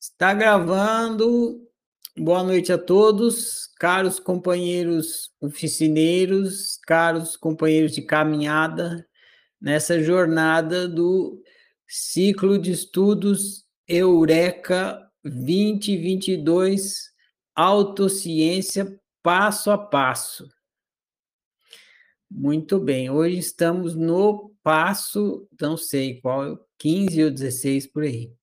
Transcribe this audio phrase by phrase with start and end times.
[0.00, 1.60] Está gravando.
[2.16, 9.04] Boa noite a todos, caros companheiros oficineiros, caros companheiros de caminhada,
[9.60, 11.42] nessa jornada do
[11.84, 17.12] ciclo de estudos Eureka 2022,
[17.56, 20.48] Autociência Passo a Passo.
[22.30, 28.37] Muito bem, hoje estamos no passo, não sei qual, 15 ou 16 por aí.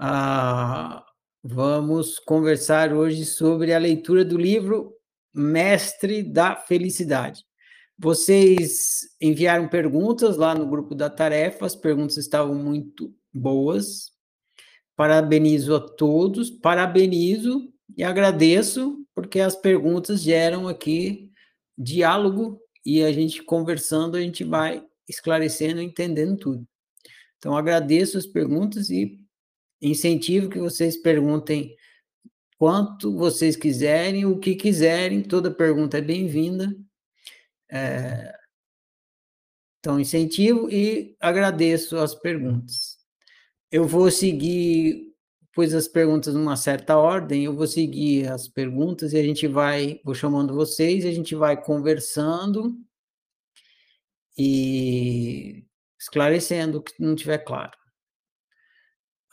[0.00, 1.04] Ah,
[1.42, 4.94] vamos conversar hoje sobre a leitura do livro
[5.34, 7.44] Mestre da Felicidade.
[7.98, 14.12] Vocês enviaram perguntas lá no grupo da tarefa, as perguntas estavam muito boas.
[14.94, 21.32] Parabenizo a todos, parabenizo e agradeço, porque as perguntas geram aqui
[21.76, 26.68] diálogo e a gente conversando, a gente vai esclarecendo, entendendo tudo.
[27.38, 29.18] Então, agradeço as perguntas e
[29.80, 31.76] incentivo que vocês perguntem
[32.58, 36.76] quanto vocês quiserem, o que quiserem, toda pergunta é bem-vinda.
[37.70, 38.34] É...
[39.78, 42.98] Então, incentivo e agradeço as perguntas.
[43.70, 45.14] Eu vou seguir,
[45.54, 50.00] pois as perguntas numa certa ordem, eu vou seguir as perguntas e a gente vai,
[50.04, 52.76] vou chamando vocês, a gente vai conversando
[54.36, 55.64] e
[55.98, 57.77] esclarecendo o que não tiver claro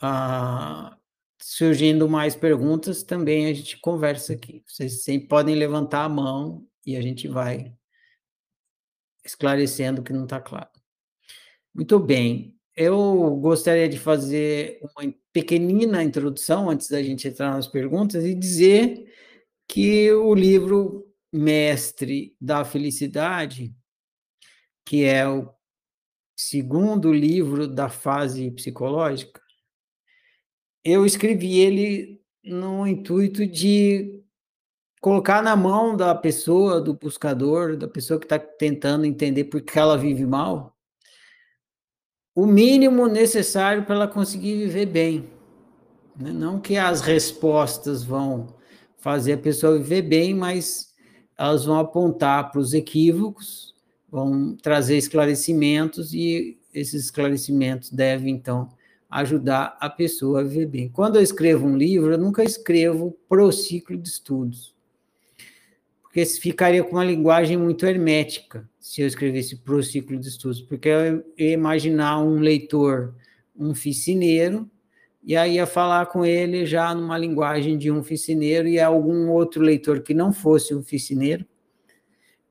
[0.00, 0.96] ah,
[1.40, 4.62] surgindo mais perguntas, também a gente conversa aqui.
[4.66, 7.74] Vocês sempre podem levantar a mão e a gente vai
[9.24, 10.70] esclarecendo o que não está claro.
[11.74, 12.56] Muito bem.
[12.74, 19.12] Eu gostaria de fazer uma pequenina introdução antes da gente entrar nas perguntas e dizer
[19.68, 23.74] que o livro Mestre da Felicidade,
[24.84, 25.52] que é o
[26.36, 29.40] segundo livro da fase psicológica,
[30.86, 34.22] eu escrevi ele no intuito de
[35.00, 39.76] colocar na mão da pessoa, do buscador, da pessoa que está tentando entender por que
[39.76, 40.76] ela vive mal,
[42.34, 45.28] o mínimo necessário para ela conseguir viver bem.
[46.16, 46.32] Né?
[46.32, 48.54] Não que as respostas vão
[48.98, 50.94] fazer a pessoa viver bem, mas
[51.36, 53.74] elas vão apontar para os equívocos,
[54.08, 58.68] vão trazer esclarecimentos e esses esclarecimentos devem, então,
[59.16, 60.88] ajudar a pessoa a viver bem.
[60.90, 64.74] Quando eu escrevo um livro, eu nunca escrevo pro ciclo de estudos,
[66.02, 70.88] porque ficaria com uma linguagem muito hermética se eu escrevesse pro ciclo de estudos, porque
[70.90, 73.14] eu ia imaginar um leitor,
[73.58, 74.70] um oficineiro,
[75.24, 79.62] e aí ia falar com ele já numa linguagem de um oficineiro e algum outro
[79.62, 81.46] leitor que não fosse um oficineiro,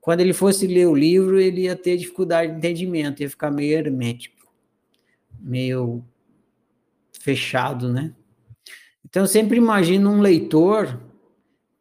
[0.00, 3.78] quando ele fosse ler o livro, ele ia ter dificuldade de entendimento, ia ficar meio
[3.78, 4.48] hermético,
[5.40, 6.04] meio
[7.26, 8.14] fechado, né?
[9.04, 11.00] Então, eu sempre imagino um leitor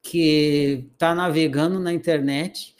[0.02, 2.76] que está navegando na internet,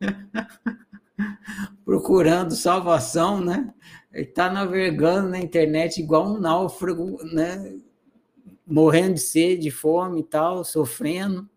[1.84, 3.74] procurando salvação, né?
[4.12, 7.74] Ele está navegando na internet igual um náufrago, né?
[8.64, 11.48] Morrendo de sede, de fome e tal, sofrendo.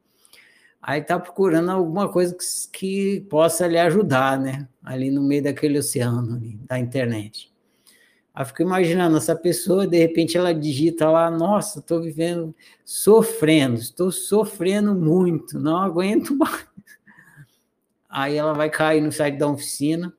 [0.81, 4.68] Aí está procurando alguma coisa que, que possa lhe ajudar, né?
[4.84, 7.51] Ali no meio daquele oceano ali, da internet.
[8.37, 12.55] Aí fico imaginando essa pessoa, de repente ela digita lá, nossa, estou vivendo,
[12.85, 16.67] sofrendo, estou sofrendo muito, não aguento mais.
[18.07, 20.13] Aí ela vai cair no site da oficina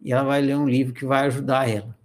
[0.00, 1.96] e ela vai ler um livro que vai ajudar ela.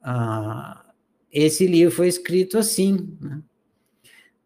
[0.00, 0.84] Ah,
[1.32, 3.42] esse livro foi escrito assim, né?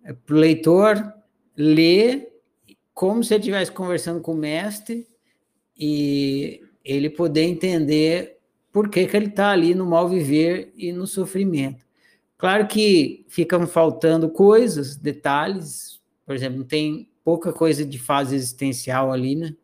[0.05, 1.13] É para o leitor
[1.55, 2.33] ler
[2.95, 5.07] como se ele estivesse conversando com o mestre
[5.79, 8.34] e ele poder entender
[8.75, 11.87] por que, que ele está ali no mal viver e no sofrimento.
[12.37, 19.37] Claro que ficam faltando coisas, detalhes, por exemplo, tem pouca coisa de fase existencial ali,
[19.37, 19.55] né?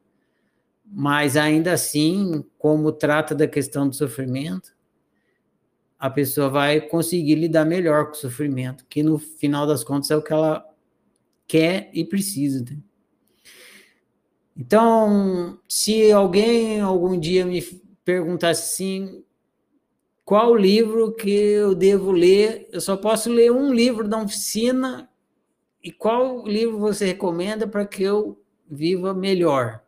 [0.86, 4.72] Mas ainda assim, como trata da questão do sofrimento,
[5.98, 10.16] a pessoa vai conseguir lidar melhor com o sofrimento, que no final das contas é
[10.16, 10.64] o que ela
[11.48, 12.60] quer e precisa.
[12.60, 12.78] Né?
[14.56, 17.60] Então, se alguém algum dia me
[18.10, 19.24] pergunta assim:
[20.24, 22.68] qual livro que eu devo ler?
[22.72, 25.08] Eu só posso ler um livro da oficina.
[25.82, 29.82] E qual livro você recomenda para que eu viva melhor?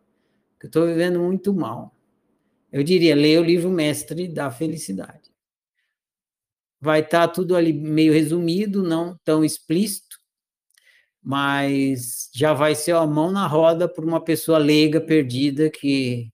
[0.58, 1.94] Que eu estou vivendo muito mal.
[2.70, 5.30] Eu diria, leia o livro Mestre da Felicidade.
[6.80, 10.16] Vai estar tá tudo ali meio resumido, não tão explícito,
[11.22, 16.32] mas já vai ser a mão na roda para uma pessoa leiga, perdida, que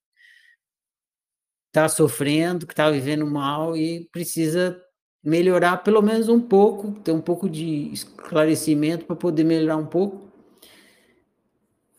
[1.69, 4.81] está sofrendo, que está vivendo mal e precisa
[5.23, 10.29] melhorar pelo menos um pouco, ter um pouco de esclarecimento para poder melhorar um pouco.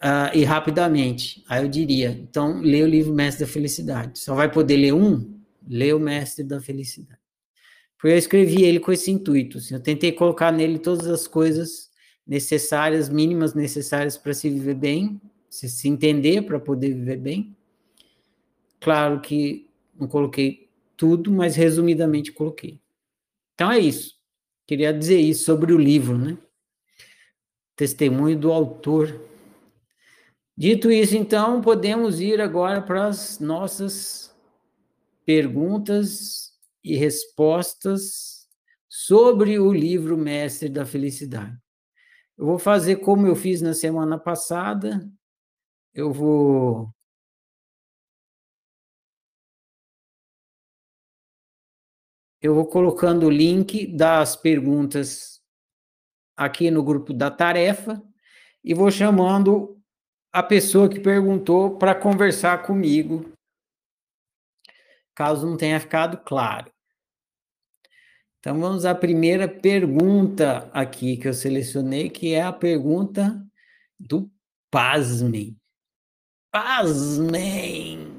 [0.02, 4.20] Uh, e rapidamente, aí eu diria, então lê o livro Mestre da Felicidade.
[4.20, 5.38] Só vai poder ler um?
[5.68, 7.20] Lê o Mestre da Felicidade.
[7.98, 9.58] Porque eu escrevi ele com esse intuito.
[9.58, 11.90] Assim, eu tentei colocar nele todas as coisas
[12.26, 15.20] necessárias, mínimas necessárias para se viver bem,
[15.50, 17.58] se, se entender para poder viver bem.
[18.80, 22.82] Claro que não coloquei tudo, mas resumidamente coloquei.
[23.54, 24.18] Então é isso.
[24.66, 26.38] Queria dizer isso sobre o livro, né?
[27.76, 29.20] Testemunho do autor.
[30.56, 34.36] Dito isso, então, podemos ir agora para as nossas
[35.26, 36.54] perguntas
[36.84, 38.48] e respostas
[38.88, 41.58] sobre o livro Mestre da Felicidade.
[42.38, 45.10] Eu vou fazer como eu fiz na semana passada.
[45.94, 46.94] Eu vou
[52.42, 55.42] eu vou colocando o link das perguntas
[56.36, 58.02] aqui no grupo da tarefa
[58.64, 59.78] e vou chamando
[60.32, 63.32] a pessoa que perguntou para conversar comigo,
[65.14, 66.72] caso não tenha ficado claro.
[68.40, 73.46] Então vamos à primeira pergunta aqui que eu selecionei, que é a pergunta
[74.00, 74.32] do
[74.72, 75.58] pasmem.
[76.50, 78.19] Pasmem!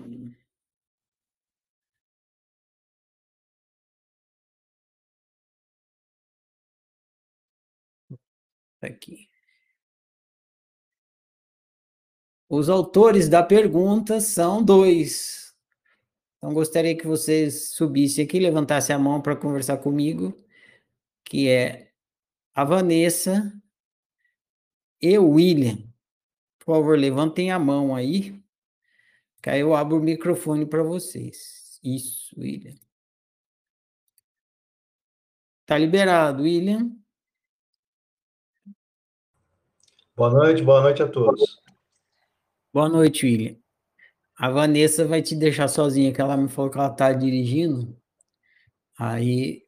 [8.80, 9.28] Aqui.
[12.48, 15.54] Os autores da pergunta são dois.
[16.38, 20.34] Então, gostaria que vocês subissem aqui, levantassem a mão para conversar comigo,
[21.24, 21.92] que é
[22.54, 23.52] a Vanessa
[25.00, 25.76] e o William.
[26.58, 28.42] Por favor, levantem a mão aí,
[29.42, 31.78] que aí eu abro o microfone para vocês.
[31.84, 32.74] Isso, William.
[35.66, 36.99] Tá liberado, William.
[40.20, 41.62] Boa noite, boa noite a todos.
[42.74, 43.56] Boa noite, William.
[44.36, 47.96] A Vanessa vai te deixar sozinha, que ela me falou que ela está dirigindo.
[48.98, 49.62] Aí,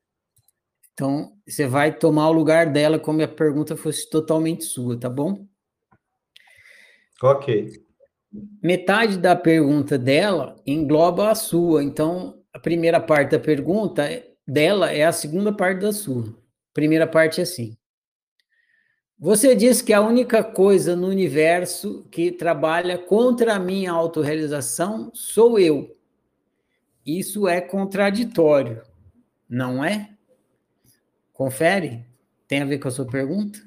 [0.92, 5.46] então, você vai tomar o lugar dela como a pergunta fosse totalmente sua, tá bom?
[7.22, 7.72] Ok.
[8.62, 11.82] Metade da pergunta dela engloba a sua.
[11.82, 14.06] Então, a primeira parte da pergunta
[14.46, 16.26] dela é a segunda parte da sua.
[16.74, 17.74] Primeira parte é assim.
[19.22, 25.60] Você diz que a única coisa no universo que trabalha contra a minha autorrealização sou
[25.60, 25.96] eu.
[27.06, 28.82] Isso é contraditório,
[29.48, 30.18] não é?
[31.32, 32.04] Confere?
[32.48, 33.60] Tem a ver com a sua pergunta?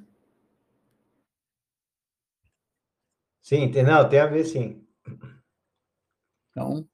[3.41, 4.85] Sim, tem, não, tem a ver sim.
[6.51, 6.85] Então,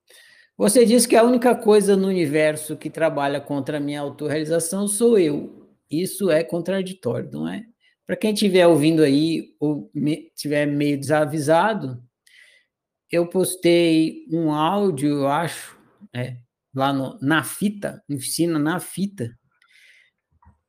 [0.56, 5.18] você diz que a única coisa no universo que trabalha contra a minha autorrealização sou
[5.18, 5.68] eu.
[5.90, 7.71] Isso é contraditório, não é?
[8.12, 12.04] Para quem estiver ouvindo aí ou estiver me, meio desavisado,
[13.10, 15.80] eu postei um áudio, eu acho,
[16.14, 16.36] é,
[16.76, 19.34] lá no, na fita, ensina na fita,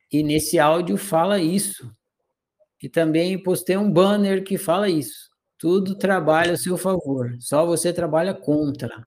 [0.09, 1.93] e nesse áudio fala isso.
[2.81, 5.29] E também postei um banner que fala isso.
[5.57, 9.05] Tudo trabalha a seu favor, só você trabalha contra.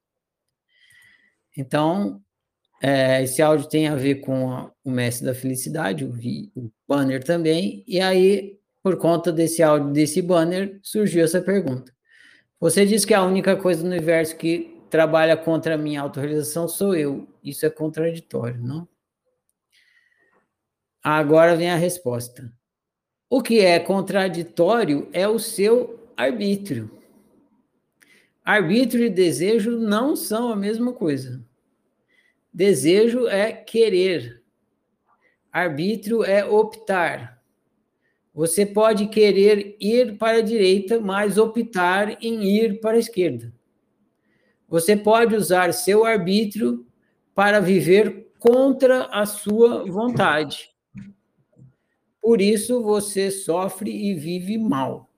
[1.56, 2.23] Então,
[2.82, 6.12] é, esse áudio tem a ver com a, o Mestre da Felicidade, o,
[6.55, 11.93] o banner também, e aí, por conta desse áudio, desse banner, surgiu essa pergunta.
[12.60, 16.94] Você diz que a única coisa no universo que trabalha contra a minha autorrealização sou
[16.94, 17.29] eu.
[17.43, 18.89] Isso é contraditório, não?
[21.03, 22.53] Agora vem a resposta.
[23.29, 26.91] O que é contraditório é o seu arbítrio.
[28.44, 31.44] Arbítrio e desejo não são a mesma coisa.
[32.56, 34.43] Desejo é querer.
[35.53, 37.39] Arbítrio é optar.
[38.32, 43.53] Você pode querer ir para a direita, mas optar em ir para a esquerda.
[44.67, 46.86] Você pode usar seu arbítrio
[47.34, 50.70] para viver contra a sua vontade.
[52.22, 55.10] Por isso você sofre e vive mal.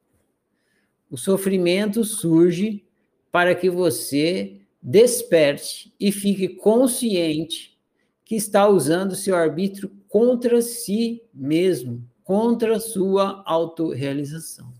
[1.08, 2.84] O sofrimento surge
[3.30, 7.78] para que você desperte e fique consciente
[8.24, 14.72] que está usando seu arbítrio contra si mesmo, contra sua autorrealização.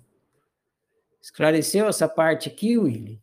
[1.21, 3.21] Esclareceu essa parte aqui, Willy?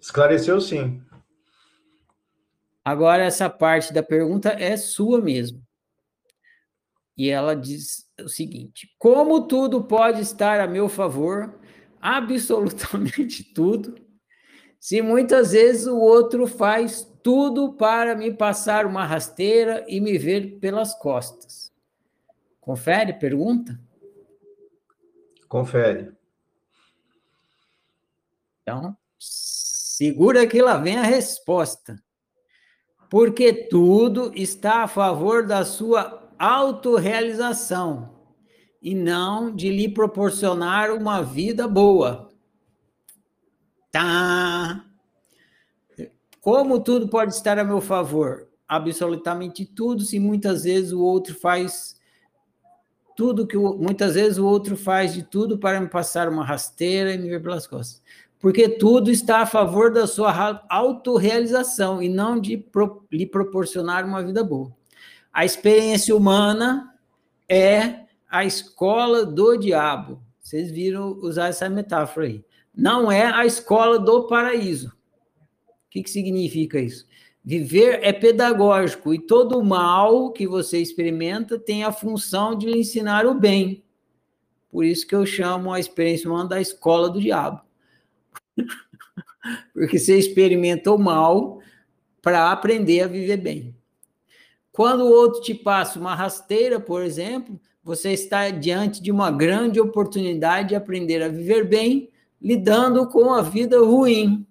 [0.00, 1.02] Esclareceu sim.
[2.84, 5.64] Agora, essa parte da pergunta é sua mesmo.
[7.16, 11.58] E ela diz o seguinte: Como tudo pode estar a meu favor
[12.04, 13.94] absolutamente tudo,
[14.78, 20.58] se muitas vezes o outro faz tudo para me passar uma rasteira e me ver
[20.58, 21.72] pelas costas.
[22.60, 23.80] Confere, pergunta?
[25.48, 26.12] Confere.
[28.60, 32.02] Então, segura que lá vem a resposta.
[33.08, 38.13] Porque tudo está a favor da sua autorrealização
[38.84, 42.28] e não de lhe proporcionar uma vida boa.
[43.90, 44.84] Tá.
[46.38, 48.46] Como tudo pode estar a meu favor?
[48.68, 51.98] Absolutamente tudo, se muitas vezes o outro faz
[53.16, 57.14] tudo que o, muitas vezes o outro faz de tudo para me passar uma rasteira
[57.14, 58.02] e me ver pelas costas.
[58.38, 64.22] Porque tudo está a favor da sua autorrealização e não de pro, lhe proporcionar uma
[64.22, 64.70] vida boa.
[65.32, 66.94] A experiência humana
[67.48, 68.03] é
[68.34, 70.20] a escola do diabo.
[70.40, 72.44] Vocês viram usar essa metáfora aí.
[72.76, 74.88] Não é a escola do paraíso.
[74.88, 77.06] O que, que significa isso?
[77.44, 83.24] Viver é pedagógico e todo mal que você experimenta tem a função de lhe ensinar
[83.24, 83.84] o bem.
[84.68, 87.60] Por isso que eu chamo a experiência humana da escola do diabo.
[89.72, 91.60] Porque você experimenta o mal
[92.20, 93.76] para aprender a viver bem.
[94.72, 99.78] Quando o outro te passa uma rasteira, por exemplo, você está diante de uma grande
[99.78, 102.08] oportunidade de aprender a viver bem,
[102.40, 104.46] lidando com a vida ruim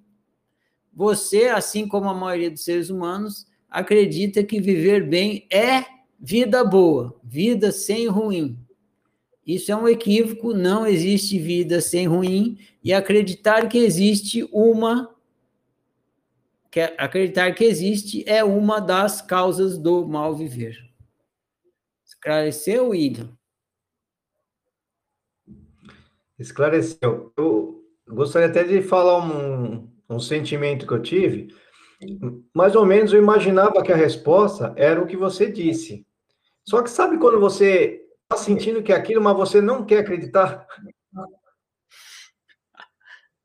[0.95, 5.83] você, assim como a maioria dos seres humanos, acredita que viver bem é
[6.19, 8.57] vida boa, vida sem ruim.
[9.45, 15.09] Isso é um equívoco, não existe vida sem ruim, e acreditar que existe uma
[16.69, 20.91] que acreditar que existe é uma das causas do mal viver.
[22.23, 23.37] Esclareceu, William?
[26.39, 27.33] Esclareceu.
[27.35, 31.53] Eu gostaria até de falar um, um sentimento que eu tive,
[32.53, 36.07] mais ou menos eu imaginava que a resposta era o que você disse.
[36.65, 40.65] Só que sabe quando você está sentindo que é aquilo, mas você não quer acreditar?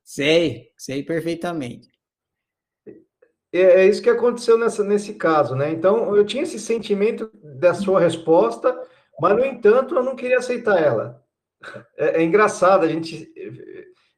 [0.05, 1.89] Sei, sei perfeitamente.
[3.51, 5.71] É, é isso que aconteceu nessa, nesse caso, né?
[5.71, 8.77] Então, eu tinha esse sentimento da sua resposta,
[9.19, 11.23] mas, no entanto, eu não queria aceitar ela.
[11.97, 13.31] É, é engraçado, a gente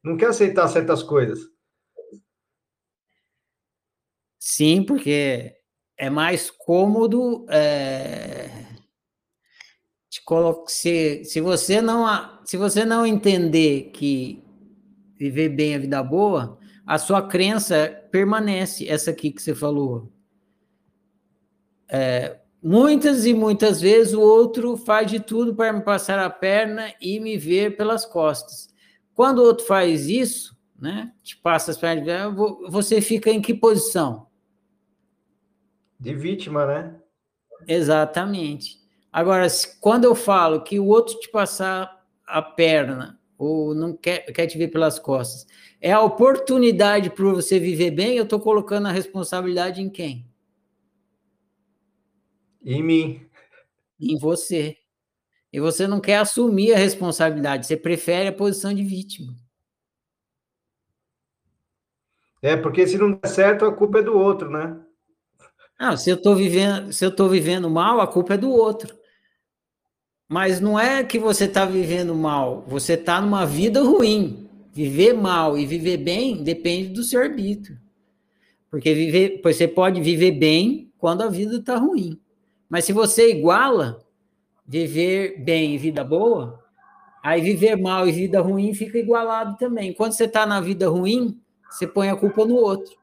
[0.03, 1.39] não quer aceitar certas coisas.
[4.39, 5.55] Sim, porque
[5.97, 8.49] é mais cômodo é,
[10.67, 12.05] se, se você não
[12.45, 14.43] se você não entender que
[15.17, 16.57] viver bem a vida boa,
[16.91, 20.11] a sua crença permanece essa aqui que você falou.
[21.87, 26.93] É, muitas e muitas vezes o outro faz de tudo para me passar a perna
[26.99, 28.67] e me ver pelas costas.
[29.13, 32.35] Quando o outro faz isso, né, te passa as pernas,
[32.67, 34.27] você fica em que posição?
[35.97, 36.99] De vítima, né?
[37.69, 38.81] Exatamente.
[39.13, 39.47] Agora,
[39.79, 44.57] quando eu falo que o outro te passar a perna ou não quer, quer te
[44.57, 45.47] ver pelas costas,
[45.79, 50.29] é a oportunidade para você viver bem, eu estou colocando a responsabilidade em quem?
[52.63, 53.25] Em mim.
[53.99, 54.77] Em você.
[55.51, 59.35] E você não quer assumir a responsabilidade, você prefere a posição de vítima.
[62.43, 64.79] É, porque se não der certo, a culpa é do outro, né?
[65.79, 69.00] Não, se eu estou vivendo, se eu estou vivendo mal, a culpa é do outro.
[70.31, 74.47] Mas não é que você está vivendo mal, você está numa vida ruim.
[74.71, 77.77] Viver mal e viver bem depende do seu arbítrio.
[78.69, 82.17] Porque viver, você pode viver bem quando a vida está ruim.
[82.69, 83.99] Mas se você iguala
[84.65, 86.63] viver bem e vida boa,
[87.21, 89.93] aí viver mal e vida ruim fica igualado também.
[89.93, 91.37] Quando você está na vida ruim,
[91.69, 92.95] você põe a culpa no outro.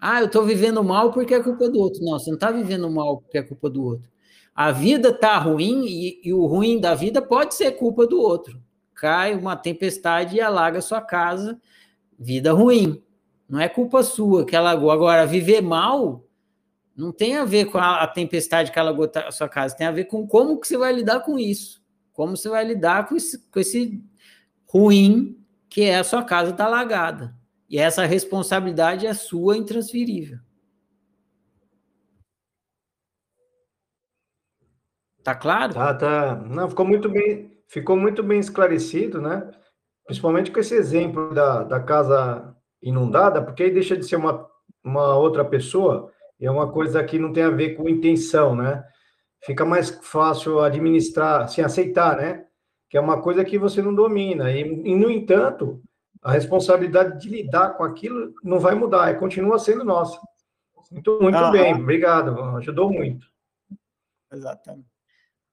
[0.00, 2.02] Ah, eu estou vivendo mal porque é culpa do outro.
[2.02, 4.11] Não, você não está vivendo mal porque é culpa do outro.
[4.54, 8.62] A vida está ruim e, e, o ruim da vida pode ser culpa do outro.
[8.94, 11.60] Cai uma tempestade e alaga sua casa,
[12.18, 13.02] vida ruim.
[13.48, 14.90] Não é culpa sua que alagou.
[14.90, 16.24] Agora, viver mal
[16.94, 19.92] não tem a ver com a, a tempestade que alagou a sua casa, tem a
[19.92, 21.82] ver com como que você vai lidar com isso.
[22.12, 24.02] Como você vai lidar com esse, com esse
[24.66, 27.34] ruim que é a sua casa está alagada.
[27.68, 30.38] E essa responsabilidade é sua intransferível.
[35.22, 35.74] Tá claro?
[35.74, 36.36] Tá, tá.
[36.36, 39.50] Não, ficou muito bem, ficou muito bem esclarecido, né?
[40.04, 44.48] Principalmente com esse exemplo da, da casa inundada, porque aí deixa de ser uma,
[44.82, 48.84] uma outra pessoa, e é uma coisa que não tem a ver com intenção, né?
[49.44, 52.44] Fica mais fácil administrar, se assim, aceitar, né?
[52.90, 54.50] Que é uma coisa que você não domina.
[54.50, 55.80] E, e no entanto,
[56.20, 60.20] a responsabilidade de lidar com aquilo não vai mudar, é, continua sendo nossa.
[60.90, 63.26] Muito, muito bem, obrigado, ajudou muito.
[64.32, 64.91] Exatamente.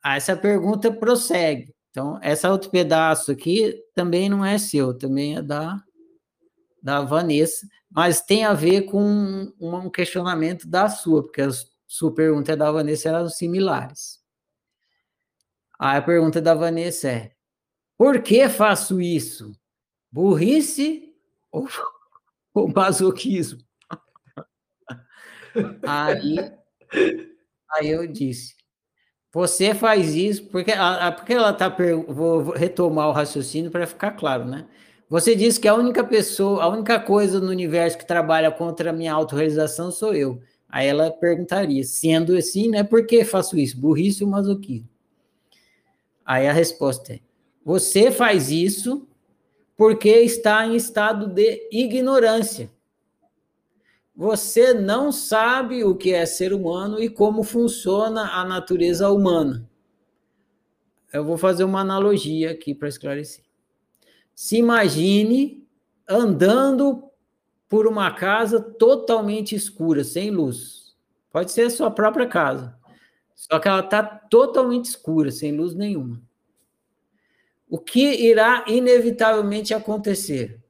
[0.03, 1.73] Essa pergunta prossegue.
[1.89, 5.81] Então, essa outro pedaço aqui também não é seu, também é da,
[6.81, 11.49] da Vanessa, mas tem a ver com um, um questionamento da sua, porque a
[11.87, 14.19] sua pergunta é da Vanessa eram similares.
[15.79, 17.31] Aí a pergunta da Vanessa é:
[17.97, 19.51] por que faço isso?
[20.11, 21.13] Burrice
[21.51, 21.67] ou,
[22.53, 23.59] ou masoquismo?
[25.87, 26.37] Aí,
[27.71, 28.58] aí eu disse:
[29.31, 30.71] você faz isso porque,
[31.17, 31.69] porque ela está.
[32.07, 34.65] Vou retomar o raciocínio para ficar claro, né?
[35.09, 38.93] Você disse que a única pessoa, a única coisa no universo que trabalha contra a
[38.93, 40.41] minha autorrealização sou eu.
[40.67, 42.83] Aí ela perguntaria, sendo assim, né?
[42.83, 43.79] Por que faço isso?
[43.79, 44.87] Burrice ou masoquismo?
[46.23, 47.19] Aí a resposta é:
[47.65, 49.07] você faz isso
[49.75, 52.69] porque está em estado de ignorância.
[54.19, 59.65] Você não sabe o que é ser humano e como funciona a natureza humana.
[61.13, 63.45] Eu vou fazer uma analogia aqui para esclarecer.
[64.35, 65.65] Se imagine
[66.05, 67.09] andando
[67.69, 70.97] por uma casa totalmente escura, sem luz.
[71.31, 72.77] Pode ser a sua própria casa.
[73.33, 76.21] Só que ela está totalmente escura, sem luz nenhuma.
[77.69, 80.61] O que irá inevitavelmente acontecer?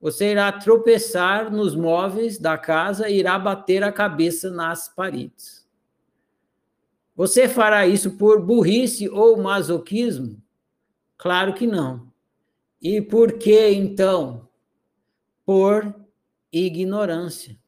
[0.00, 5.68] Você irá tropeçar nos móveis da casa e irá bater a cabeça nas paredes.
[7.14, 10.42] Você fará isso por burrice ou masoquismo?
[11.18, 12.10] Claro que não.
[12.80, 14.48] E por que então?
[15.44, 15.94] Por
[16.50, 17.58] ignorância.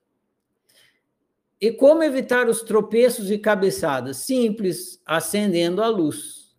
[1.60, 4.16] E como evitar os tropeços e cabeçadas?
[4.16, 6.56] Simples, acendendo a luz.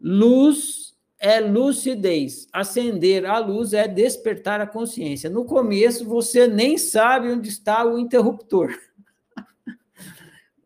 [0.00, 0.81] Luz
[1.22, 2.48] é lucidez.
[2.52, 5.30] Acender a luz é despertar a consciência.
[5.30, 8.76] No começo, você nem sabe onde está o interruptor.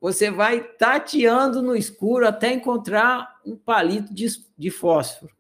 [0.01, 5.35] Você vai tateando no escuro até encontrar um palito de, de fósforo,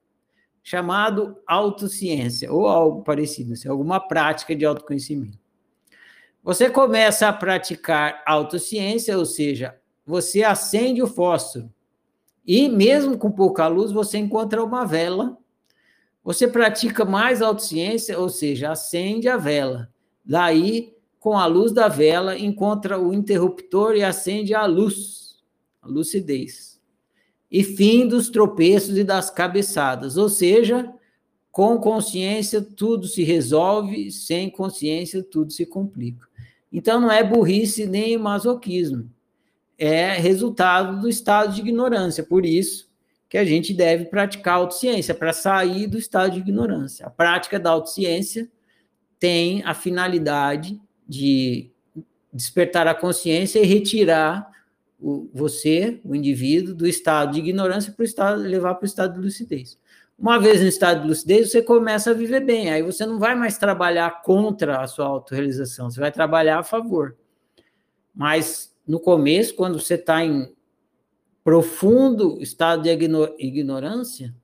[0.63, 5.39] chamado autociência, ou algo parecido, assim, alguma prática de autoconhecimento.
[6.43, 11.73] Você começa a praticar autociência, ou seja, você acende o fósforo.
[12.47, 15.37] E mesmo com pouca luz, você encontra uma vela.
[16.23, 19.91] Você pratica mais autociência, ou seja, acende a vela.
[20.25, 25.43] Daí, com a luz da vela, encontra o interruptor e acende a luz,
[25.83, 26.81] a lucidez.
[27.51, 30.93] E fim dos tropeços e das cabeçadas, ou seja,
[31.51, 36.27] com consciência tudo se resolve, sem consciência tudo se complica.
[36.73, 39.11] Então não é burrice nem masoquismo,
[39.79, 42.25] é resultado do estado de ignorância.
[42.25, 42.87] Por isso
[43.29, 47.07] que a gente deve praticar a autociência, para sair do estado de ignorância.
[47.07, 48.49] A prática da autociência
[49.19, 51.71] tem a finalidade de
[52.33, 54.51] despertar a consciência e retirar
[55.01, 59.15] o, você, o indivíduo, do estado de ignorância para o estado, levar para o estado
[59.15, 59.79] de lucidez.
[60.19, 62.71] Uma vez no estado de lucidez, você começa a viver bem.
[62.71, 67.17] Aí você não vai mais trabalhar contra a sua autorrealização, você vai trabalhar a favor.
[68.15, 70.55] Mas no começo, quando você está em
[71.43, 72.91] profundo estado de
[73.39, 74.35] ignorância,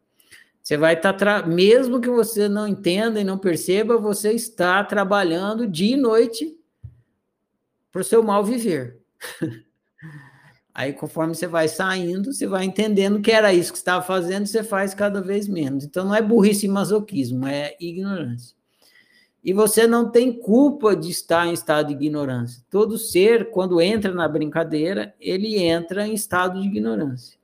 [0.63, 5.67] você vai estar, tá mesmo que você não entenda e não perceba, você está trabalhando
[5.67, 6.57] dia e noite
[7.91, 9.01] para o seu mal viver.
[10.75, 14.63] Aí, conforme você vai saindo, você vai entendendo que era isso que estava fazendo, você
[14.63, 15.85] faz cada vez menos.
[15.85, 18.57] Então, não é burrice e masoquismo, é ignorância.
[19.45, 22.63] E você não tem culpa de estar em estado de ignorância.
[22.71, 27.37] Todo ser, quando entra na brincadeira, ele entra em estado de ignorância.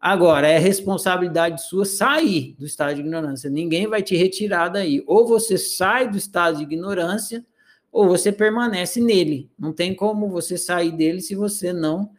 [0.00, 3.50] Agora, é responsabilidade sua sair do estado de ignorância.
[3.50, 5.02] Ninguém vai te retirar daí.
[5.06, 7.44] Ou você sai do estado de ignorância,
[7.90, 9.50] ou você permanece nele.
[9.58, 12.10] Não tem como você sair dele se você não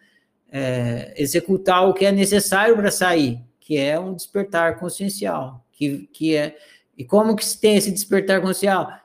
[0.51, 5.65] é, executar o que é necessário para sair, que é um despertar consciencial.
[5.71, 6.57] Que, que é,
[6.97, 8.98] e como que se tem esse despertar consciencial?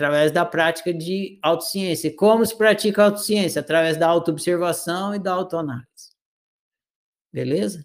[0.00, 2.10] Através da prática de autociência.
[2.16, 3.60] Como se pratica a autociência?
[3.60, 6.16] Através da autoobservação e da autoanálise.
[7.30, 7.84] Beleza?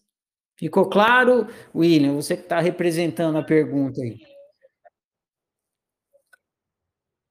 [0.57, 2.13] Ficou claro, William?
[2.13, 4.17] Você que está representando a pergunta aí.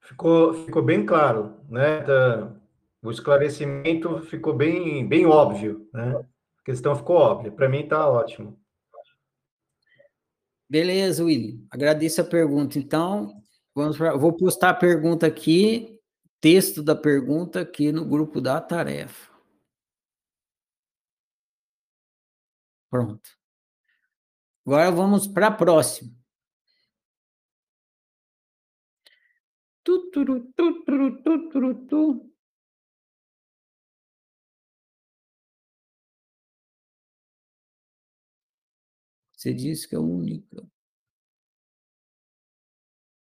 [0.03, 2.05] Ficou, ficou bem claro, né?
[3.03, 6.15] o esclarecimento ficou bem, bem óbvio, né?
[6.61, 7.51] A questão ficou óbvia.
[7.51, 8.61] Para mim está ótimo.
[10.69, 11.59] Beleza, William.
[11.71, 12.79] Agradeço a pergunta.
[12.79, 13.43] Então,
[13.75, 16.01] Vamos pra, vou postar a pergunta aqui,
[16.41, 19.33] texto da pergunta aqui no grupo da tarefa.
[22.89, 23.31] Pronto.
[24.65, 26.11] Agora vamos para a próxima.
[29.85, 30.01] Tu.
[39.37, 40.74] Você disse que é o único.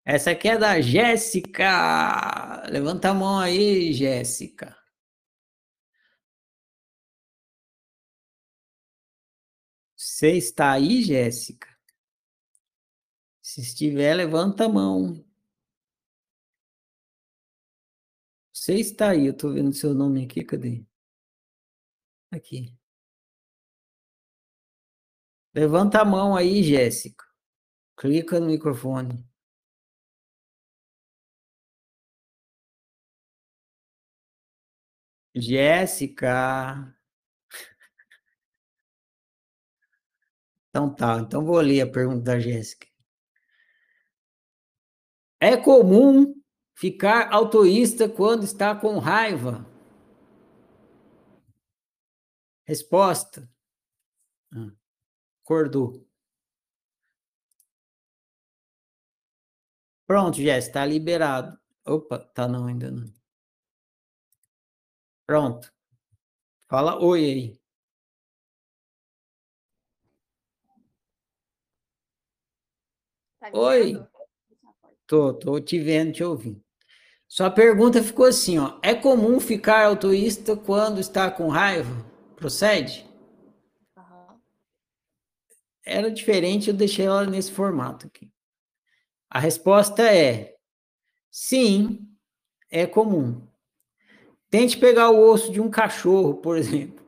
[0.05, 2.63] Essa aqui é da Jéssica.
[2.69, 4.77] Levanta a mão aí, Jéssica.
[9.97, 11.69] Você está aí, Jéssica?
[13.43, 15.25] Se estiver, levanta a mão.
[18.53, 20.85] Você está aí, eu estou vendo seu nome aqui, cadê?
[22.31, 22.77] Aqui.
[25.55, 27.25] Levanta a mão aí, Jéssica.
[27.97, 29.25] Clica no microfone.
[35.35, 36.95] Jéssica.
[40.71, 42.87] Então tá, então vou ler a pergunta da Jéssica.
[45.41, 46.35] É comum
[46.75, 49.65] ficar autoísta quando está com raiva?
[52.67, 53.49] Resposta.
[54.53, 54.73] Ah,
[55.45, 56.07] acordou.
[60.07, 61.59] Pronto, Jéssica, está liberado.
[61.87, 63.24] Opa, tá não, ainda não.
[65.27, 65.73] Pronto.
[66.69, 67.61] Fala oi aí.
[73.41, 74.07] Tá oi.
[75.07, 76.63] Tô, tô te vendo, te ouvindo.
[77.29, 78.79] Sua pergunta ficou assim, ó.
[78.83, 82.05] É comum ficar autoísta quando está com raiva?
[82.37, 83.07] Procede?
[83.97, 84.41] Uhum.
[85.85, 88.31] Era diferente, eu deixei ela nesse formato aqui.
[89.29, 90.57] A resposta é
[91.31, 92.09] sim,
[92.71, 93.47] é comum.
[94.55, 97.05] Tente pegar o osso de um cachorro, por exemplo.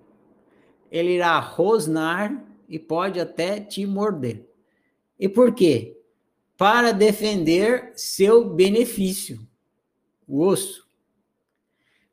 [0.91, 4.51] Ele irá rosnar e pode até te morder.
[5.17, 5.97] E por quê?
[6.57, 9.47] Para defender seu benefício,
[10.27, 10.89] o osso.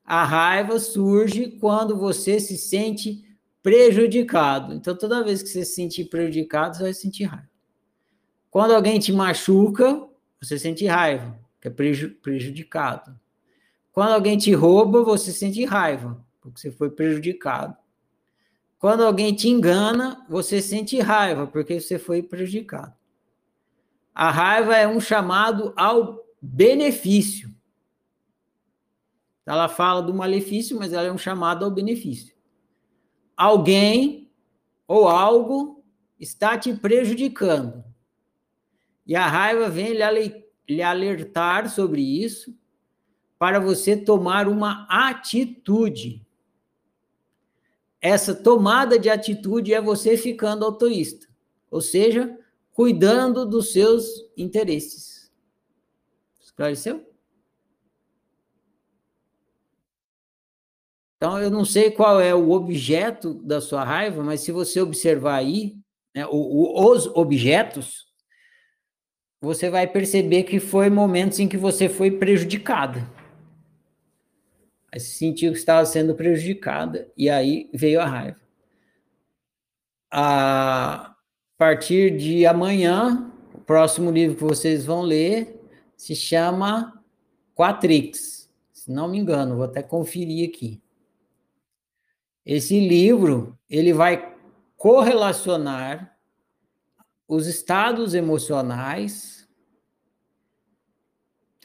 [0.05, 3.25] A raiva surge quando você se sente
[3.63, 4.71] prejudicado.
[4.71, 7.49] Então, toda vez que você se sentir prejudicado, você vai sentir raiva.
[8.51, 10.07] Quando alguém te machuca,
[10.39, 13.19] você sente raiva, que é prejudicado.
[13.93, 17.77] Quando alguém te rouba, você sente raiva, porque você foi prejudicado.
[18.79, 22.93] Quando alguém te engana, você sente raiva, porque você foi prejudicado.
[24.13, 27.53] A raiva é um chamado ao benefício.
[29.45, 32.35] Ela fala do malefício, mas ela é um chamado ao benefício.
[33.37, 34.31] Alguém
[34.87, 35.85] ou algo
[36.19, 37.83] está te prejudicando.
[39.05, 39.93] E a raiva vem
[40.67, 42.57] lhe alertar sobre isso
[43.43, 46.25] para você tomar uma atitude.
[47.99, 51.27] Essa tomada de atitude é você ficando autoísta,
[51.69, 52.39] ou seja,
[52.71, 54.05] cuidando dos seus
[54.37, 55.29] interesses.
[56.41, 57.05] Esclareceu?
[61.17, 65.35] Então, eu não sei qual é o objeto da sua raiva, mas se você observar
[65.35, 65.75] aí,
[66.15, 68.05] né, os objetos,
[69.41, 73.12] você vai perceber que foi momentos em que você foi prejudicada.
[74.93, 78.39] Aí se sentiu que estava sendo prejudicada e aí veio a raiva.
[80.11, 81.15] A
[81.57, 85.59] partir de amanhã, o próximo livro que vocês vão ler
[85.97, 87.03] se chama
[87.55, 88.47] Quatrix.
[88.71, 90.79] Se não me engano, vou até conferir aqui.
[92.45, 94.37] Esse livro, ele vai
[94.77, 96.15] correlacionar
[97.27, 99.49] os estados emocionais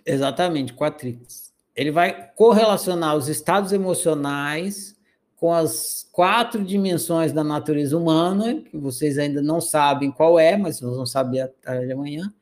[0.06, 1.47] exatamente, Quatrix
[1.78, 4.96] ele vai correlacionar os estados emocionais
[5.36, 10.80] com as quatro dimensões da natureza humana, que vocês ainda não sabem qual é, mas
[10.80, 12.34] vocês vão saber até amanhã,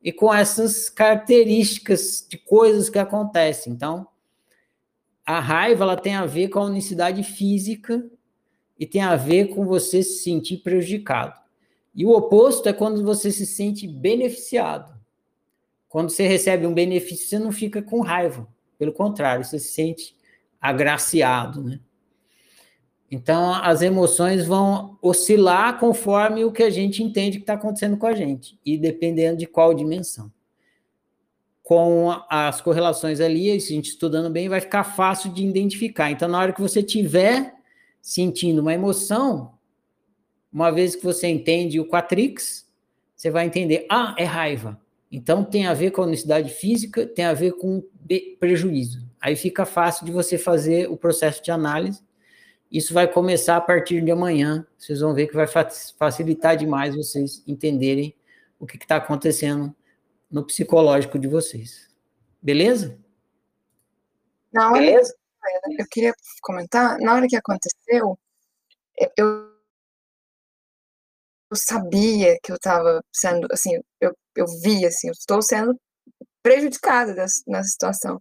[0.00, 3.72] e com essas características de coisas que acontecem.
[3.72, 4.06] Então,
[5.26, 8.08] a raiva ela tem a ver com a unicidade física
[8.78, 11.36] e tem a ver com você se sentir prejudicado.
[11.92, 14.94] E o oposto é quando você se sente beneficiado.
[15.88, 18.53] Quando você recebe um benefício, você não fica com raiva.
[18.78, 20.16] Pelo contrário, você se sente
[20.60, 21.80] agraciado, né?
[23.10, 28.06] Então, as emoções vão oscilar conforme o que a gente entende que está acontecendo com
[28.06, 30.32] a gente, e dependendo de qual dimensão.
[31.62, 36.10] Com as correlações ali, a gente estudando bem, vai ficar fácil de identificar.
[36.10, 37.54] Então, na hora que você estiver
[38.00, 39.54] sentindo uma emoção,
[40.52, 42.68] uma vez que você entende o Quatrix,
[43.14, 44.80] você vai entender, ah, é raiva.
[45.14, 47.80] Então, tem a ver com a unicidade física, tem a ver com
[48.40, 49.08] prejuízo.
[49.20, 52.02] Aí fica fácil de você fazer o processo de análise.
[52.68, 54.66] Isso vai começar a partir de amanhã.
[54.76, 58.12] Vocês vão ver que vai facilitar demais vocês entenderem
[58.58, 59.72] o que está acontecendo
[60.28, 61.88] no psicológico de vocês.
[62.42, 62.98] Beleza?
[64.52, 65.14] Na hora, Beleza?
[65.78, 68.18] eu queria comentar, na hora que aconteceu,
[69.16, 69.48] eu
[71.54, 75.78] sabia que eu estava sendo, assim, eu, eu vi, assim, eu estou sendo
[76.42, 78.20] prejudicada nessa situação.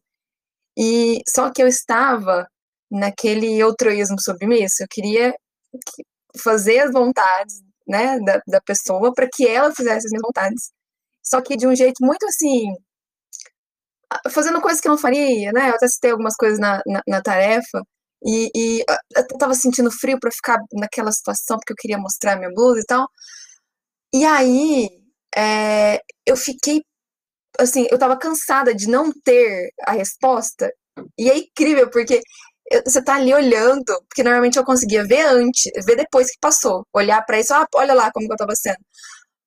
[0.77, 2.47] E só que eu estava
[2.91, 5.33] naquele altruísmo submisso, eu queria
[6.37, 10.71] fazer as vontades, né, da, da pessoa para que ela fizesse as minhas vontades.
[11.23, 12.73] Só que de um jeito muito assim,
[14.31, 15.69] fazendo coisas que eu não faria, né?
[15.69, 17.81] Eu até citei algumas coisas na, na, na tarefa,
[18.25, 22.51] e, e eu tava sentindo frio para ficar naquela situação, porque eu queria mostrar minha
[22.53, 23.07] blusa e tal.
[24.13, 24.89] E aí,
[25.37, 26.81] é, eu fiquei,
[27.59, 30.71] assim, eu tava cansada de não ter a resposta,
[31.17, 32.21] e é incrível, porque
[32.85, 37.21] você tá ali olhando, porque normalmente eu conseguia ver antes, ver depois que passou, olhar
[37.25, 38.77] para isso, ah, olha lá como eu tava sendo.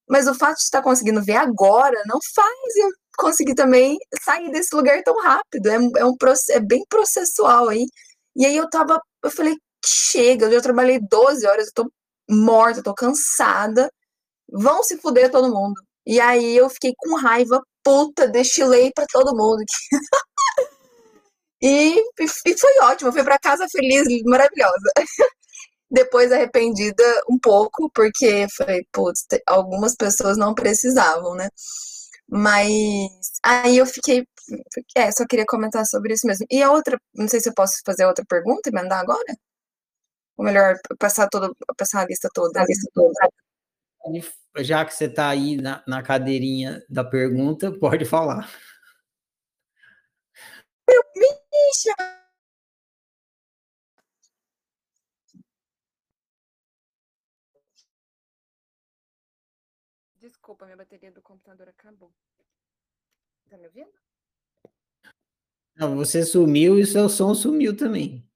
[0.09, 4.75] Mas o fato de estar conseguindo ver agora não faz eu conseguir também sair desse
[4.77, 5.69] lugar tão rápido.
[5.69, 6.17] É, é, um,
[6.51, 7.87] é bem processual aí.
[8.37, 11.93] E aí eu tava, eu falei, chega, eu já trabalhei 12 horas, eu tô
[12.31, 13.91] morta, tô cansada.
[14.51, 15.75] Vão se fuder todo mundo.
[16.07, 19.65] E aí eu fiquei com raiva, puta, destilei para todo mundo.
[21.63, 22.01] e,
[22.47, 24.93] e foi ótimo, eu fui para casa feliz, maravilhosa.
[25.91, 31.49] Depois arrependida um pouco, porque falei, putz, algumas pessoas não precisavam, né?
[32.29, 33.11] Mas
[33.43, 34.27] aí eu fiquei.
[34.97, 36.47] É, só queria comentar sobre isso mesmo.
[36.51, 39.37] E a outra, não sei se eu posso fazer outra pergunta e mandar agora?
[40.37, 42.61] Ou melhor, passar, todo, passar a lista toda.
[42.61, 43.15] A lista toda.
[44.59, 48.51] Já que você está aí na, na cadeirinha da pergunta, pode falar.
[50.89, 51.95] Eu, Misha,
[60.27, 62.13] Desculpa, minha bateria do computador acabou.
[63.49, 63.93] Tá me ouvindo?
[65.77, 68.29] Não, você sumiu e o seu som sumiu também.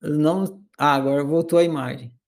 [0.00, 0.64] Não.
[0.78, 2.18] Ah, agora voltou a imagem.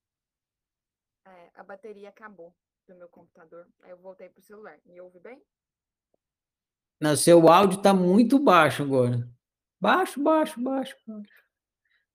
[1.67, 2.55] A bateria acabou
[2.87, 3.67] do meu computador.
[3.83, 4.79] Aí eu voltei pro celular.
[4.87, 5.43] Me ouve bem?
[7.01, 9.29] Não, seu áudio tá muito baixo agora.
[9.81, 11.45] Baixo, baixo, baixo, baixo.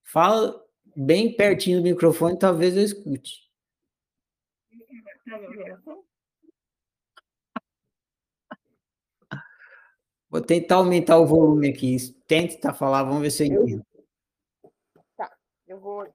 [0.04, 3.52] Fala bem pertinho do microfone, talvez eu escute.
[5.30, 6.06] Tá me ouvindo?
[10.30, 11.98] Vou tentar aumentar o volume aqui.
[12.26, 13.86] Tente tá falar, vamos ver se eu entendo.
[15.18, 15.38] Tá,
[15.68, 16.08] eu vou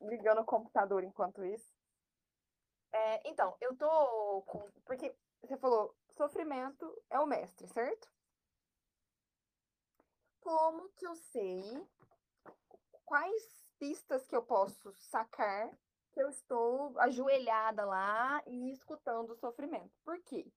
[0.00, 1.77] ligando o computador enquanto isso.
[2.98, 4.70] É, então, eu tô com.
[4.84, 8.08] Porque você falou, sofrimento é o mestre, certo?
[10.40, 11.86] Como que eu sei
[13.04, 15.70] quais pistas que eu posso sacar
[16.12, 19.92] que eu estou ajoelhada lá e escutando o sofrimento?
[20.02, 20.50] Por quê?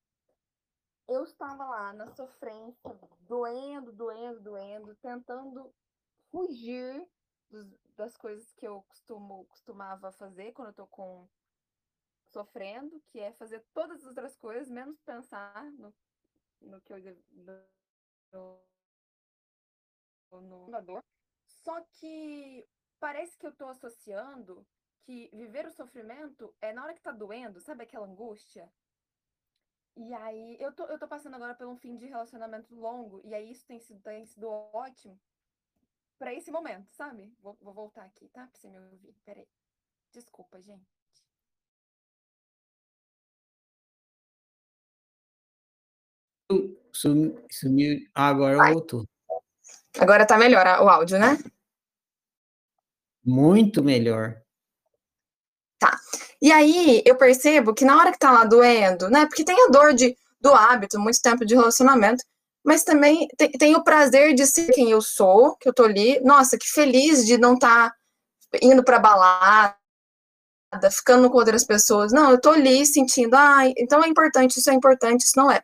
[1.11, 5.73] eu estava lá na sofrência, doendo, doendo, doendo, tentando
[6.29, 7.05] fugir
[7.49, 11.27] dos, das coisas que eu costumo, costumava fazer quando eu tô com
[12.31, 15.93] sofrendo, que é fazer todas as outras coisas, menos pensar no,
[16.61, 16.99] no que eu
[18.31, 18.59] no,
[20.31, 21.03] no, na dor.
[21.45, 22.67] Só que
[22.99, 24.65] parece que eu tô associando
[25.03, 28.71] que viver o sofrimento é na hora que tá doendo, sabe aquela angústia?
[29.97, 33.33] E aí, eu tô, eu tô passando agora por um fim de relacionamento longo, e
[33.33, 35.19] aí isso tem sido, tem sido ótimo
[36.17, 37.35] para esse momento, sabe?
[37.39, 38.47] Vou, vou voltar aqui, tá?
[38.47, 39.13] Pra você me ouvir.
[39.25, 39.47] Peraí.
[40.11, 41.00] Desculpa, gente.
[46.93, 47.45] Sumiu.
[47.49, 47.99] sumiu.
[48.13, 48.73] Ah, agora Vai.
[48.73, 49.05] voltou.
[49.99, 51.37] Agora tá melhor o áudio, né?
[53.23, 54.41] Muito melhor.
[55.79, 55.99] Tá.
[56.41, 59.25] E aí eu percebo que na hora que tá lá doendo, né?
[59.25, 62.23] Porque tem a dor de, do hábito, muito tempo de relacionamento,
[62.63, 66.19] mas também tem, tem o prazer de ser quem eu sou, que eu tô ali.
[66.21, 67.95] Nossa, que feliz de não estar tá
[68.61, 69.75] indo pra balada,
[70.91, 72.11] ficando com outras pessoas.
[72.11, 75.61] Não, eu tô ali sentindo, ah, então é importante, isso é importante, isso não é.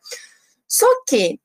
[0.68, 1.40] Só que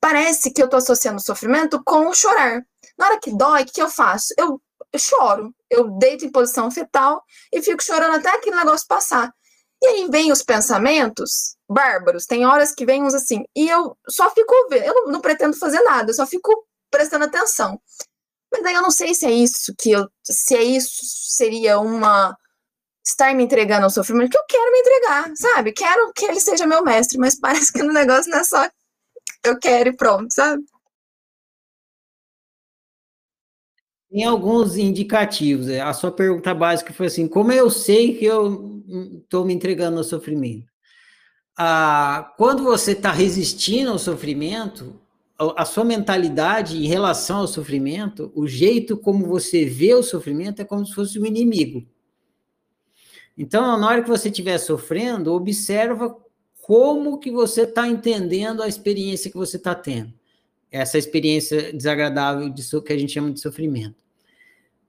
[0.00, 2.62] parece que eu tô associando o sofrimento com o chorar.
[2.98, 4.34] Na hora que dói, o que eu faço?
[4.36, 4.60] Eu
[4.98, 5.54] choro.
[5.70, 9.32] Eu deito em posição fetal e fico chorando até aquele negócio passar.
[9.82, 14.30] E aí vem os pensamentos bárbaros, tem horas que vem uns assim, e eu só
[14.30, 16.52] fico vendo, eu não, pretendo fazer nada, eu só fico
[16.88, 17.80] prestando atenção.
[18.52, 21.00] Mas daí eu não sei se é isso que eu, se é isso
[21.34, 22.36] seria uma
[23.04, 25.72] estar me entregando ao sofrimento, que eu quero me entregar, sabe?
[25.72, 28.68] Quero que ele seja meu mestre, mas parece que no negócio não é só
[29.44, 30.62] eu quero e pronto, sabe?
[34.10, 35.68] Tem alguns indicativos.
[35.68, 38.82] É, a sua pergunta básica foi assim: como eu sei que eu
[39.22, 40.70] estou me entregando ao sofrimento?
[41.58, 45.00] Ah, quando você está resistindo ao sofrimento,
[45.38, 50.64] a sua mentalidade em relação ao sofrimento, o jeito como você vê o sofrimento é
[50.64, 51.86] como se fosse um inimigo.
[53.36, 56.16] Então, na hora que você estiver sofrendo, observa
[56.62, 60.12] como que você está entendendo a experiência que você está tendo.
[60.70, 63.96] Essa experiência desagradável de que a gente chama de sofrimento.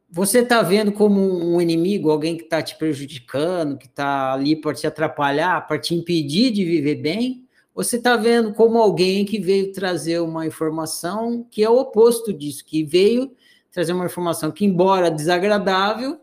[0.10, 4.75] Você está vendo como um inimigo, alguém que está te prejudicando, que está ali para
[4.75, 7.47] te atrapalhar, para te impedir de viver bem?
[7.73, 12.32] Ou você está vendo como alguém que veio trazer uma informação que é o oposto
[12.32, 13.32] disso, que veio
[13.71, 16.21] trazer uma informação que, embora desagradável,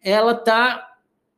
[0.00, 0.91] ela está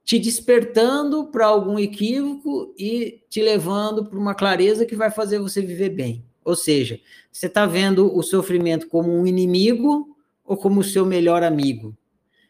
[0.05, 5.62] te despertando para algum equívoco e te levando para uma clareza que vai fazer você
[5.62, 6.25] viver bem.
[6.45, 7.01] Ou seja,
[7.33, 10.14] você está vendo o sofrimento como um inimigo
[10.45, 11.97] ou como o seu melhor amigo.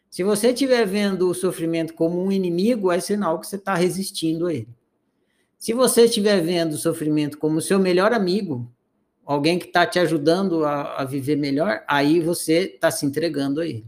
[0.09, 4.47] Se você estiver vendo o sofrimento como um inimigo, é sinal que você está resistindo
[4.47, 4.69] a ele.
[5.57, 8.69] Se você estiver vendo o sofrimento como seu melhor amigo,
[9.25, 13.65] alguém que está te ajudando a, a, viver melhor, aí você está se entregando a
[13.65, 13.85] ele.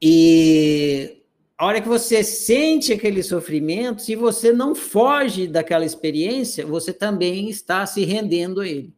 [0.00, 1.15] E
[1.58, 7.48] a hora que você sente aquele sofrimento, se você não foge daquela experiência, você também
[7.48, 8.94] está se rendendo a ele.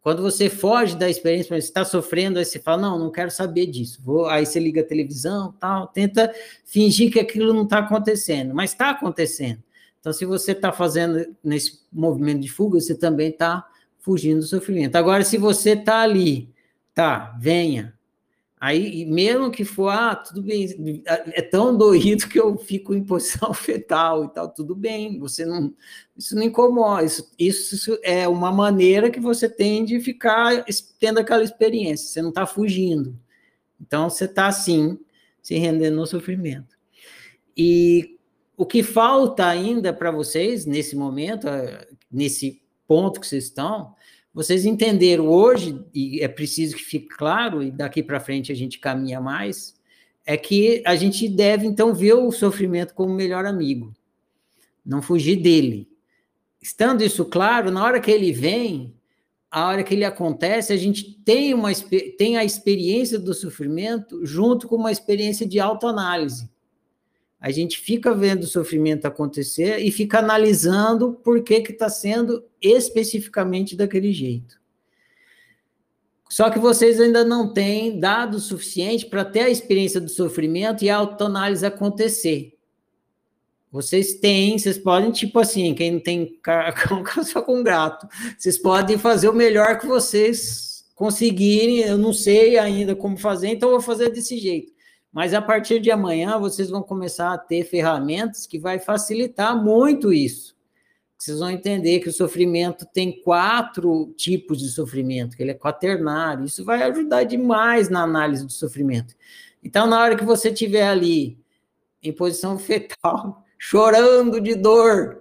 [0.00, 3.66] Quando você foge da experiência, você está sofrendo, aí você fala, não, não quero saber
[3.66, 4.00] disso.
[4.02, 6.32] Vou, aí você liga a televisão, tal, tenta
[6.64, 9.62] fingir que aquilo não está acontecendo, mas está acontecendo.
[10.00, 13.68] Então, se você está fazendo nesse movimento de fuga, você também está
[13.98, 14.96] fugindo do sofrimento.
[14.96, 16.48] Agora, se você está ali,
[16.94, 17.92] tá, venha,
[18.60, 20.68] Aí, mesmo que for, ah, tudo bem,
[21.06, 25.74] é tão doído que eu fico em posição fetal e tal, tudo bem, você não,
[26.14, 30.62] isso não incomoda, isso, isso é uma maneira que você tem de ficar
[30.98, 33.18] tendo aquela experiência, você não está fugindo.
[33.80, 34.98] Então, você está, assim,
[35.40, 36.76] se rendendo no sofrimento.
[37.56, 38.18] E
[38.58, 41.46] o que falta ainda para vocês, nesse momento,
[42.12, 43.94] nesse ponto que vocês estão,
[44.32, 48.78] vocês entenderam hoje, e é preciso que fique claro, e daqui para frente a gente
[48.78, 49.74] caminha mais,
[50.24, 53.92] é que a gente deve, então, ver o sofrimento como melhor amigo,
[54.84, 55.88] não fugir dele.
[56.62, 58.94] Estando isso claro, na hora que ele vem,
[59.50, 61.70] a hora que ele acontece, a gente tem, uma,
[62.16, 66.48] tem a experiência do sofrimento junto com uma experiência de autoanálise.
[67.40, 73.74] A gente fica vendo o sofrimento acontecer e fica analisando por que está sendo especificamente
[73.74, 74.60] daquele jeito.
[76.28, 80.90] Só que vocês ainda não têm dados suficientes para ter a experiência do sofrimento e
[80.90, 82.56] a autoanálise acontecer.
[83.72, 88.98] Vocês têm, vocês podem, tipo assim, quem não tem cão só com gato, vocês podem
[88.98, 91.78] fazer o melhor que vocês conseguirem.
[91.80, 94.72] Eu não sei ainda como fazer, então eu vou fazer desse jeito.
[95.12, 100.12] Mas a partir de amanhã vocês vão começar a ter ferramentas que vai facilitar muito
[100.12, 100.56] isso.
[101.20, 106.46] Vocês vão entender que o sofrimento tem quatro tipos de sofrimento, que ele é quaternário.
[106.46, 109.14] Isso vai ajudar demais na análise do sofrimento.
[109.62, 111.38] Então, na hora que você estiver ali
[112.02, 115.20] em posição fetal, chorando de dor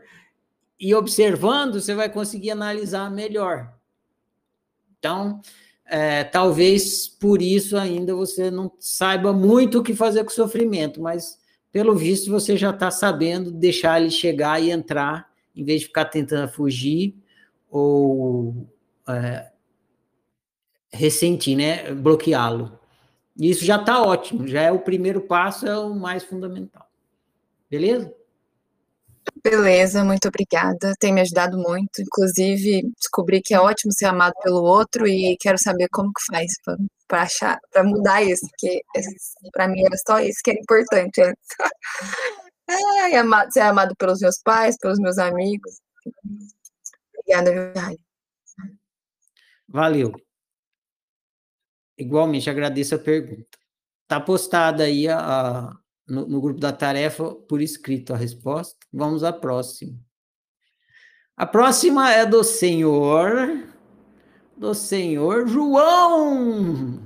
[0.79, 3.73] e observando, você vai conseguir analisar melhor.
[4.97, 5.41] Então,
[5.89, 11.01] é, talvez por isso ainda você não saiba muito o que fazer com o sofrimento,
[11.01, 11.39] mas
[11.71, 16.05] pelo visto você já está sabendo deixar ele chegar e entrar, em vez de ficar
[16.05, 17.15] tentando fugir
[17.69, 18.67] ou
[19.07, 19.51] é,
[20.91, 21.91] ressentir, né?
[21.93, 22.79] Bloqueá-lo.
[23.35, 26.87] Isso já está ótimo, já é o primeiro passo, é o mais fundamental.
[27.69, 28.13] Beleza?
[29.43, 30.93] Beleza, muito obrigada.
[30.99, 32.01] Tem me ajudado muito.
[32.01, 36.51] Inclusive, descobri que é ótimo ser amado pelo outro e quero saber como que faz
[37.07, 38.81] para achar, para mudar isso, porque
[39.51, 41.21] para mim era só isso que era importante.
[42.69, 45.79] Ai, amado, ser amado pelos meus pais, pelos meus amigos.
[47.17, 47.99] Obrigada, verdade.
[49.67, 50.13] Valeu.
[51.97, 53.57] Igualmente, agradeço a pergunta.
[54.03, 55.69] Está postada aí a,
[56.07, 58.78] no, no grupo da tarefa por escrito a resposta.
[58.91, 59.97] Vamos à próxima.
[61.37, 63.65] A próxima é do senhor,
[64.57, 66.99] do senhor João.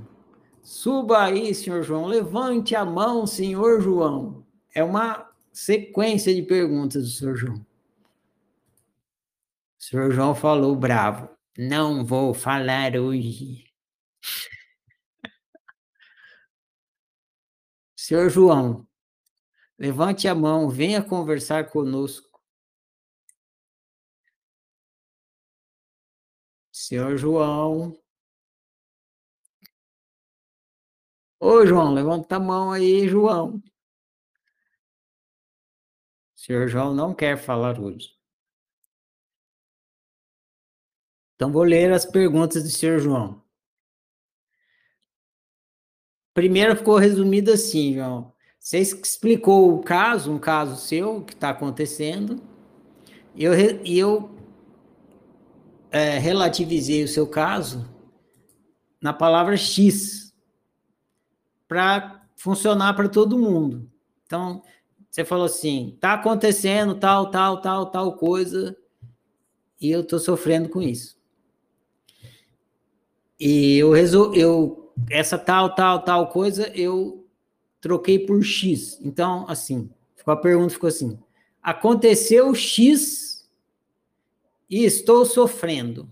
[0.62, 2.06] Suba aí, senhor João.
[2.06, 4.44] Levante a mão, senhor João.
[4.74, 7.66] É uma sequência de perguntas do senhor João.
[9.78, 11.28] O senhor João falou bravo.
[11.56, 13.64] Não vou falar hoje.
[17.94, 18.86] Senhor João,
[19.78, 22.40] Levante a mão, venha conversar conosco.
[26.72, 27.96] Senhor João.
[31.40, 33.62] Ô, João, levanta a mão aí, João.
[36.34, 38.14] Senhor João não quer falar hoje.
[41.34, 43.42] Então, vou ler as perguntas do senhor João.
[46.34, 48.33] Primeiro ficou resumido assim, João.
[48.64, 52.40] Você explicou o caso, um caso seu que está acontecendo,
[53.34, 53.52] e eu,
[53.84, 54.30] eu
[55.90, 57.86] é, relativizei o seu caso
[59.02, 60.34] na palavra X,
[61.68, 63.86] para funcionar para todo mundo.
[64.24, 64.62] Então,
[65.10, 68.74] você falou assim: está acontecendo tal, tal, tal, tal coisa,
[69.78, 71.18] e eu estou sofrendo com isso.
[73.38, 77.23] E eu resolvi, eu, essa tal, tal, tal coisa, eu
[77.84, 78.98] troquei por X.
[79.02, 79.90] Então, assim,
[80.24, 81.18] a pergunta ficou assim:
[81.62, 83.46] aconteceu X
[84.70, 86.10] e estou sofrendo.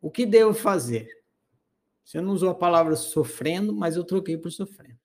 [0.00, 1.06] O que devo fazer?
[2.02, 4.98] Você não usou a palavra sofrendo, mas eu troquei por sofrendo.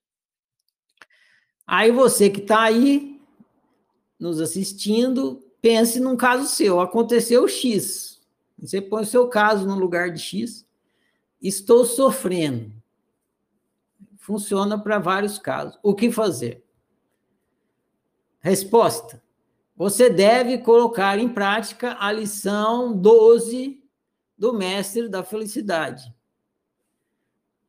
[1.68, 3.20] Aí você que está aí,
[4.18, 6.80] nos assistindo, pense num caso seu.
[6.80, 8.22] Aconteceu X.
[8.58, 10.66] Você põe o seu caso no lugar de X.
[11.42, 12.72] Estou sofrendo.
[14.28, 15.80] Funciona para vários casos.
[15.82, 16.62] O que fazer?
[18.42, 19.24] Resposta:
[19.74, 23.82] você deve colocar em prática a lição 12
[24.38, 26.14] do Mestre da Felicidade.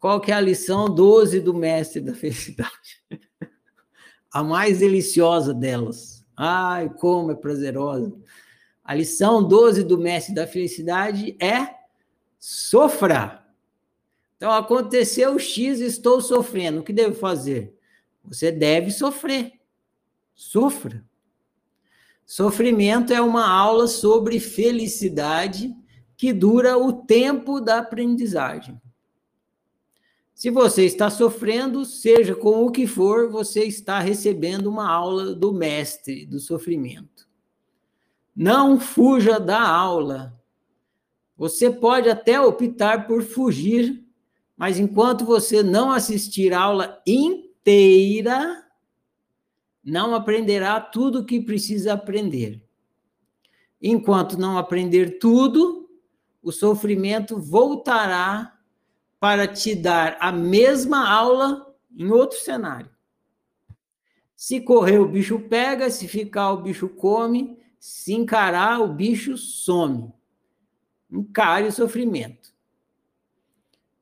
[0.00, 3.04] Qual que é a lição 12 do Mestre da Felicidade?
[4.28, 6.26] a mais deliciosa delas.
[6.36, 8.12] Ai, como é prazerosa.
[8.82, 11.72] A lição 12 do Mestre da Felicidade é
[12.36, 13.47] sofra.
[14.38, 16.78] Então, aconteceu X, estou sofrendo.
[16.78, 17.76] O que devo fazer?
[18.22, 19.52] Você deve sofrer.
[20.32, 21.04] Sofra.
[22.24, 25.74] Sofrimento é uma aula sobre felicidade
[26.16, 28.80] que dura o tempo da aprendizagem.
[30.32, 35.52] Se você está sofrendo, seja com o que for, você está recebendo uma aula do
[35.52, 37.26] mestre do sofrimento.
[38.36, 40.40] Não fuja da aula.
[41.36, 44.07] Você pode até optar por fugir
[44.58, 48.66] mas enquanto você não assistir a aula inteira,
[49.84, 52.60] não aprenderá tudo o que precisa aprender.
[53.80, 55.88] Enquanto não aprender tudo,
[56.42, 58.58] o sofrimento voltará
[59.20, 62.90] para te dar a mesma aula em outro cenário.
[64.34, 70.12] Se correr, o bicho pega, se ficar, o bicho come, se encarar, o bicho some.
[71.10, 72.47] Encare o sofrimento.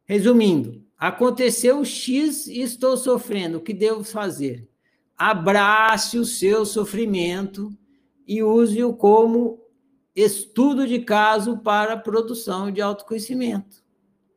[0.07, 4.69] Resumindo, aconteceu X e estou sofrendo, o que devo fazer?
[5.17, 7.77] Abrace o seu sofrimento
[8.27, 9.61] e use-o como
[10.15, 13.85] estudo de caso para a produção de autoconhecimento.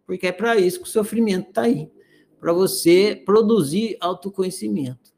[0.05, 1.91] Porque é para isso que o sofrimento está aí
[2.39, 5.13] para você produzir autoconhecimento.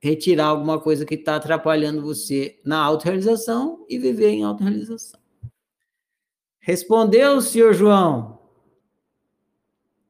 [0.00, 5.20] Retirar alguma coisa que está atrapalhando você na autorrealização e viver em autorrealização.
[6.58, 8.41] Respondeu, senhor João?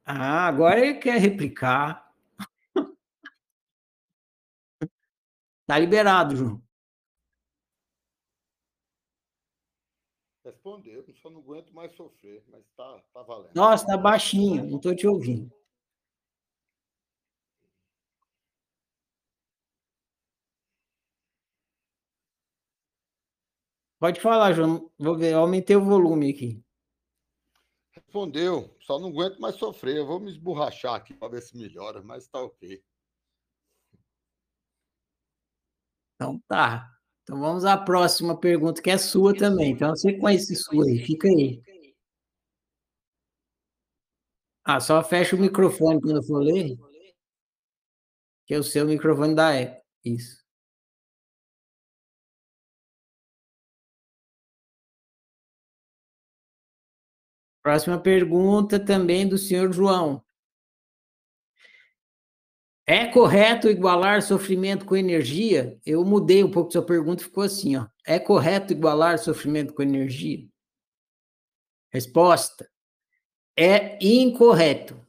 [0.05, 2.13] Ah, agora ele quer replicar.
[5.65, 6.63] Tá liberado, João.
[10.45, 13.55] Respondeu, só não aguento mais sofrer, mas tá, tá valendo.
[13.55, 15.51] Nossa, tá baixinho, não estou te ouvindo.
[24.01, 24.91] Pode falar, João.
[24.99, 26.61] Vou ver, aumentei o volume aqui.
[27.93, 29.97] Respondeu, só não aguento mais sofrer.
[29.97, 32.83] Eu vou me esborrachar aqui para ver se melhora, mas tá ok.
[36.15, 36.89] Então tá.
[37.23, 39.73] Então vamos à próxima pergunta, que é sua também.
[39.73, 41.63] Então você conhece sua aí, fica aí.
[44.65, 46.77] Ah, só fecha o microfone quando eu for ler.
[48.47, 49.83] Que o seu microfone eco.
[50.05, 50.42] Isso.
[57.63, 60.23] Próxima pergunta também do senhor João.
[62.85, 65.79] É correto igualar sofrimento com energia?
[65.87, 67.87] Eu mudei um pouco sua pergunta, ficou assim, ó.
[68.05, 70.45] É correto igualar sofrimento com energia?
[71.93, 72.69] Resposta:
[73.57, 75.01] é incorreto.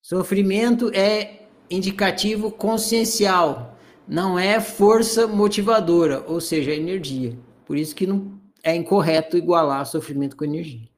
[0.00, 7.38] Sofrimento é indicativo consciencial, não é força motivadora, ou seja, energia.
[7.66, 10.88] Por isso que não é incorreto igualar sofrimento com energia.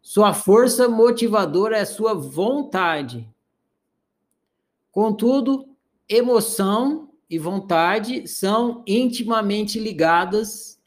[0.00, 3.28] Sua força motivadora é sua vontade.
[4.90, 5.68] Contudo,
[6.08, 10.80] emoção e vontade são intimamente ligadas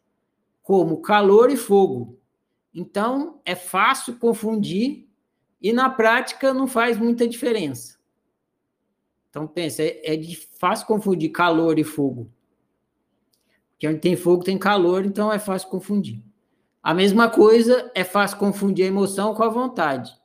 [0.61, 2.19] como calor e fogo.
[2.73, 5.07] Então, é fácil confundir
[5.61, 7.97] e na prática não faz muita diferença.
[9.29, 10.21] Então, pensa, é, é
[10.59, 12.29] fácil confundir calor e fogo.
[13.75, 16.23] Porque onde tem fogo tem calor, então é fácil confundir.
[16.81, 20.17] A mesma coisa é fácil confundir a emoção com a vontade.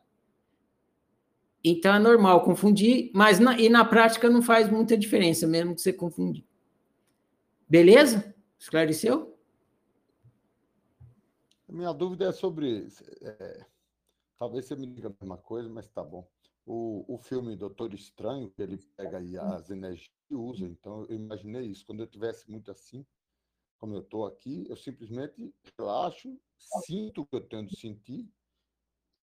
[1.62, 5.80] Então é normal confundir, mas na, e na prática não faz muita diferença, mesmo que
[5.80, 6.46] você confundir.
[7.68, 8.34] Beleza?
[8.58, 9.36] Esclareceu?
[11.68, 12.88] A minha dúvida é sobre.
[13.22, 13.66] É,
[14.38, 16.26] talvez você me diga a mesma coisa, mas tá bom.
[16.64, 21.16] O, o filme Doutor Estranho, que ele pega aí as energias e usa, então eu
[21.16, 21.84] imaginei isso.
[21.84, 23.04] Quando eu tivesse muito assim,
[23.80, 26.38] como eu estou aqui, eu simplesmente relaxo,
[26.84, 28.28] sinto o que eu tenho de sentir,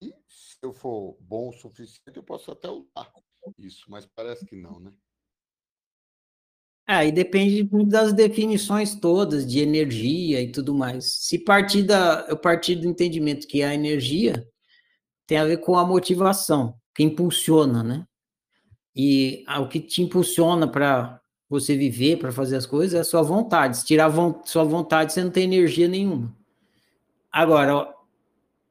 [0.02, 3.14] e se eu for bom o suficiente, eu posso até usar
[3.58, 4.92] isso, mas parece que não, né?
[6.90, 11.14] É, e depende das definições todas de energia e tudo mais.
[11.26, 14.48] Se partir da, eu partir do entendimento que a energia
[15.28, 18.08] tem a ver com a motivação, que impulsiona, né?
[18.96, 23.22] E o que te impulsiona para você viver, para fazer as coisas, é a sua
[23.22, 23.78] vontade.
[23.78, 26.36] Se tirar a sua vontade, você não tem energia nenhuma.
[27.32, 27.94] Agora,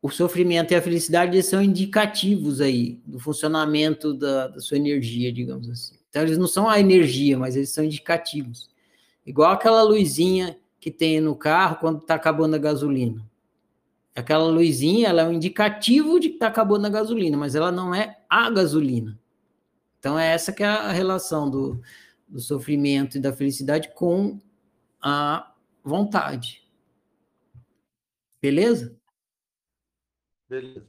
[0.03, 5.69] o sofrimento e a felicidade são indicativos aí do funcionamento da, da sua energia, digamos
[5.71, 5.97] assim.
[6.11, 8.69] Então, eles não são a energia, mas eles são indicativos.
[9.25, 13.25] Igual aquela luzinha que tem no carro quando está acabando a gasolina.
[14.15, 17.95] Aquela luzinha, ela é um indicativo de que está acabando a gasolina, mas ela não
[17.95, 19.19] é a gasolina.
[19.99, 21.83] Então, é essa que é a relação do,
[22.27, 24.41] do sofrimento e da felicidade com
[25.01, 26.67] a vontade.
[28.41, 28.99] Beleza?
[30.49, 30.89] Beleza.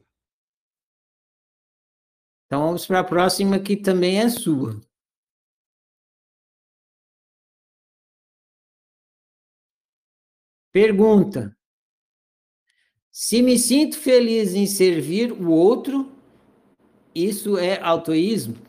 [2.45, 4.79] Então, vamos para a próxima, que também é sua.
[10.71, 11.57] Pergunta:
[13.11, 16.11] Se me sinto feliz em servir o outro,
[17.13, 18.66] isso é autoísmo?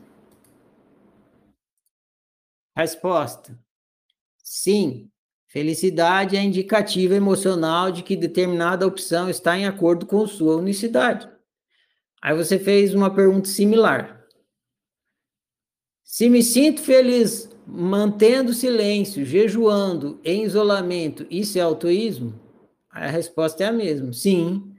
[2.79, 3.59] Resposta:
[4.41, 5.11] Sim.
[5.49, 11.29] Felicidade é indicativa emocional de que determinada opção está em acordo com sua unicidade.
[12.23, 14.25] Aí você fez uma pergunta similar.
[16.05, 22.39] Se me sinto feliz mantendo silêncio, jejuando, em isolamento, isso é autoísmo?
[22.91, 24.13] A resposta é a mesma.
[24.13, 24.73] Sim.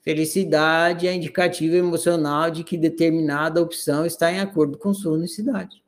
[0.00, 5.82] Felicidade é indicativa emocional de que determinada opção está em acordo com sua unicidade.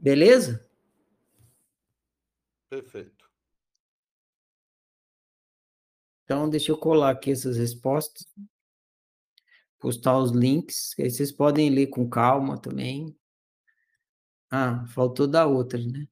[0.00, 0.66] Beleza?
[2.70, 3.30] Perfeito.
[6.24, 8.26] Então, deixa eu colar aqui essas respostas.
[9.78, 13.14] Postar os links, aí vocês podem ler com calma também.
[14.50, 16.08] Ah, faltou da outra, né?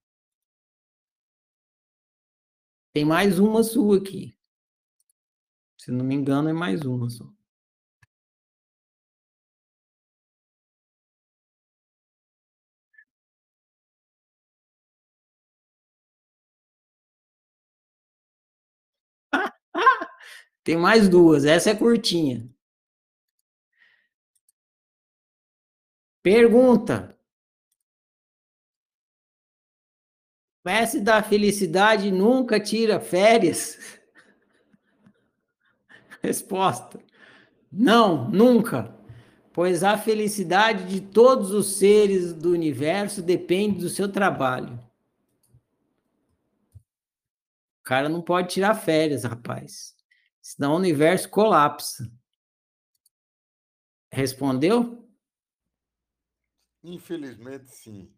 [2.92, 4.36] Tem mais uma sua aqui.
[5.78, 7.37] Se não me engano, é mais uma só.
[20.64, 22.48] Tem mais duas, essa é curtinha.
[26.22, 27.18] Pergunta:
[30.64, 33.78] Mestre da felicidade nunca tira férias?
[36.22, 37.00] Resposta:
[37.72, 38.94] Não, nunca.
[39.54, 44.78] Pois a felicidade de todos os seres do universo depende do seu trabalho.
[47.77, 49.96] O cara não pode tirar férias, rapaz.
[50.42, 52.12] Senão o universo colapsa.
[54.12, 55.08] Respondeu?
[56.82, 58.14] Infelizmente, sim.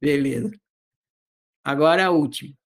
[0.00, 0.50] Beleza.
[1.62, 2.56] Agora a última.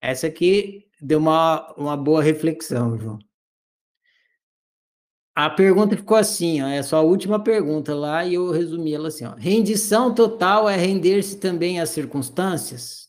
[0.00, 3.18] Essa aqui deu uma, uma boa reflexão, João.
[5.34, 9.08] A pergunta ficou assim, ó, é só a última pergunta lá e eu resumi ela
[9.08, 9.34] assim, ó.
[9.34, 13.08] Rendição total é render-se também às circunstâncias?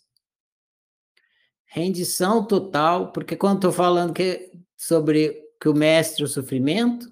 [1.66, 7.10] Rendição total, porque quando estou falando que, sobre que o mestre é o sofrimento,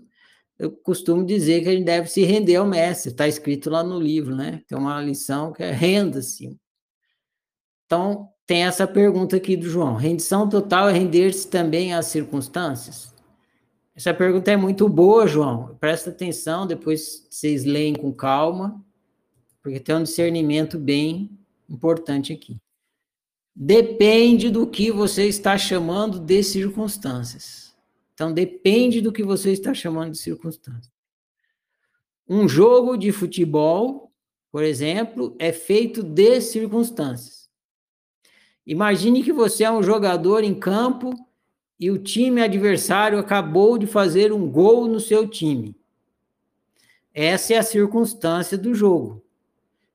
[0.60, 3.98] eu costumo dizer que a gente deve se render ao mestre, está escrito lá no
[3.98, 4.62] livro, né?
[4.68, 6.60] Tem uma lição que é renda-se.
[7.86, 13.14] Então, tem essa pergunta aqui do João: rendição total é render-se também às circunstâncias?
[14.00, 15.76] Essa pergunta é muito boa, João.
[15.78, 18.82] Presta atenção, depois vocês leem com calma,
[19.62, 21.38] porque tem um discernimento bem
[21.70, 22.62] importante aqui.
[23.54, 27.76] Depende do que você está chamando de circunstâncias.
[28.14, 30.94] Então, depende do que você está chamando de circunstância.
[32.26, 34.14] Um jogo de futebol,
[34.50, 37.50] por exemplo, é feito de circunstâncias.
[38.66, 41.14] Imagine que você é um jogador em campo
[41.80, 45.76] e o time adversário acabou de fazer um gol no seu time.
[47.14, 49.24] Essa é a circunstância do jogo.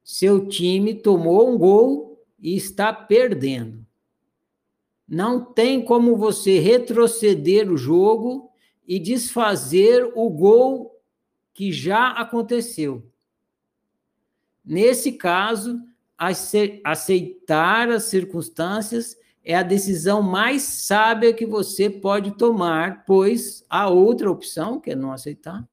[0.03, 3.85] Seu time tomou um gol e está perdendo.
[5.07, 8.51] não tem como você retroceder o jogo
[8.89, 10.99] e desfazer o gol
[11.53, 13.07] que já aconteceu.
[14.64, 15.78] Nesse caso,
[16.16, 24.30] aceitar as circunstâncias é a decisão mais sábia que você pode tomar, pois a outra
[24.30, 25.68] opção, que é não aceitar,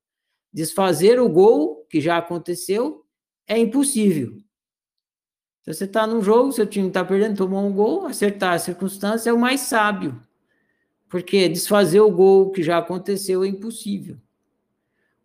[0.54, 3.06] desfazer o gol que já aconteceu,
[3.48, 4.36] é impossível.
[5.62, 9.30] Se você está num jogo, seu time está perdendo, tomou um gol, acertar a circunstância
[9.30, 10.22] é o mais sábio.
[11.08, 14.18] Porque desfazer o gol que já aconteceu é impossível.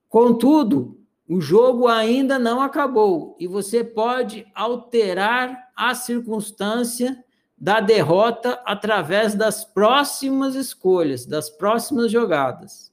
[0.08, 7.24] Contudo, o jogo ainda não acabou e você pode alterar a circunstância
[7.56, 12.92] da derrota através das próximas escolhas, das próximas jogadas.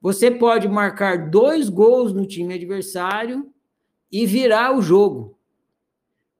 [0.00, 3.52] Você pode marcar dois gols no time adversário
[4.10, 5.38] e virar o jogo.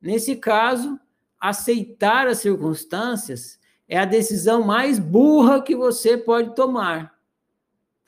[0.00, 0.98] Nesse caso,
[1.38, 3.58] aceitar as circunstâncias
[3.88, 7.18] é a decisão mais burra que você pode tomar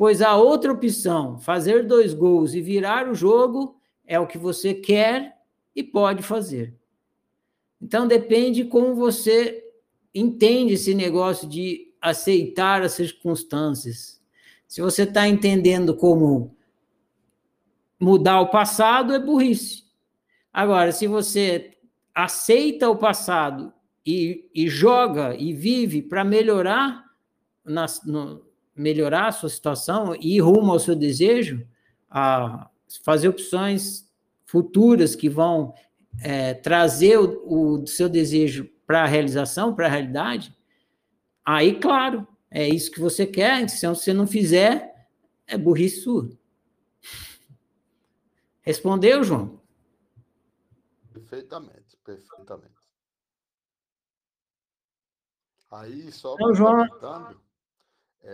[0.00, 4.72] pois a outra opção, fazer dois gols e virar o jogo, é o que você
[4.72, 5.36] quer
[5.76, 6.74] e pode fazer.
[7.80, 9.64] Então depende como você
[10.14, 14.20] entende esse negócio de aceitar as circunstâncias.
[14.66, 16.56] Se você está entendendo como
[17.98, 19.84] mudar o passado, é burrice.
[20.52, 21.76] Agora, se você
[22.14, 23.72] aceita o passado
[24.04, 27.04] e, e joga e vive para melhorar
[27.64, 31.66] nas, no, melhorar a sua situação e ir rumo ao seu desejo,
[32.10, 32.68] a
[33.04, 34.08] fazer opções
[34.44, 35.72] futuras que vão
[36.22, 40.56] é, trazer o, o seu desejo para a realização, para a realidade,
[41.44, 43.68] aí, claro, é isso que você quer.
[43.68, 45.08] Se você não fizer,
[45.46, 46.30] é burrice sua.
[48.62, 49.60] Respondeu, João?
[51.12, 52.74] Perfeitamente, perfeitamente.
[55.70, 56.86] Aí, só então, João,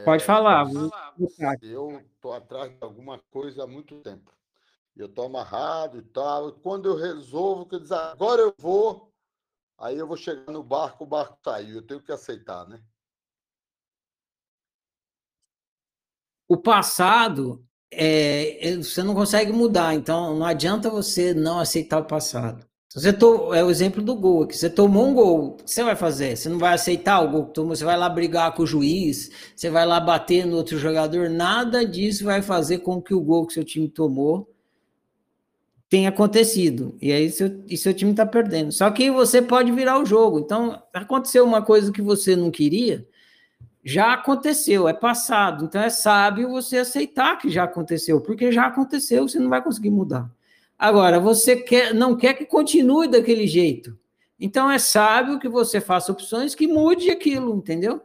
[0.04, 0.66] Pode é, falar.
[1.62, 4.35] Eu estou atrás de alguma coisa há muito tempo.
[4.96, 6.52] Eu estou amarrado e tal.
[6.52, 9.12] Quando eu resolvo que eu dizer, agora eu vou,
[9.78, 11.76] aí eu vou chegar no barco, o barco saiu.
[11.76, 12.80] Eu tenho que aceitar, né?
[16.48, 22.06] O passado, é, é você não consegue mudar, então não adianta você não aceitar o
[22.06, 22.66] passado.
[22.94, 23.52] Você to...
[23.52, 24.56] É o exemplo do gol aqui.
[24.56, 26.36] Você tomou um gol, o que você vai fazer?
[26.36, 29.30] Você não vai aceitar o gol que tomou, você vai lá brigar com o juiz,
[29.54, 33.46] você vai lá bater no outro jogador, nada disso vai fazer com que o gol
[33.46, 34.55] que seu time tomou
[35.88, 36.96] tenha acontecido.
[37.00, 38.72] E aí seu, e seu time está perdendo.
[38.72, 40.38] Só que você pode virar o jogo.
[40.38, 43.06] Então, aconteceu uma coisa que você não queria,
[43.84, 45.64] já aconteceu, é passado.
[45.64, 49.90] Então é sábio você aceitar que já aconteceu, porque já aconteceu, você não vai conseguir
[49.90, 50.28] mudar.
[50.76, 53.96] Agora, você quer, não quer que continue daquele jeito.
[54.40, 58.02] Então é sábio que você faça opções que mude aquilo, entendeu?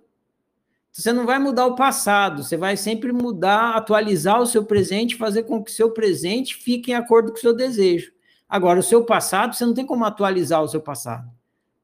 [0.92, 5.44] Você não vai mudar o passado, você vai sempre mudar, atualizar o seu presente, fazer
[5.44, 8.12] com que o seu presente fique em acordo com o seu desejo.
[8.48, 11.32] Agora, o seu passado, você não tem como atualizar o seu passado.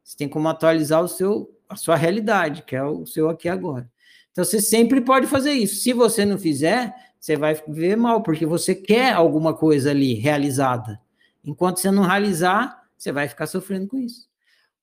[0.03, 3.89] Você tem como atualizar o seu, a sua realidade, que é o seu aqui agora.
[4.31, 5.81] Então, você sempre pode fazer isso.
[5.81, 10.99] Se você não fizer, você vai ver mal, porque você quer alguma coisa ali realizada.
[11.43, 14.26] Enquanto você não realizar, você vai ficar sofrendo com isso.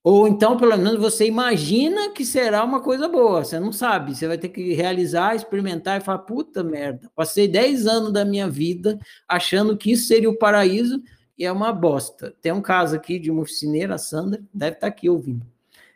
[0.04, 4.28] Ou então, pelo menos, você imagina que será uma coisa boa, você não sabe, você
[4.28, 9.00] vai ter que realizar, experimentar e falar: puta merda, passei 10 anos da minha vida
[9.26, 11.02] achando que isso seria o paraíso
[11.38, 12.34] e é uma bosta.
[12.42, 15.46] Tem um caso aqui de uma oficineira, a Sandra, deve estar aqui ouvindo.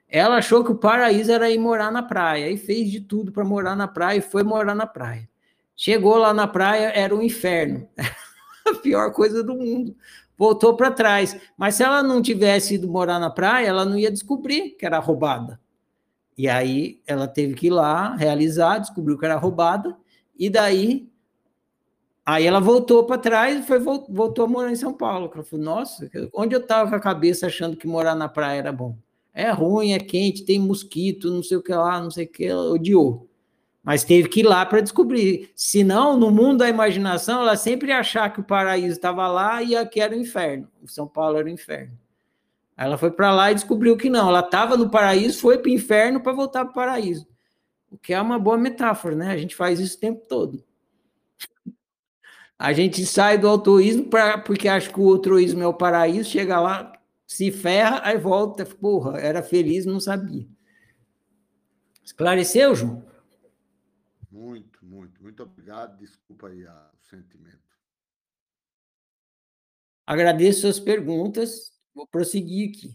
[0.08, 3.44] Ela achou que o paraíso era ir morar na praia e fez de tudo para
[3.44, 5.28] morar na praia e foi morar na praia.
[5.76, 7.86] Chegou lá na praia, era um inferno.
[8.66, 9.94] a pior coisa do mundo.
[10.38, 11.36] Voltou para trás.
[11.56, 15.00] Mas se ela não tivesse ido morar na praia, ela não ia descobrir que era
[15.00, 15.60] roubada.
[16.38, 19.96] E aí ela teve que ir lá realizar, descobriu que era roubada,
[20.38, 21.10] e daí
[22.24, 25.28] aí ela voltou para trás e foi, voltou a morar em São Paulo.
[25.34, 28.72] Ela falou: Nossa, onde eu estava com a cabeça achando que morar na praia era
[28.72, 28.96] bom?
[29.34, 32.44] É ruim, é quente, tem mosquito, não sei o que lá, não sei o que,
[32.44, 33.27] ela odiou.
[33.88, 35.50] Mas teve que ir lá para descobrir.
[35.56, 39.98] Senão, no mundo da imaginação, ela sempre achar que o paraíso estava lá e aqui
[39.98, 40.68] era o inferno.
[40.82, 41.98] O São Paulo era o inferno.
[42.76, 44.28] Aí ela foi para lá e descobriu que não.
[44.28, 47.26] Ela estava no paraíso, foi para o inferno para voltar para o paraíso.
[47.90, 49.30] O que é uma boa metáfora, né?
[49.30, 50.62] A gente faz isso o tempo todo.
[52.58, 56.60] A gente sai do altruísmo pra, porque acha que o altruísmo é o paraíso, chega
[56.60, 56.92] lá,
[57.26, 58.66] se ferra, aí volta.
[58.66, 60.46] Porra, era feliz, não sabia.
[62.04, 63.07] Esclareceu, João?
[64.30, 65.96] Muito, muito, muito obrigado.
[65.98, 67.68] Desculpa aí a, o sentimento.
[70.06, 71.70] Agradeço as perguntas.
[71.94, 72.92] Vou prosseguir aqui.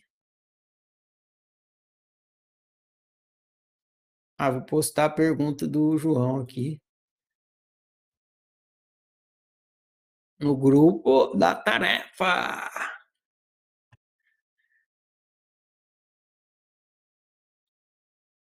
[4.38, 6.80] Ah, vou postar a pergunta do João aqui.
[10.40, 12.70] No grupo da tarefa.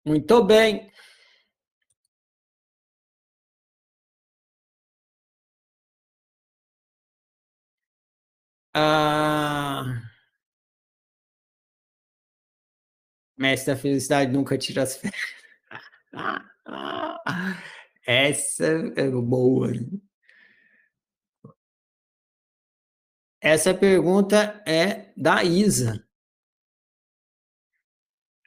[0.04, 0.90] Muito bem.
[8.74, 9.84] Ah,
[13.36, 15.20] mestre da felicidade nunca tira as férias.
[18.06, 18.64] Essa
[18.96, 19.70] é boa.
[23.40, 26.04] Essa pergunta é da Isa.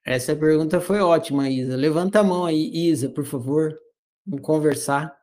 [0.03, 1.75] Essa pergunta foi ótima, Isa.
[1.75, 3.77] Levanta a mão aí, Isa, por favor.
[4.25, 5.20] Vamos conversar.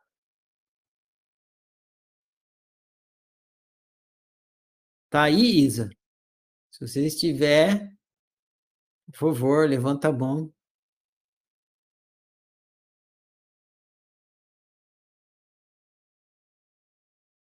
[5.09, 5.89] Tá aí, Isa?
[6.71, 7.91] Se você estiver,
[9.11, 10.53] por favor, levanta a mão.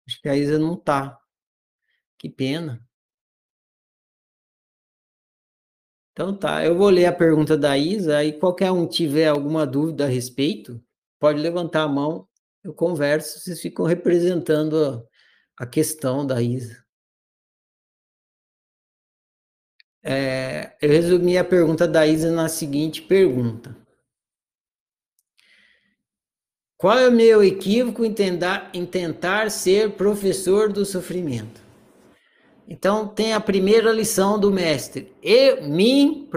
[0.07, 1.19] Acho que a Isa não tá.
[2.19, 2.85] Que pena.
[6.13, 10.05] Então tá, eu vou ler a pergunta da Isa e qualquer um tiver alguma dúvida
[10.05, 10.83] a respeito,
[11.19, 12.29] pode levantar a mão,
[12.63, 15.09] eu converso, vocês ficam representando
[15.59, 16.82] a, questão da Isa.
[20.03, 23.77] É, eu resumi a pergunta da Isa na seguinte pergunta.
[26.77, 31.61] Qual é o meu equívoco em tentar, em tentar ser professor do sofrimento?
[32.67, 35.15] Então, tem a primeira lição do mestre.
[35.23, 36.29] Eu, mim,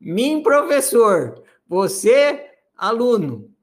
[0.00, 1.44] mim, professor.
[1.68, 3.54] Você, aluno.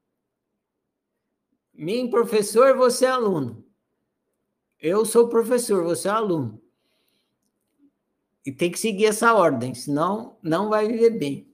[1.74, 3.62] Mim, professor, você, aluno.
[4.80, 6.62] Eu sou professor, você é aluno.
[8.46, 11.52] E tem que seguir essa ordem, senão não vai viver bem.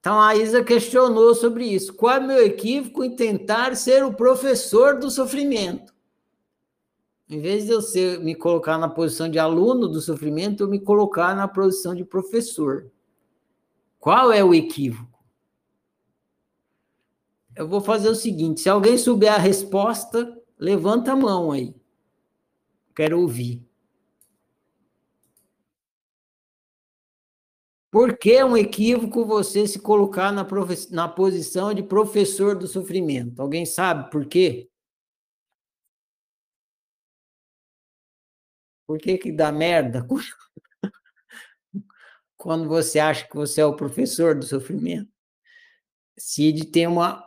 [0.00, 1.92] Então a Isa questionou sobre isso.
[1.92, 5.94] Qual é o meu equívoco em tentar ser o professor do sofrimento?
[7.28, 10.80] Em vez de eu ser, me colocar na posição de aluno do sofrimento, eu me
[10.80, 12.90] colocar na posição de professor.
[13.98, 15.18] Qual é o equívoco?
[17.54, 21.74] Eu vou fazer o seguinte: se alguém souber a resposta, levanta a mão aí.
[22.94, 23.65] Quero ouvir.
[27.96, 30.46] Por que é um equívoco você se colocar na,
[30.90, 33.40] na posição de professor do sofrimento?
[33.40, 34.70] Alguém sabe por quê?
[38.86, 40.06] Por que que dá merda
[42.36, 45.10] quando você acha que você é o professor do sofrimento?
[46.18, 47.26] Cid tem uma,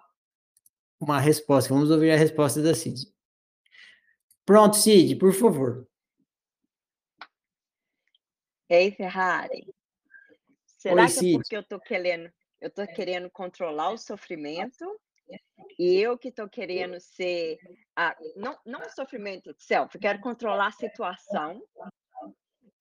[1.00, 1.74] uma resposta.
[1.74, 3.12] Vamos ouvir a resposta da Cid.
[4.46, 5.90] Pronto, Cid, por favor.
[8.70, 9.79] Ei, Ferrari.
[10.80, 15.00] Será Oi, que é porque eu tô querendo, eu tô querendo controlar o sofrimento
[15.78, 17.60] e eu que estou querendo ser.
[17.96, 21.62] A, não, não o sofrimento itself, eu quero controlar a situação.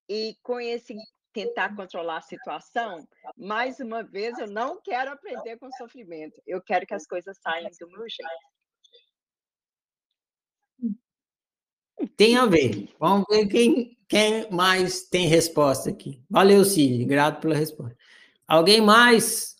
[0.09, 0.95] E com esse
[1.33, 6.41] tentar controlar a situação, mais uma vez, eu não quero aprender com sofrimento.
[6.47, 8.31] Eu quero que as coisas saiam do meu jeito.
[12.17, 12.95] Tem a ver.
[12.99, 16.23] Vamos ver quem, quem mais tem resposta aqui.
[16.29, 17.05] Valeu, Cid.
[17.05, 17.97] Grato pela resposta.
[18.47, 19.57] Alguém mais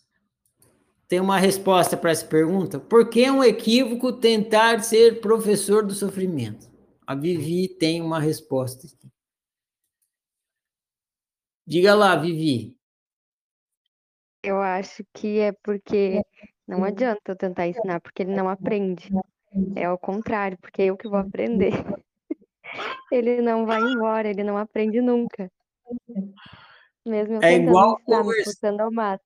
[1.07, 2.79] tem uma resposta para essa pergunta?
[2.79, 6.69] Por que é um equívoco tentar ser professor do sofrimento?
[7.05, 8.87] A Vivi tem uma resposta.
[11.65, 12.75] Diga lá, Vivi.
[14.43, 16.21] Eu acho que é porque
[16.67, 19.09] não adianta eu tentar ensinar, porque ele não aprende.
[19.75, 21.73] É ao contrário, porque é eu que vou aprender.
[23.11, 25.51] Ele não vai embora, ele não aprende nunca.
[27.05, 28.83] Mesmo eu é igual ensinar, conversa...
[28.83, 29.23] ao mato.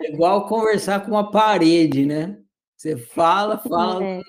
[0.00, 2.40] É igual conversar com uma parede, né?
[2.76, 4.02] Você fala, fala.
[4.04, 4.20] É,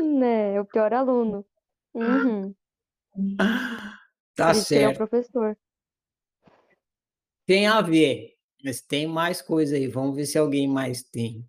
[0.00, 0.54] né?
[0.54, 1.44] é o pior aluno.
[1.92, 2.54] Uhum.
[4.34, 4.90] Tá Por certo.
[5.00, 5.58] é o professor.
[7.46, 9.86] Tem a ver, mas tem mais coisa aí.
[9.86, 11.48] Vamos ver se alguém mais tem.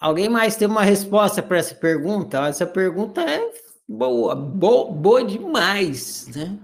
[0.00, 2.38] Alguém mais tem uma resposta para essa pergunta?
[2.48, 3.52] Essa pergunta é
[3.86, 6.58] boa, boa, boa demais, né?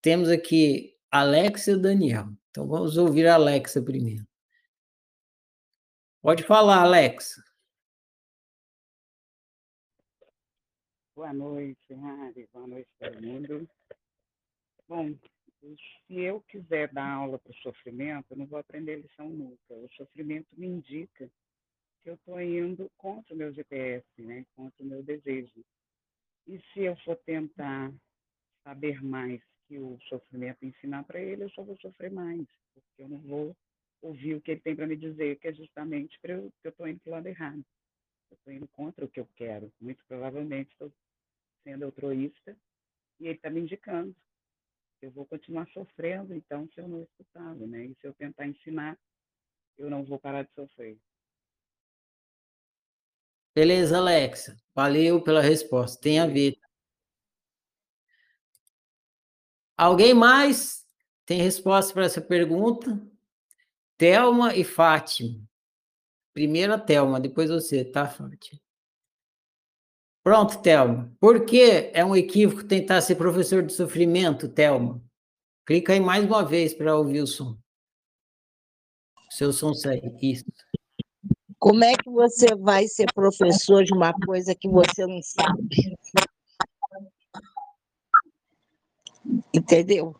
[0.00, 2.28] Temos aqui Alexa e Daniel.
[2.50, 4.24] Então vamos ouvir a Alexa primeiro.
[6.22, 7.42] Pode falar, Alexa.
[11.16, 12.48] Boa noite, Harry.
[12.52, 13.68] Boa noite, todo mundo.
[14.86, 15.18] Bom,
[15.76, 19.74] se eu quiser dar aula para o sofrimento, eu não vou aprender lição nunca.
[19.74, 21.30] O sofrimento me indica
[22.02, 24.44] que eu estou indo contra o meu GPS, né?
[24.54, 25.64] contra o meu desejo.
[26.46, 27.92] E se eu for tentar
[28.62, 33.08] saber mais que o sofrimento ensinar para ele, eu só vou sofrer mais, porque eu
[33.08, 33.56] não vou
[34.00, 36.70] ouvir o que ele tem para me dizer, que é justamente para eu, que eu
[36.70, 37.64] estou indo para o lado errado.
[38.30, 39.72] Eu estou indo contra o que eu quero.
[39.80, 40.92] Muito provavelmente estou
[41.64, 42.56] sendo altruísta
[43.20, 44.14] e ele está me indicando.
[45.00, 47.86] Eu vou continuar sofrendo, então, se eu não escutá-lo, né?
[47.86, 48.98] E se eu tentar ensinar,
[49.76, 50.98] eu não vou parar de sofrer.
[53.54, 54.56] Beleza, Alexa.
[54.74, 56.00] Valeu pela resposta.
[56.00, 56.56] Tem a ver.
[59.76, 60.84] Alguém mais
[61.24, 63.00] tem resposta para essa pergunta?
[63.96, 65.40] Telma e Fátima.
[66.32, 68.60] Primeiro a Telma, depois você, tá, Fátima?
[70.28, 71.10] Pronto, Telma.
[71.18, 75.02] Por que é um equívoco tentar ser professor de sofrimento, Telma?
[75.64, 77.56] Clica aí mais uma vez para ouvir o som.
[79.30, 80.02] seu som sai.
[80.20, 80.44] Isso.
[81.58, 85.96] Como é que você vai ser professor de uma coisa que você não sabe?
[89.54, 90.14] Entendeu?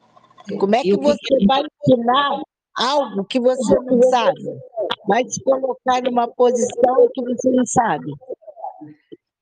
[0.58, 2.42] Como é que você vai ensinar
[2.78, 4.58] algo que você não sabe?
[5.06, 8.10] Vai te colocar numa posição que você não sabe.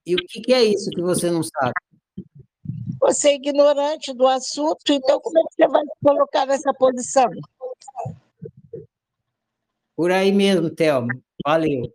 [0.06, 1.74] E o que, é isso que você não sabe?
[3.00, 7.28] Você é ignorante do assunto, então como é que você vai se colocar nessa posição?
[9.96, 11.12] Por aí mesmo, Thelma.
[11.44, 11.92] Valeu.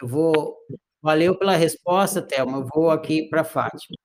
[0.00, 0.56] Eu vou.
[1.02, 2.58] Valeu pela resposta, Thelma.
[2.58, 3.96] Eu vou aqui para a Fátima.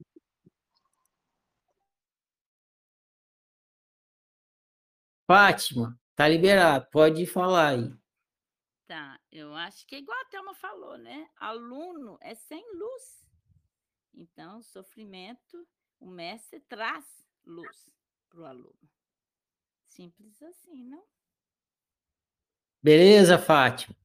[5.28, 7.92] Fátima, tá liberado, pode falar aí.
[8.88, 11.28] Tá, eu acho que é igual a Thelma falou, né?
[11.38, 13.25] Aluno é sem luz.
[14.16, 15.68] Então, sofrimento,
[16.00, 17.06] o mestre traz
[17.46, 17.92] luz
[18.30, 18.90] para o aluno.
[19.88, 21.04] Simples assim, não?
[22.82, 23.96] Beleza, Fátima.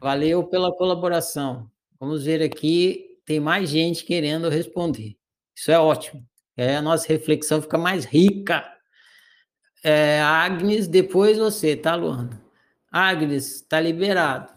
[0.00, 1.70] Valeu pela colaboração.
[1.98, 5.16] Vamos ver aqui, tem mais gente querendo responder.
[5.54, 6.26] Isso é ótimo.
[6.56, 8.74] É, a nossa reflexão fica mais rica
[9.84, 12.42] é, Agnes, depois você, tá, Luana?
[12.90, 14.50] Agnes, tá liberado.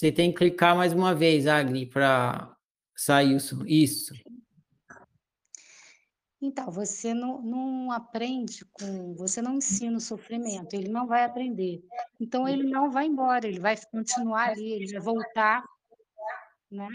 [0.00, 2.56] Você tem que clicar mais uma vez, Agnes, para
[2.96, 3.66] sair o.
[3.66, 4.14] Isso.
[6.40, 9.12] Então, você não, não aprende com.
[9.16, 11.84] Você não ensina o sofrimento, ele não vai aprender.
[12.18, 15.62] Então, ele não vai embora, ele vai continuar ali, ele vai voltar,
[16.70, 16.88] né?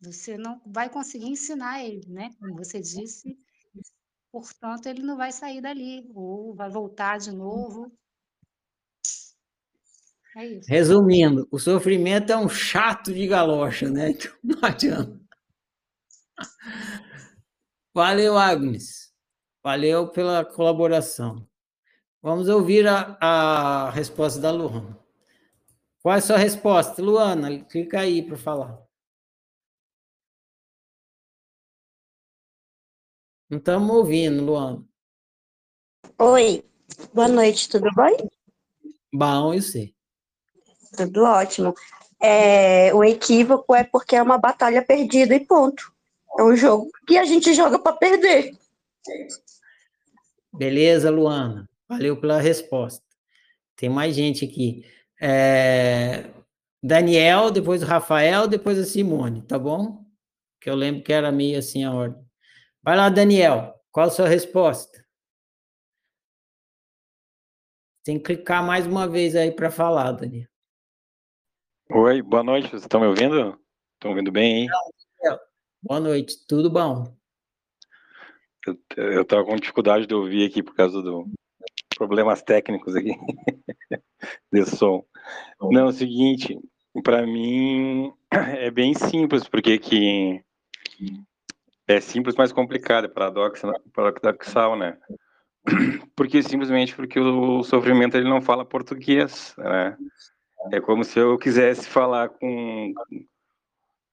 [0.00, 2.30] Você não vai conseguir ensinar ele, né?
[2.40, 3.38] Como você disse,
[4.32, 7.92] portanto, ele não vai sair dali, ou vai voltar de novo.
[10.36, 10.68] É isso.
[10.68, 14.10] Resumindo, o sofrimento é um chato de galocha, né?
[14.20, 15.20] Então, não adianta.
[17.94, 19.14] Valeu, Agnes.
[19.64, 21.48] Valeu pela colaboração.
[22.20, 24.98] Vamos ouvir a, a resposta da Luana.
[26.02, 27.64] Qual é a sua resposta, Luana?
[27.64, 28.86] Clica aí para falar.
[33.48, 34.86] Não estamos ouvindo, Luana.
[36.18, 36.62] Oi,
[37.14, 38.28] boa noite, tudo bem?
[39.10, 39.95] Bom, eu sei.
[41.04, 41.74] Tudo ótimo.
[42.20, 45.92] É, o equívoco é porque é uma batalha perdida e ponto.
[46.38, 48.56] É um jogo que a gente joga para perder.
[50.52, 51.68] Beleza, Luana.
[51.88, 53.04] Valeu pela resposta.
[53.76, 54.84] Tem mais gente aqui.
[55.20, 56.30] É...
[56.82, 60.04] Daniel, depois o Rafael, depois a Simone, tá bom?
[60.60, 62.24] Que eu lembro que era meio assim a ordem.
[62.82, 63.74] Vai lá, Daniel.
[63.90, 65.04] Qual a sua resposta?
[68.04, 70.48] Tem que clicar mais uma vez aí para falar, Daniel.
[71.88, 72.68] Oi, boa noite.
[72.68, 73.56] Vocês estão me ouvindo?
[73.94, 75.38] Estão ouvindo bem aí?
[75.80, 77.16] Boa noite, tudo bom?
[78.96, 81.28] Eu estava com dificuldade de ouvir aqui por causa do
[81.96, 83.12] problemas técnicos aqui
[84.52, 85.04] de som.
[85.60, 86.58] Não, é o seguinte,
[87.04, 90.42] para mim é bem simples, porque que
[91.86, 93.64] é simples, mas complicado, é paradoxo,
[93.94, 94.98] paradoxal, né?
[96.16, 99.96] Porque simplesmente porque o sofrimento ele não fala português, né?
[100.72, 102.92] É como se eu quisesse falar com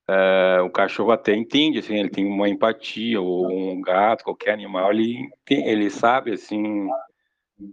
[0.08, 4.91] é, o cachorro até entende, assim, ele tem uma empatia, ou um gato, qualquer animal,
[4.91, 6.88] ele, ele sabe, assim,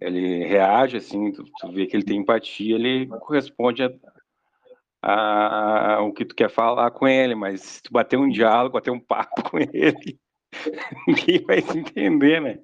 [0.00, 3.90] ele reage, assim, tu, tu vê que ele tem empatia, ele corresponde a,
[5.02, 8.74] a, a, o que tu quer falar com ele, mas se tu bater um diálogo,
[8.74, 10.18] bater um papo com ele,
[11.06, 12.58] ninguém vai se entender, né?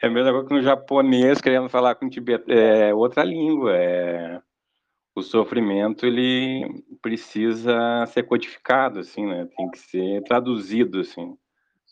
[0.00, 4.40] É a mesma coisa que no japonês querendo falar com tibet, é outra língua, é
[5.14, 9.48] o sofrimento ele precisa ser codificado, assim, né?
[9.56, 11.36] Tem que ser traduzido, assim.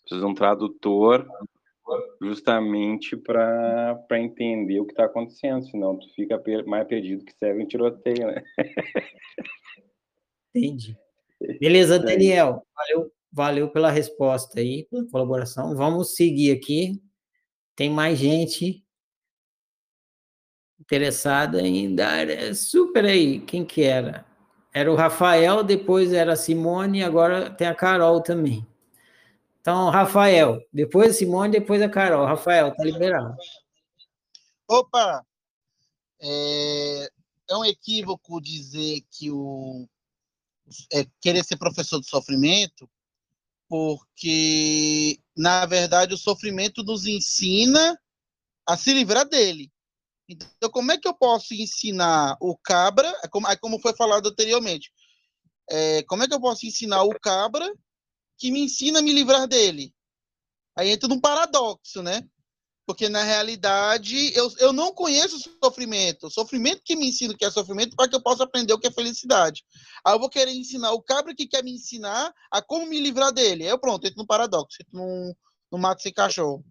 [0.03, 1.27] Precisa de um tradutor
[2.21, 7.67] justamente para entender o que está acontecendo, senão tu fica mais perdido que serve um
[7.67, 8.43] tiroteio, né?
[10.55, 10.97] Entendi.
[11.61, 12.65] Beleza, Daniel.
[12.75, 15.75] Valeu valeu pela resposta aí, pela colaboração.
[15.77, 17.01] Vamos seguir aqui.
[17.77, 18.85] Tem mais gente
[20.91, 23.39] interessada em dar é, super aí.
[23.41, 24.27] Quem que era?
[24.73, 28.67] Era o Rafael, depois era a Simone, agora tem a Carol também.
[29.61, 32.27] Então, Rafael, depois a Simone, depois a Carol.
[32.27, 33.37] Rafael, tá liberado.
[34.69, 35.25] Opa!
[36.21, 37.09] É,
[37.51, 39.89] é um equívoco dizer que o
[40.93, 42.89] é, querer ser professor do sofrimento,
[43.69, 47.99] porque, na verdade, o sofrimento nos ensina
[48.67, 49.71] a se livrar dele.
[50.31, 54.29] Então, como é que eu posso ensinar o cabra, é como, é como foi falado
[54.29, 54.93] anteriormente,
[55.69, 57.73] é, como é que eu posso ensinar o cabra
[58.39, 59.93] que me ensina a me livrar dele?
[60.77, 62.23] Aí entra num paradoxo, né?
[62.87, 66.27] Porque, na realidade, eu, eu não conheço o sofrimento.
[66.27, 68.79] O sofrimento que me ensina o que é sofrimento para que eu possa aprender o
[68.79, 69.65] que é felicidade.
[70.05, 73.33] Aí eu vou querer ensinar o cabra que quer me ensinar a como me livrar
[73.33, 73.65] dele.
[73.65, 75.37] Aí eu pronto, entro no paradoxo, entro no,
[75.73, 76.65] no mato sem cachorro.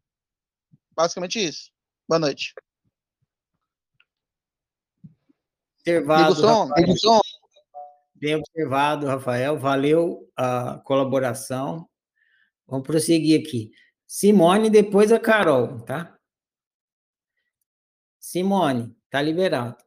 [0.93, 1.72] Basicamente isso.
[2.07, 2.53] Boa noite.
[5.98, 7.22] Observado, Rafael.
[8.16, 9.58] Bem observado, Rafael.
[9.58, 11.90] Valeu a colaboração.
[12.68, 13.72] Vamos prosseguir aqui.
[14.06, 16.20] Simone, depois a Carol, tá?
[18.20, 19.78] Simone, tá liberado.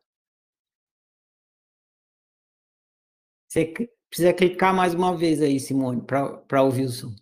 [3.49, 3.73] Você
[4.09, 7.15] precisa clicar mais uma vez aí, Simone, para ouvir o som.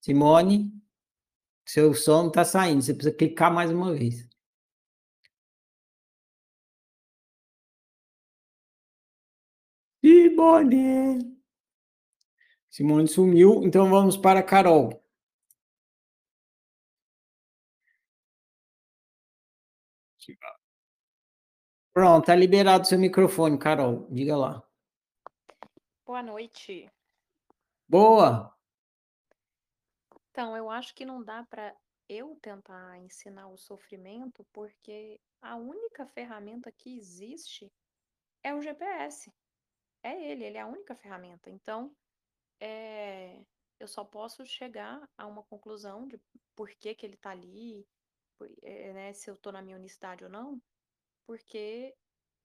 [0.00, 0.72] Simone,
[1.66, 4.29] seu som está saindo, você precisa clicar mais uma vez.
[10.40, 11.38] Simone!
[12.70, 15.04] Simone sumiu, então vamos para a Carol.
[21.92, 24.08] Pronto, está liberado seu microfone, Carol.
[24.10, 24.66] Diga lá.
[26.06, 26.90] Boa noite.
[27.86, 28.56] Boa.
[30.30, 31.76] Então, eu acho que não dá para
[32.08, 37.70] eu tentar ensinar o sofrimento, porque a única ferramenta que existe
[38.42, 39.30] é o GPS.
[40.02, 41.50] É ele, ele é a única ferramenta.
[41.50, 41.94] Então,
[42.58, 43.44] é,
[43.78, 46.20] eu só posso chegar a uma conclusão de
[46.54, 47.86] por que, que ele está ali,
[48.62, 50.60] é, né, se eu estou na minha unicidade ou não,
[51.26, 51.96] porque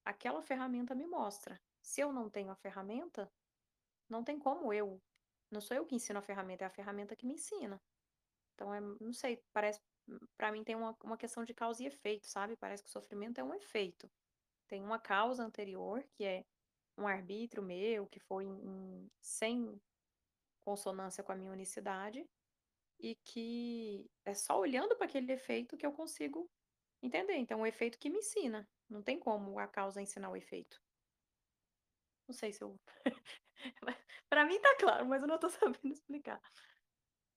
[0.03, 1.61] aquela ferramenta me mostra.
[1.81, 3.31] Se eu não tenho a ferramenta,
[4.09, 5.01] não tem como eu.
[5.51, 7.81] Não sou eu que ensino a ferramenta, é a ferramenta que me ensina.
[8.53, 9.81] Então, é, não sei, parece.
[10.37, 12.55] Para mim tem uma, uma questão de causa e efeito, sabe?
[12.55, 14.09] Parece que o sofrimento é um efeito.
[14.67, 16.45] Tem uma causa anterior, que é
[16.97, 19.79] um arbítrio meu, que foi em, sem
[20.61, 22.25] consonância com a minha unicidade
[22.99, 26.49] e que é só olhando para aquele efeito que eu consigo
[27.01, 27.35] entender.
[27.35, 28.67] Então, o efeito que me ensina.
[28.89, 30.79] Não tem como a causa ensinar o efeito.
[32.27, 32.79] Não sei se eu.
[34.29, 36.41] para mim tá claro, mas eu não tô sabendo explicar.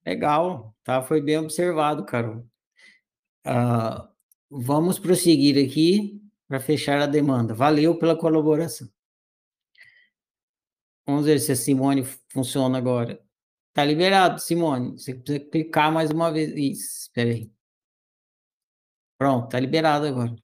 [0.06, 1.02] Legal, tá?
[1.02, 2.46] Foi bem observado, Carol.
[3.46, 4.08] Uh,
[4.50, 7.54] vamos prosseguir aqui para fechar a demanda.
[7.54, 8.88] Valeu pela colaboração.
[11.08, 13.18] Vamos ver se a Simone funciona agora.
[13.72, 14.98] Tá liberado, Simone.
[14.98, 16.50] Você precisa clicar mais uma vez.
[16.54, 17.50] Isso, espera aí.
[19.16, 20.36] Pronto, tá liberado agora.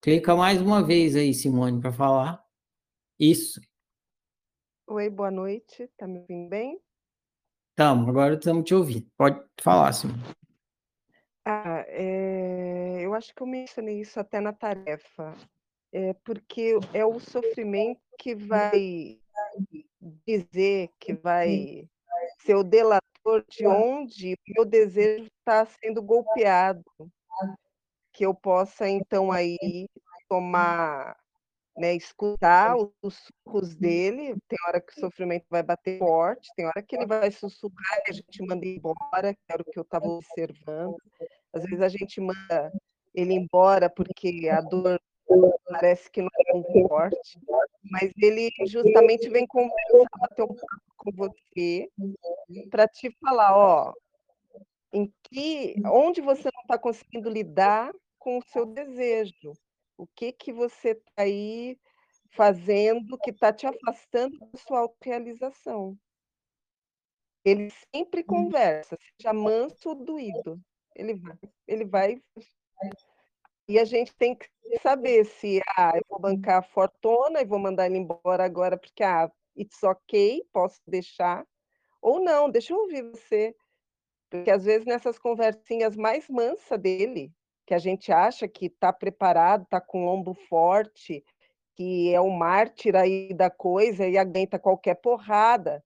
[0.00, 2.42] Clica mais uma vez aí, Simone, para falar.
[3.20, 3.60] Isso.
[4.86, 5.86] Oi, boa noite.
[5.98, 6.80] Tá me ouvindo bem?
[7.72, 9.10] Estamos, agora estamos te ouvindo.
[9.14, 10.22] Pode falar, Simone.
[11.44, 13.02] Ah, é...
[13.04, 15.36] eu acho que eu mencionei isso até na tarefa
[15.94, 19.16] é, porque é o sofrimento que vai
[20.26, 21.88] dizer, que vai
[22.40, 26.82] ser o delator de onde o meu desejo está sendo golpeado,
[28.12, 29.88] que eu possa então aí
[30.28, 31.16] tomar,
[31.76, 36.82] né, escutar os sussurros dele, tem hora que o sofrimento vai bater forte, tem hora
[36.82, 40.06] que ele vai sussurrar e a gente manda embora, que era o que eu estava
[40.08, 40.96] observando.
[41.52, 42.72] Às vezes a gente manda
[43.14, 45.00] ele embora porque a dor
[45.66, 47.38] parece que não é tão forte,
[47.90, 51.88] mas ele justamente vem conversar, bater um papo com você,
[52.70, 53.92] para te falar, ó,
[54.92, 59.52] em que, onde você não está conseguindo lidar com o seu desejo,
[59.96, 61.78] o que que você está aí
[62.34, 65.96] fazendo que está te afastando da sua autorrealização.
[67.44, 70.60] Ele sempre conversa, seja manso ou doído.
[70.96, 72.22] Ele vai, ele vai
[73.68, 74.48] e a gente tem que
[74.82, 79.02] saber se ah, eu vou bancar a fortuna e vou mandar ele embora agora porque
[79.02, 81.46] ah, it's ok, posso deixar.
[82.02, 83.54] Ou não, deixa eu ouvir você.
[84.30, 87.32] Porque às vezes nessas conversinhas mais mansas dele,
[87.66, 91.24] que a gente acha que está preparado, está com lombo forte,
[91.74, 95.82] que é o mártir aí da coisa e aguenta qualquer porrada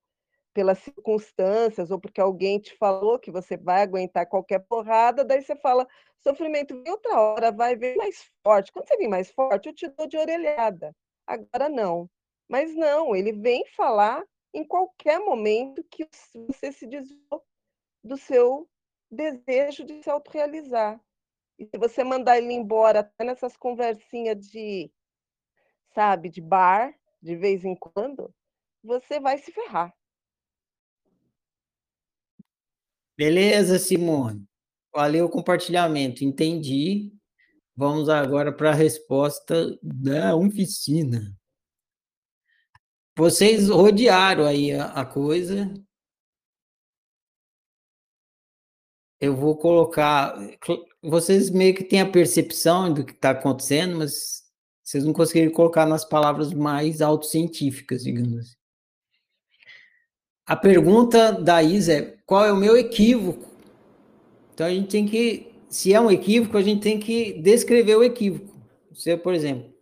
[0.59, 5.55] pelas circunstâncias ou porque alguém te falou que você vai aguentar qualquer porrada, daí você
[5.55, 5.87] fala,
[6.21, 8.69] sofrimento vem outra hora, vai vir mais forte.
[8.69, 10.93] Quando você vem mais forte, eu te dou de orelhada.
[11.25, 12.09] Agora não.
[12.45, 14.21] Mas não, ele vem falar
[14.53, 17.41] em qualquer momento que você se desviou
[18.03, 18.67] do seu
[19.09, 20.99] desejo de se autorrealizar.
[21.57, 24.91] E se você mandar ele embora até nessas conversinhas de,
[25.93, 28.35] sabe, de bar, de vez em quando,
[28.83, 29.97] você vai se ferrar.
[33.19, 34.47] Beleza, Simone.
[34.95, 37.11] Valeu o compartilhamento, entendi.
[37.75, 41.37] Vamos agora para a resposta da oficina.
[43.17, 45.69] Vocês rodearam aí a, a coisa.
[49.19, 50.33] Eu vou colocar.
[51.03, 54.49] Vocês meio que têm a percepção do que está acontecendo, mas
[54.81, 58.55] vocês não conseguiram colocar nas palavras mais autocientíficas, digamos assim.
[60.45, 63.49] A pergunta da Isa é: qual é o meu equívoco?
[64.53, 68.03] Então a gente tem que, se é um equívoco, a gente tem que descrever o
[68.03, 68.55] equívoco.
[68.93, 69.73] Você, por exemplo,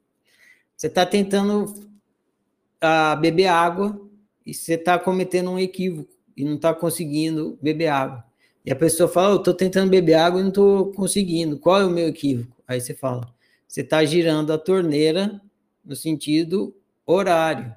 [0.74, 4.00] você está tentando uh, beber água
[4.46, 8.24] e você está cometendo um equívoco e não está conseguindo beber água.
[8.66, 11.60] E a pessoa fala: Eu estou tentando beber água e não estou conseguindo.
[11.60, 12.56] Qual é o meu equívoco?
[12.66, 13.28] Aí você fala:
[13.68, 15.42] Você está girando a torneira
[15.84, 16.74] no sentido
[17.06, 17.76] horário.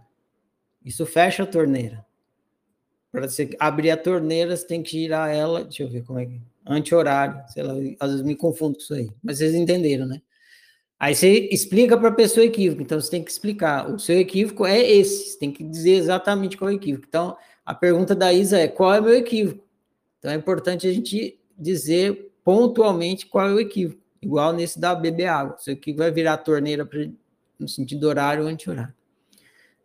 [0.84, 2.08] Isso fecha a torneira.
[3.12, 6.26] Para você abrir a torneira, você tem que girar ela, deixa eu ver como é
[6.26, 6.40] que.
[6.66, 10.20] Anti-horário, sei lá, às vezes me confundo com isso aí, mas vocês entenderam, né?
[11.00, 13.90] Aí você explica para a pessoa equívoco, então você tem que explicar.
[13.90, 17.06] O seu equívoco é esse, você tem que dizer exatamente qual é o equívoco.
[17.08, 19.64] Então, a pergunta da Isa é: qual é o meu equívoco?
[20.18, 25.28] Então, é importante a gente dizer pontualmente qual é o equívoco, igual nesse da beber
[25.28, 25.56] água.
[25.58, 26.86] Seu equívoco vai virar torneira
[27.58, 28.94] no sentido horário ou anti-horário.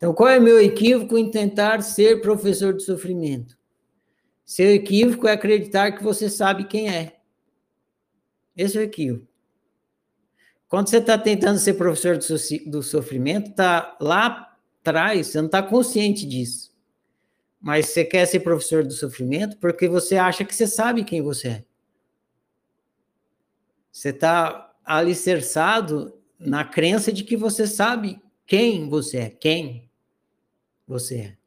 [0.05, 3.57] Então, qual é o meu equívoco em tentar ser professor de sofrimento?
[4.45, 7.15] Seu equívoco é acreditar que você sabe quem é.
[8.55, 9.27] Esse é o equívoco.
[10.67, 12.19] Quando você está tentando ser professor
[12.67, 16.71] do sofrimento, está lá atrás, você não está consciente disso.
[17.59, 21.47] Mas você quer ser professor do sofrimento porque você acha que você sabe quem você
[21.47, 21.65] é.
[23.91, 29.84] Você está alicerçado na crença de que você sabe quem você é, quem
[30.87, 31.37] você é.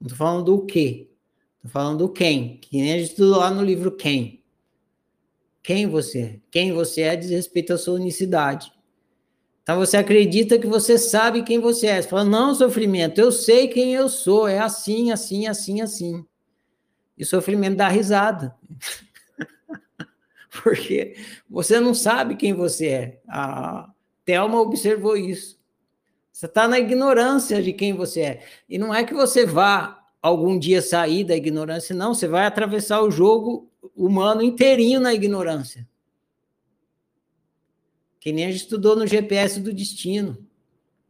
[0.00, 1.10] Não estou falando do que,
[1.56, 4.42] estou falando do quem, que nem a gente estudou lá no livro Quem.
[5.62, 6.40] Quem você é?
[6.50, 8.72] Quem você é diz respeito à sua unicidade.
[9.62, 12.00] Então você acredita que você sabe quem você é.
[12.00, 16.24] Você fala, não, sofrimento, eu sei quem eu sou, é assim, assim, assim, assim.
[17.16, 18.56] E sofrimento dá risada.
[20.62, 21.14] Porque
[21.48, 23.20] você não sabe quem você é.
[23.28, 23.92] A
[24.24, 25.59] Thelma observou isso.
[26.40, 28.46] Você está na ignorância de quem você é.
[28.66, 32.14] E não é que você vá algum dia sair da ignorância, não.
[32.14, 35.86] Você vai atravessar o jogo humano inteirinho na ignorância.
[38.18, 40.38] Que nem a gente estudou no GPS do destino.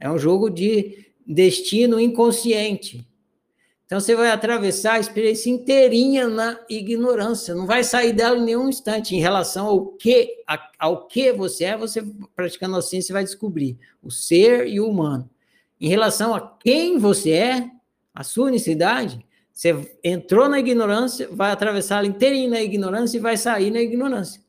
[0.01, 3.07] É um jogo de destino inconsciente.
[3.91, 8.69] Então você vai atravessar a experiência inteirinha na ignorância, não vai sair dela em nenhum
[8.69, 10.45] instante em relação ao que
[10.79, 12.01] ao que você é, você
[12.37, 15.29] praticando a ciência vai descobrir o ser e o humano.
[15.81, 17.71] Em relação a quem você é,
[18.15, 23.37] a sua unicidade, você entrou na ignorância, vai atravessar ela inteirinha na ignorância e vai
[23.37, 24.41] sair na ignorância.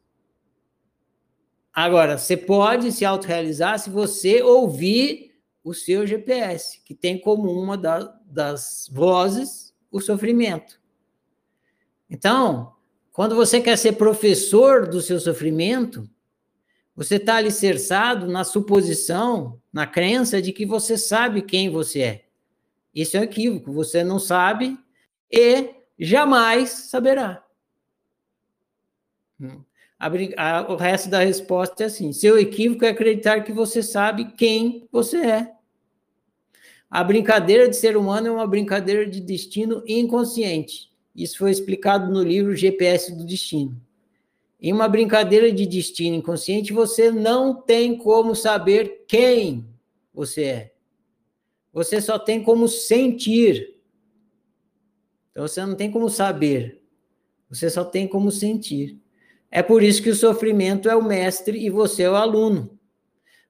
[1.74, 5.32] Agora, você pode se autorrealizar se você ouvir
[5.64, 10.80] o seu GPS, que tem como uma da, das vozes o sofrimento.
[12.10, 12.74] Então,
[13.12, 16.10] quando você quer ser professor do seu sofrimento,
[16.96, 22.26] você está alicerçado na suposição, na crença de que você sabe quem você é.
[22.94, 23.72] Isso é um equívoco.
[23.72, 24.78] Você não sabe
[25.32, 27.44] e jamais saberá.
[30.38, 34.88] A, o resto da resposta é assim: seu equívoco é acreditar que você sabe quem
[34.92, 35.61] você é.
[36.92, 40.92] A brincadeira de ser humano é uma brincadeira de destino inconsciente.
[41.16, 43.82] Isso foi explicado no livro GPS do Destino.
[44.60, 49.66] Em uma brincadeira de destino inconsciente, você não tem como saber quem
[50.14, 50.74] você é.
[51.72, 53.78] Você só tem como sentir.
[55.32, 56.84] Então você não tem como saber.
[57.50, 59.00] Você só tem como sentir.
[59.50, 62.78] É por isso que o sofrimento é o mestre e você é o aluno.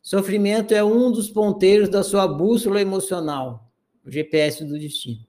[0.01, 3.71] Sofrimento é um dos ponteiros da sua bússola emocional,
[4.03, 5.25] o GPS do destino.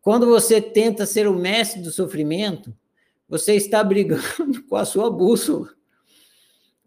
[0.00, 2.74] Quando você tenta ser o mestre do sofrimento,
[3.28, 5.68] você está brigando com a sua bússola.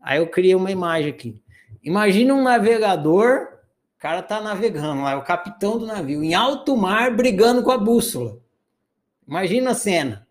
[0.01, 1.41] Aí eu criei uma imagem aqui.
[1.81, 3.47] Imagina um navegador
[3.95, 7.71] O cara tá navegando lá, é o capitão do navio, em alto mar, brigando com
[7.71, 8.37] a bússola.
[9.27, 10.27] Imagina a cena.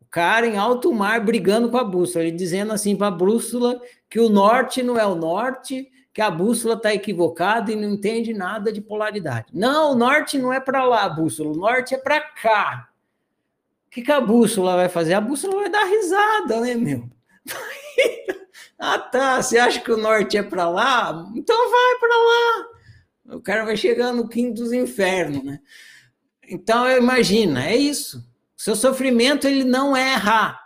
[0.00, 3.80] O cara em alto mar brigando com a bússola, ele dizendo assim para a bússola
[4.08, 8.34] que o norte não é o norte, que a bússola está equivocada e não entende
[8.34, 9.46] nada de polaridade.
[9.52, 12.88] Não, o norte não é para lá, a bússola, o norte é para cá.
[13.86, 15.14] O que, que a bússola vai fazer?
[15.14, 17.08] A bússola vai dar risada, né, meu?
[18.78, 19.40] ah, tá.
[19.40, 21.30] Você acha que o norte é para lá?
[21.34, 23.36] Então vai para lá.
[23.36, 25.60] O cara vai chegar no quinto dos infernos, né?
[26.48, 28.22] Então, imagina, é isso.
[28.56, 30.58] Seu sofrimento, ele não erra.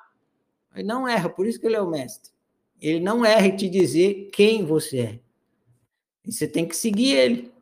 [0.75, 2.33] Ele não erra, por isso que ele é o mestre.
[2.81, 5.26] Ele não erra em te dizer quem você é.
[6.27, 7.53] E você tem que seguir ele.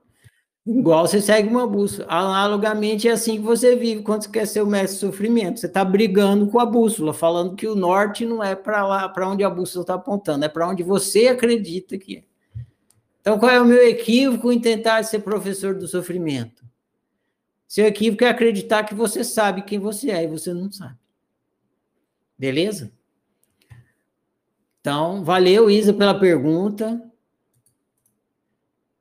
[0.67, 2.09] Igual você segue uma bússola.
[2.09, 5.61] Analogamente é assim que você vive quando você quer ser o mestre do sofrimento.
[5.61, 9.29] Você está brigando com a bússola, falando que o norte não é para lá, para
[9.29, 12.25] onde a bússola está apontando, é para onde você acredita que é.
[13.21, 16.65] Então, qual é o meu equívoco em tentar ser professor do sofrimento?
[17.67, 20.97] Seu equívoco é acreditar que você sabe quem você é e você não sabe.
[22.39, 22.93] Beleza?
[24.81, 27.03] Então, valeu, Isa, pela pergunta.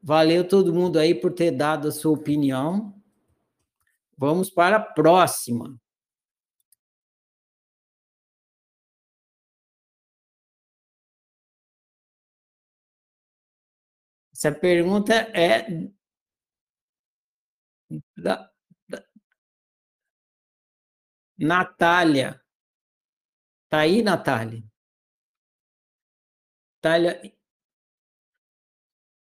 [0.05, 2.93] Valeu todo mundo aí por ter dado a sua opinião.
[4.17, 5.79] Vamos para a próxima.
[14.33, 15.65] Essa pergunta é
[18.17, 18.51] da,
[18.89, 19.05] da
[21.37, 22.43] Natália.
[23.69, 24.61] Tá aí, Natália?
[26.83, 27.33] Natália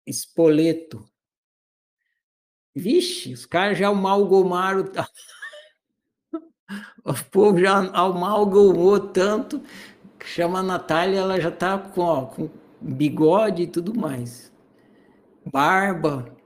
[0.10, 1.06] Espoleto.
[2.76, 4.86] Vixe, os caras já amalgamaram.
[7.04, 9.60] O povo já amalgamou tanto
[10.20, 12.48] que chama a Natália, ela já está com, ó, com
[12.80, 14.54] bigode e tudo mais.
[15.46, 16.38] Barba.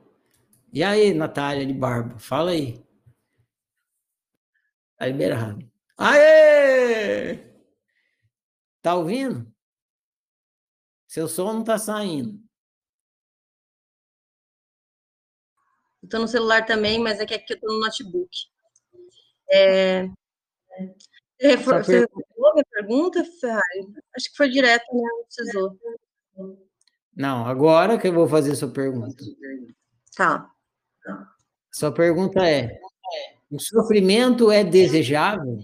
[0.71, 2.17] E aí, Natália de barba?
[2.19, 2.81] Fala aí.
[4.97, 5.69] Tá liberado.
[5.97, 7.37] Aê!
[8.81, 9.51] Tá ouvindo?
[11.07, 12.42] Seu som não tá saindo.
[16.03, 18.29] Estou no celular também, mas é que aqui eu estou no notebook.
[19.51, 20.07] É...
[21.39, 22.07] Você respondeu
[22.47, 23.87] a minha pergunta, Ferrari?
[24.15, 25.01] Acho que foi direto, né?
[25.01, 25.79] Não precisou.
[27.15, 29.23] Não, agora que eu vou fazer sua pergunta.
[30.15, 30.49] Tá.
[31.71, 32.79] Sua pergunta é:
[33.49, 35.59] o sofrimento é desejável?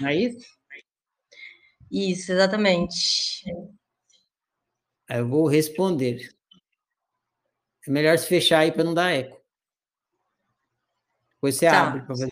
[0.00, 0.46] Não é isso?
[1.90, 3.44] Isso, exatamente.
[5.08, 6.30] Eu vou responder.
[7.90, 9.36] É melhor se fechar aí para não dar eco.
[11.34, 11.88] Depois você tá.
[11.88, 12.30] abre para fazer.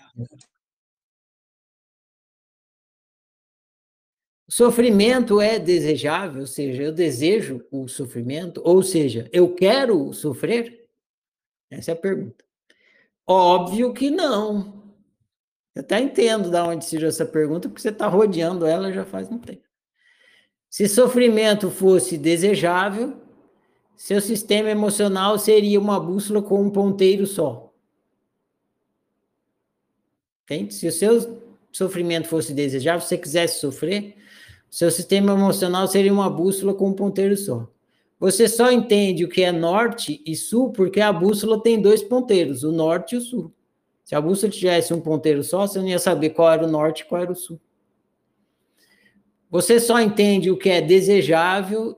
[4.49, 10.89] Sofrimento é desejável, ou seja, eu desejo o sofrimento, ou seja, eu quero sofrer?
[11.69, 12.45] Essa é a pergunta.
[13.27, 14.95] Óbvio que não.
[15.75, 19.29] Eu até entendo de onde surgiu essa pergunta, porque você está rodeando ela já faz
[19.29, 19.67] um tempo.
[20.71, 23.28] Se sofrimento fosse desejável,
[23.99, 27.75] seu sistema emocional seria uma bússola com um ponteiro só.
[30.45, 30.73] Entende?
[30.73, 31.43] Se o seu
[31.73, 34.17] sofrimento fosse desejável, se você quisesse sofrer,
[34.71, 37.69] seu sistema emocional seria uma bússola com um ponteiro só.
[38.21, 42.63] Você só entende o que é norte e sul porque a bússola tem dois ponteiros,
[42.63, 43.53] o norte e o sul.
[44.05, 47.01] Se a bússola tivesse um ponteiro só, você não ia saber qual era o norte
[47.01, 47.61] e qual era o sul.
[49.51, 51.97] Você só entende o que é desejável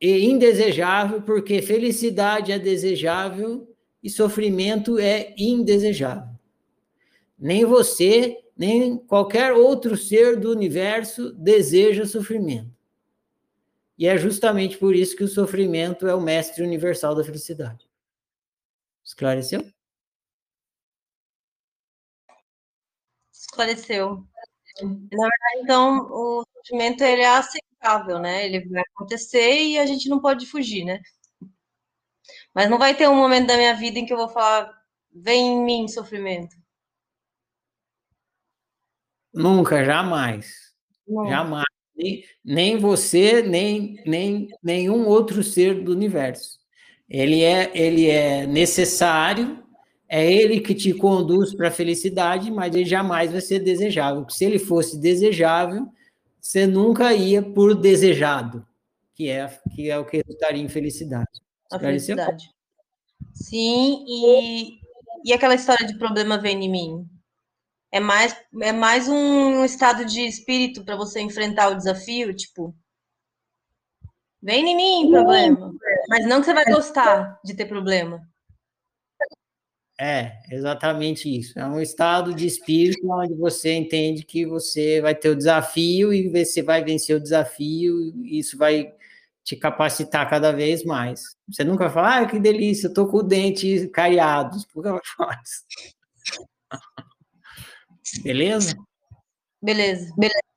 [0.00, 3.68] e indesejável, porque felicidade é desejável
[4.02, 6.34] e sofrimento é indesejável.
[7.38, 12.70] Nem você, nem qualquer outro ser do universo deseja sofrimento.
[13.98, 17.86] E é justamente por isso que o sofrimento é o mestre universal da felicidade.
[19.04, 19.70] Esclareceu?
[23.30, 24.26] Esclareceu.
[24.82, 28.46] Na verdade, então, o sofrimento ele é aceitável, né?
[28.46, 31.00] Ele vai acontecer e a gente não pode fugir, né?
[32.54, 34.70] Mas não vai ter um momento da minha vida em que eu vou falar,
[35.12, 36.56] vem em mim sofrimento.
[39.32, 40.52] Nunca, jamais.
[41.06, 41.28] Não.
[41.28, 41.64] Jamais.
[41.96, 46.58] Nem, nem você, nem, nem nenhum outro ser do universo.
[47.08, 49.62] Ele é, ele é necessário,
[50.08, 54.28] é ele que te conduz para a felicidade, mas ele jamais vai ser desejável.
[54.28, 55.86] Se ele fosse desejável,
[56.40, 58.66] você nunca ia por desejado,
[59.14, 61.40] que é, que é o que resultaria em felicidade.
[61.70, 62.50] A felicidade.
[63.32, 64.80] Sim, e,
[65.24, 67.10] e aquela história de problema vem em mim?
[67.92, 72.74] É mais, é mais um estado de espírito para você enfrentar o desafio, tipo.
[74.42, 75.72] Vem em mim, problema.
[76.08, 78.29] Mas não que você vai gostar de ter problema.
[80.02, 81.58] É, exatamente isso.
[81.58, 86.30] É um estado de espírito onde você entende que você vai ter o desafio e
[86.30, 88.94] você vai vencer o desafio, e isso vai
[89.44, 91.36] te capacitar cada vez mais.
[91.46, 94.56] Você nunca vai falar, ah, que delícia, eu tô com o dente cariado.
[94.74, 95.64] Nunca vai falar isso.
[98.24, 98.74] Beleza?
[99.62, 100.14] Beleza.
[100.16, 100.49] Beleza.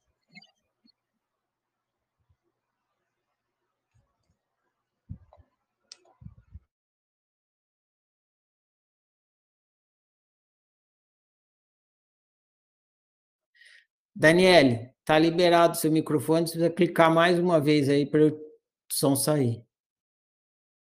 [14.16, 18.56] Daniele, tá liberado seu microfone, você precisa clicar mais uma vez aí para o
[18.92, 19.66] som sair.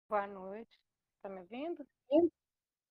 [0.10, 0.80] Boa noite.
[1.22, 1.88] Tá me ouvindo?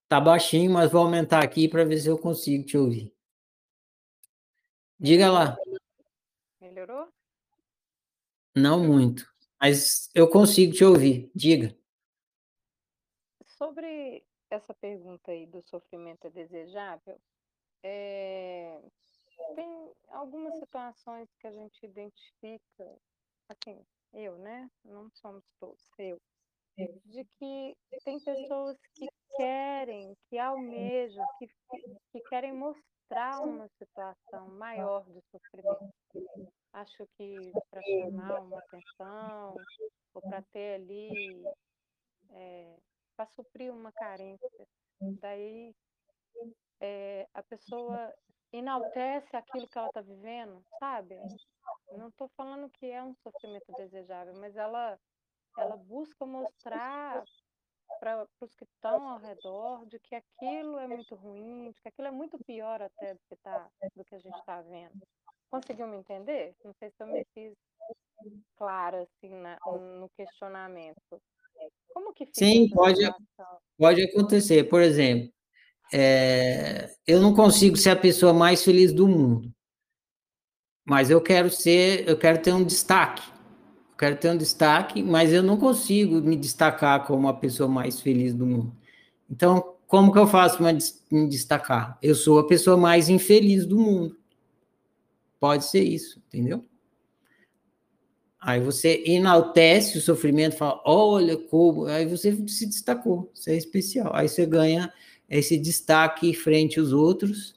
[0.09, 3.15] Tá baixinho, mas vou aumentar aqui para ver se eu consigo te ouvir.
[4.99, 5.57] Diga lá.
[6.61, 7.09] Melhorou?
[8.55, 11.31] Não muito, mas eu consigo te ouvir.
[11.35, 11.77] Diga.
[13.47, 17.21] Sobre essa pergunta aí do sofrimento é desejável,
[17.83, 18.81] é,
[19.55, 22.99] tem algumas situações que a gente identifica,
[23.49, 24.71] assim, eu, né?
[24.85, 26.21] Não somos todos, eu,
[26.77, 31.49] de que tem pessoas que querem, que almejam, que,
[32.13, 35.93] que querem mostrar uma situação maior de sofrimento.
[36.73, 39.57] Acho que para chamar uma atenção,
[40.15, 41.45] ou para ter ali,
[42.31, 42.77] é,
[43.17, 44.67] para suprir uma carência.
[45.21, 45.75] Daí
[46.81, 48.15] é, a pessoa
[48.53, 51.17] enaltece aquilo que ela está vivendo, sabe?
[51.93, 54.99] Não estou falando que é um sofrimento desejável, mas ela,
[55.57, 57.25] ela busca mostrar
[57.99, 62.09] para os que estão ao redor de que aquilo é muito ruim, de que aquilo
[62.09, 65.03] é muito pior até do que, tá, do que a gente está vendo.
[65.51, 66.55] Conseguiu me entender?
[66.65, 67.55] Não sei se eu me fiz
[68.57, 71.21] clara assim na, no questionamento.
[71.93, 73.01] Como que fica Sim, pode,
[73.77, 74.65] pode acontecer.
[74.69, 75.33] Por exemplo,
[75.93, 79.53] é, eu não consigo ser a pessoa mais feliz do mundo,
[80.85, 83.23] mas eu quero ser, eu quero ter um destaque.
[83.93, 88.01] Eu quero ter um destaque, mas eu não consigo me destacar como a pessoa mais
[88.01, 88.75] feliz do mundo.
[89.29, 90.73] Então, como que eu faço para
[91.11, 91.99] me destacar?
[92.03, 94.17] Eu sou a pessoa mais infeliz do mundo.
[95.39, 96.65] Pode ser isso, entendeu?
[98.41, 104.11] Aí você enaltece o sofrimento, fala, olha como, aí você se destacou, você é especial.
[104.15, 104.91] Aí você ganha
[105.31, 107.55] esse destaque frente aos outros,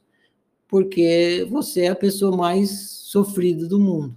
[0.68, 4.16] porque você é a pessoa mais sofrida do mundo.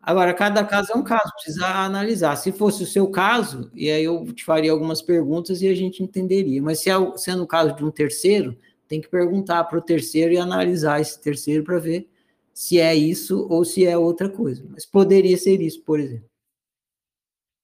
[0.00, 2.34] Agora, cada caso é um caso, precisa analisar.
[2.34, 6.02] Se fosse o seu caso, e aí eu te faria algumas perguntas e a gente
[6.02, 6.60] entenderia.
[6.60, 8.58] Mas se é, sendo o caso de um terceiro,
[8.88, 12.08] tem que perguntar para o terceiro e analisar esse terceiro para ver
[12.52, 14.66] se é isso ou se é outra coisa.
[14.68, 16.28] Mas poderia ser isso, por exemplo.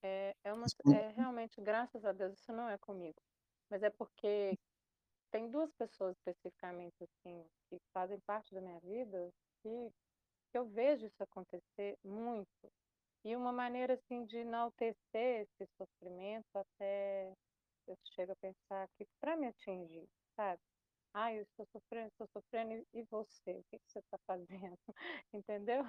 [0.04, 3.16] É, é, uma, é realmente, graças a Deus, isso não é comigo
[3.70, 4.58] mas é porque
[5.30, 9.30] tem duas pessoas especificamente assim que fazem parte da minha vida
[9.62, 9.90] que,
[10.50, 12.72] que eu vejo isso acontecer muito
[13.24, 17.32] e uma maneira assim de enaltecer esse sofrimento até
[17.88, 20.60] eu chego a pensar que para me atingir, sabe?
[21.14, 23.52] Ah, eu estou sofrendo, estou sofrendo, e você?
[23.52, 24.78] O que, que você está fazendo?
[25.32, 25.84] Entendeu?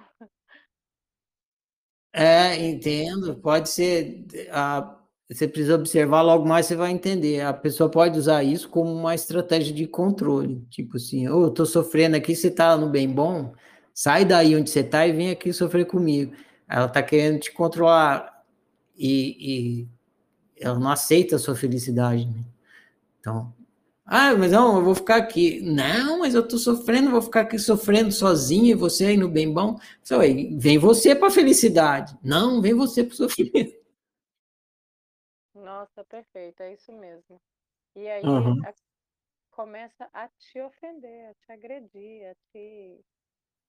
[2.12, 3.40] É, entendo.
[3.40, 4.26] Pode ser.
[4.52, 4.98] A,
[5.30, 7.40] você precisa observar, logo mais você vai entender.
[7.42, 10.66] A pessoa pode usar isso como uma estratégia de controle.
[10.68, 13.52] Tipo assim, oh, eu tô sofrendo aqui, você tá no bem bom,
[13.94, 16.32] sai daí onde você tá e vem aqui sofrer comigo.
[16.68, 18.42] Ela tá querendo te controlar
[18.96, 19.88] e, e
[20.60, 22.26] ela não aceita a sua felicidade.
[22.26, 22.44] Né?
[23.20, 23.52] Então,
[24.04, 25.60] ah, mas não, eu vou ficar aqui.
[25.62, 29.52] Não, mas eu tô sofrendo, vou ficar aqui sofrendo sozinho e você aí no bem
[29.52, 29.78] bom.
[30.58, 32.18] Vem você para felicidade.
[32.20, 33.79] Não, vem você para sofrimento.
[35.70, 37.40] Nossa, perfeito, é isso mesmo.
[37.94, 38.62] E aí Uhum.
[38.64, 38.74] a-
[39.52, 43.00] começa a te ofender, a te agredir, a te,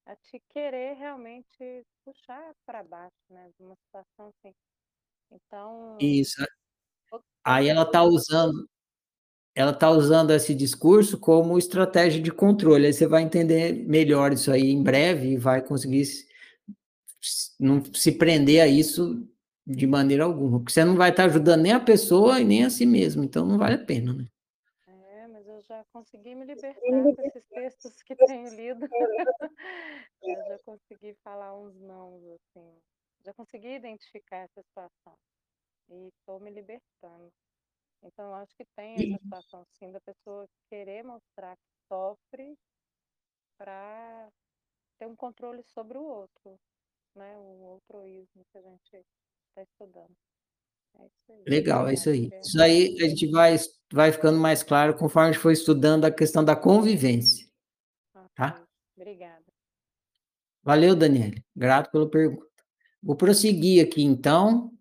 [0.08, 3.52] a te querer realmente puxar para baixo, né?
[3.58, 4.56] De uma situação assim.
[5.32, 6.44] Então, Isso.
[7.44, 8.68] Aí ela tá coisa, usando
[9.56, 12.88] ela tá usando esse discurso como estratégia de controle.
[12.88, 16.26] Aí você vai entender melhor isso aí em breve e vai conseguir se,
[17.22, 19.28] se- não se prender a isso
[19.66, 22.70] de maneira alguma, porque você não vai estar ajudando nem a pessoa e nem a
[22.70, 24.26] si mesmo, então não vale a pena, né?
[24.88, 28.88] é, mas eu já consegui me libertar com esses textos que tenho lido.
[30.24, 32.80] Eu já consegui falar uns não, assim.
[33.26, 35.18] Já consegui identificar essa situação
[35.90, 37.32] e estou me libertando.
[38.04, 42.56] Então, eu acho que tem essa situação, sim, da pessoa querer mostrar que sofre
[43.58, 44.30] para
[44.98, 46.60] ter um controle sobre o outro,
[47.16, 47.38] né?
[47.38, 49.06] O outroísmo que a gente
[49.52, 50.16] está estudando.
[51.00, 51.50] É.
[51.50, 52.30] Legal, é isso aí.
[52.42, 53.56] Isso aí a gente vai,
[53.92, 57.48] vai ficando mais claro conforme a gente for estudando a questão da convivência.
[58.36, 58.66] Tá?
[58.96, 59.44] Obrigada.
[60.64, 61.44] Valeu, Daniele.
[61.56, 62.46] Grato pela pergunta.
[63.02, 64.72] Vou prosseguir aqui, então.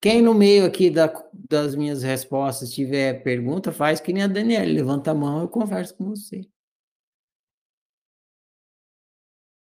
[0.00, 4.72] Quem no meio aqui da- das minhas respostas tiver pergunta, faz que nem a Daniele.
[4.74, 6.46] Levanta a mão, eu converso com você.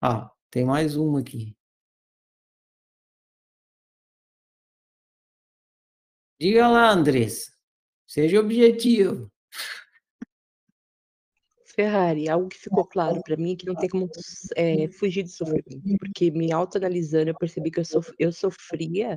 [0.00, 1.56] Ah, tem mais uma aqui.
[6.44, 7.50] Diga lá, Andressa.
[8.06, 9.32] Seja objetivo.
[11.74, 14.10] Ferrari, algo que ficou claro para mim é que não tem como
[14.54, 19.16] é, fugir do sofrimento, porque me autoanalisando eu percebi que eu, sof eu sofria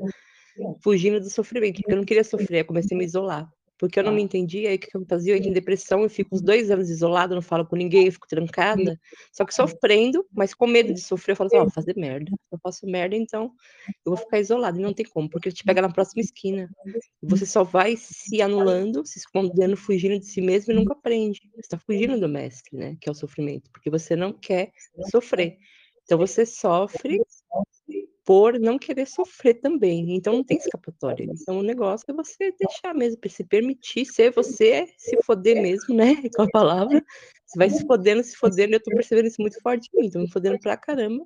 [0.82, 4.04] fugindo do sofrimento, porque eu não queria sofrer, eu comecei a me isolar, porque eu
[4.04, 5.34] não me entendia, aí o que eu fazia?
[5.34, 8.12] Eu entro em depressão, eu fico uns dois anos isolada, não falo com ninguém, eu
[8.12, 9.00] fico trancada,
[9.32, 12.32] só que sofrendo, mas com medo de sofrer, eu falo assim, ó, vou fazer merda,
[12.52, 13.52] eu faço merda, então
[14.06, 16.70] eu vou ficar isolada, e não tem como, porque ele te pega na próxima esquina,
[17.22, 21.42] você só vai se anulando, se escondendo, fugindo de si mesmo e nunca aprende.
[21.54, 22.98] Você está fugindo do mestre, né?
[23.00, 24.72] Que é o sofrimento, porque você não quer
[25.12, 25.58] sofrer.
[26.04, 27.22] Então você sofre
[28.28, 30.14] por não querer sofrer também.
[30.14, 31.24] Então não tem escapatória.
[31.24, 36.14] Então o negócio é você deixar mesmo, se permitir ser você, se foder mesmo, né?
[36.36, 37.02] Com a palavra.
[37.46, 40.20] Você vai se fodendo, se fodendo, eu tô percebendo isso muito forte em mim, tô
[40.20, 41.26] me fodendo pra caramba.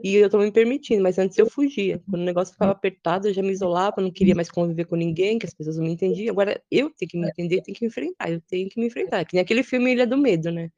[0.00, 2.00] E eu tô me permitindo, mas antes eu fugia.
[2.08, 5.40] Quando o negócio ficava apertado, eu já me isolava, não queria mais conviver com ninguém,
[5.40, 6.30] que as pessoas não me entendiam.
[6.30, 9.24] Agora eu tenho que me entender, tenho que me enfrentar, eu tenho que me enfrentar.
[9.24, 10.70] Que nem aquele filme Ilha do Medo, né?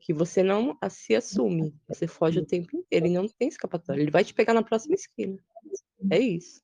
[0.00, 4.00] Que você não se assume, você foge o tempo inteiro e não tem escapatória.
[4.00, 5.38] Ele vai te pegar na próxima esquina.
[6.10, 6.62] É isso.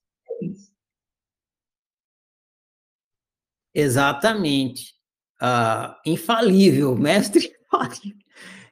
[3.75, 4.95] Exatamente.
[5.41, 7.53] Ah, infalível, mestre.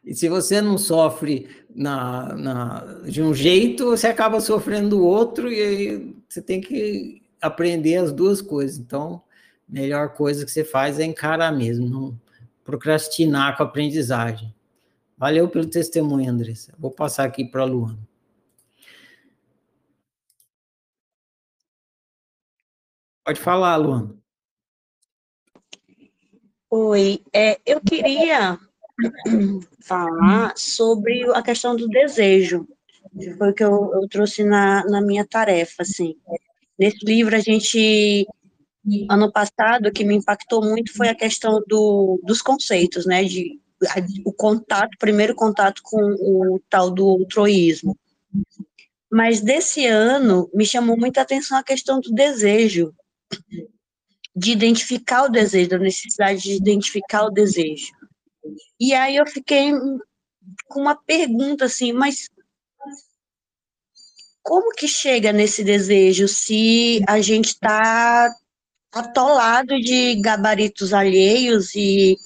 [0.04, 5.52] E se você não sofre na, na, de um jeito, você acaba sofrendo do outro,
[5.52, 8.78] e aí você tem que aprender as duas coisas.
[8.78, 9.22] Então,
[9.68, 12.20] melhor coisa que você faz é encarar mesmo, não
[12.68, 14.54] procrastinar com a aprendizagem.
[15.16, 16.74] Valeu pelo testemunho, Andressa.
[16.78, 17.98] Vou passar aqui para a Luana.
[23.24, 24.14] Pode falar, Luana.
[26.70, 28.60] Oi, é, eu queria
[29.80, 32.68] falar sobre a questão do desejo.
[33.38, 36.18] Foi o que eu, eu trouxe na, na minha tarefa, assim.
[36.78, 38.26] Nesse livro, a gente,
[39.08, 44.04] ano passado, que me impactou muito foi a questão do, dos conceitos, né, de a-
[44.24, 47.96] o contato, primeiro contato com o tal do outroísmo.
[49.10, 52.94] Mas desse ano, me chamou muita atenção a questão do desejo,
[54.34, 57.92] de identificar o desejo, da necessidade de identificar o desejo.
[58.78, 59.72] E aí eu fiquei
[60.66, 62.28] com uma pergunta assim, mas
[64.42, 68.32] como que chega nesse desejo se a gente está
[68.92, 72.16] atolado de gabaritos alheios e,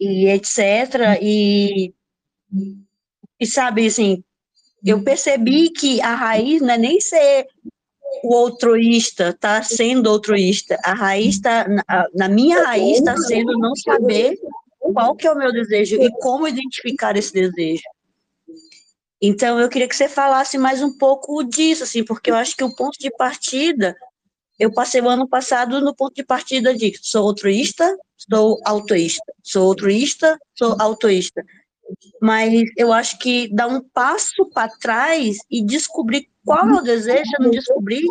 [0.00, 1.18] e etc.
[1.20, 1.94] E,
[3.38, 4.22] e sabe, assim,
[4.84, 7.46] eu percebi que a raiz não é nem ser
[8.22, 10.78] o outroísta, tá sendo outroísta.
[10.84, 14.38] A raiz está, na, na minha raiz está sendo não saber
[14.92, 17.82] qual que é o meu desejo e como identificar esse desejo.
[19.20, 22.62] Então, eu queria que você falasse mais um pouco disso, assim, porque eu acho que
[22.62, 23.96] o ponto de partida,
[24.58, 29.68] eu passei o ano passado no ponto de partida de sou altruísta, sou autoísta, sou
[29.68, 31.44] altruísta, sou autoísta.
[32.20, 37.30] Mas eu acho que dar um passo para trás e descobrir qual é o desejo,
[37.38, 38.02] eu não descobrir,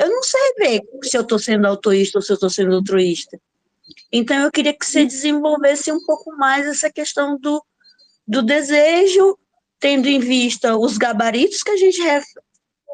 [0.00, 3.40] eu não sei ver se eu estou sendo autoísta ou se eu estou sendo altruísta.
[4.12, 7.64] Então, eu queria que você desenvolvesse um pouco mais essa questão do,
[8.26, 9.38] do desejo,
[9.80, 12.20] tendo em vista os gabaritos que a gente re,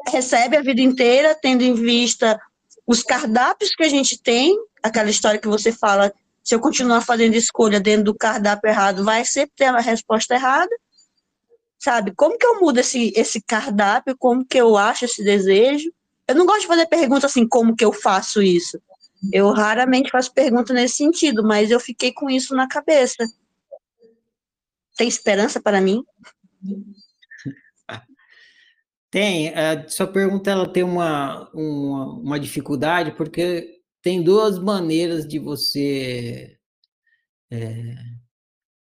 [0.09, 2.39] recebe a vida inteira, tendo em vista
[2.87, 6.13] os cardápios que a gente tem, aquela história que você fala,
[6.43, 10.69] se eu continuar fazendo escolha dentro do cardápio errado, vai sempre ter a resposta errada,
[11.79, 12.13] sabe?
[12.15, 15.91] Como que eu mudo esse, esse cardápio, como que eu acho esse desejo?
[16.27, 18.79] Eu não gosto de fazer pergunta assim, como que eu faço isso?
[19.33, 23.25] Eu raramente faço pergunta nesse sentido, mas eu fiquei com isso na cabeça.
[24.95, 26.03] Tem esperança para mim?
[29.15, 35.39] Tem, a sua pergunta ela tem uma, uma, uma dificuldade, porque tem duas maneiras de
[35.39, 36.57] você
[37.49, 37.95] é,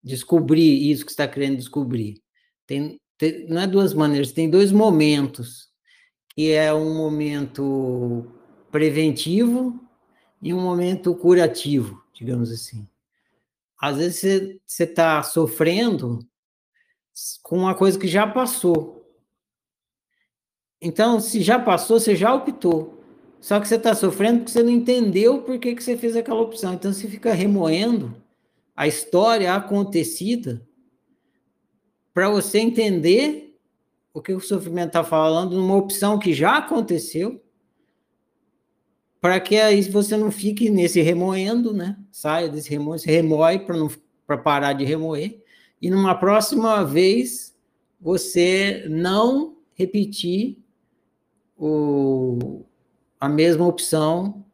[0.03, 2.23] descobrir isso que está querendo descobrir.
[2.67, 5.69] Tem, tem, não é duas maneiras, tem dois momentos,
[6.35, 8.25] que é um momento
[8.73, 9.79] preventivo
[10.41, 12.89] e um momento curativo, digamos assim.
[13.79, 16.27] Às vezes você está sofrendo
[17.43, 18.94] com uma coisa que já passou.
[20.85, 23.03] Então, se já passou, você já optou.
[23.41, 26.43] Só que você está sofrendo porque você não entendeu por que, que você fez aquela
[26.43, 26.75] opção.
[26.75, 28.15] Então, você fica remoendo
[28.77, 30.69] a história acontecida
[32.13, 33.59] para você entender
[34.13, 37.43] o que o sofrimento está falando numa opção que já aconteceu,
[39.23, 41.97] para que aí você não fique nesse remoendo, né?
[42.13, 43.59] Saia desse remoendo, se remoe
[44.27, 45.43] para parar de remoer,
[45.81, 47.57] e numa próxima vez
[47.99, 50.64] você não repetir
[51.57, 52.65] o,
[53.21, 54.45] a mesma opção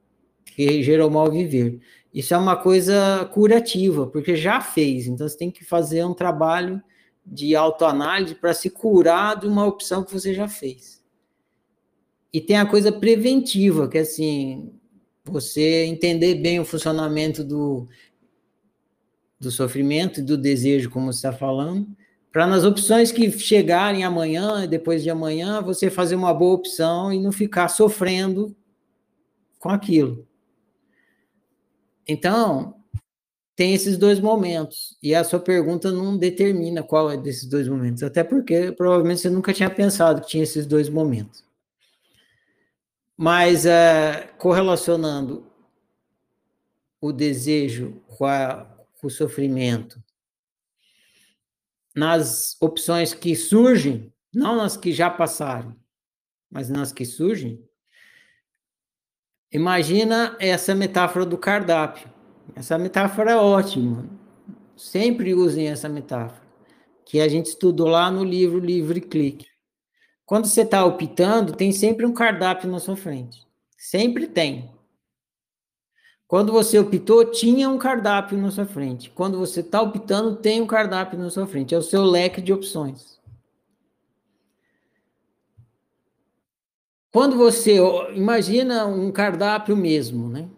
[0.44, 1.80] que gerou mal viver.
[2.12, 6.82] Isso é uma coisa curativa, porque já fez, então você tem que fazer um trabalho
[7.24, 11.00] de autoanálise para se curar de uma opção que você já fez.
[12.32, 14.72] E tem a coisa preventiva, que é assim,
[15.24, 17.88] você entender bem o funcionamento do,
[19.38, 21.88] do sofrimento e do desejo, como você está falando,
[22.32, 27.12] para nas opções que chegarem amanhã e depois de amanhã, você fazer uma boa opção
[27.12, 28.56] e não ficar sofrendo
[29.58, 30.26] com aquilo.
[32.06, 32.80] Então,
[33.60, 34.96] tem esses dois momentos.
[35.02, 39.28] E a sua pergunta não determina qual é desses dois momentos, até porque provavelmente você
[39.28, 41.44] nunca tinha pensado que tinha esses dois momentos.
[43.16, 45.44] Mas é, correlacionando
[47.00, 48.66] o desejo com, a,
[48.98, 50.02] com o sofrimento,
[51.94, 55.76] nas opções que surgem, não nas que já passaram,
[56.50, 57.62] mas nas que surgem,
[59.52, 62.08] Imagina essa metáfora do cardápio.
[62.54, 64.08] Essa metáfora é ótima.
[64.76, 66.46] Sempre usem essa metáfora,
[67.04, 69.46] que a gente estudou lá no livro Livre Clique.
[70.24, 73.44] Quando você está optando, tem sempre um cardápio na sua frente.
[73.76, 74.69] Sempre tem.
[76.30, 79.10] Quando você optou, tinha um cardápio na sua frente.
[79.10, 81.74] Quando você está optando, tem um cardápio na sua frente.
[81.74, 83.18] É o seu leque de opções.
[87.10, 87.78] Quando você
[88.14, 90.48] imagina um cardápio mesmo, né?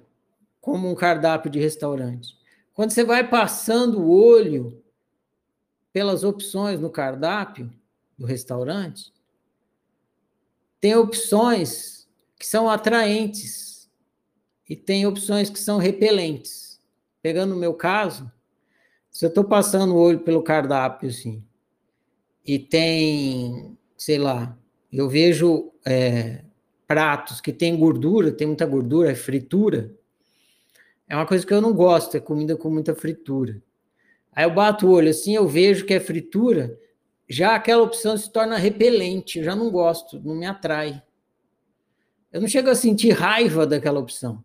[0.60, 2.36] Como um cardápio de restaurante.
[2.74, 4.78] Quando você vai passando o olho
[5.90, 7.72] pelas opções no cardápio
[8.18, 9.10] do restaurante,
[10.78, 12.06] tem opções
[12.38, 13.71] que são atraentes
[14.68, 16.80] e tem opções que são repelentes.
[17.20, 18.30] Pegando o meu caso,
[19.10, 21.44] se eu estou passando o olho pelo cardápio, assim,
[22.44, 24.56] e tem, sei lá,
[24.92, 26.42] eu vejo é,
[26.86, 29.94] pratos que tem gordura, tem muita gordura, é fritura,
[31.08, 33.62] é uma coisa que eu não gosto, é comida com muita fritura.
[34.32, 36.78] Aí eu bato o olho assim, eu vejo que é fritura,
[37.28, 41.02] já aquela opção se torna repelente, eu já não gosto, não me atrai.
[42.32, 44.42] Eu não chego a sentir raiva daquela opção,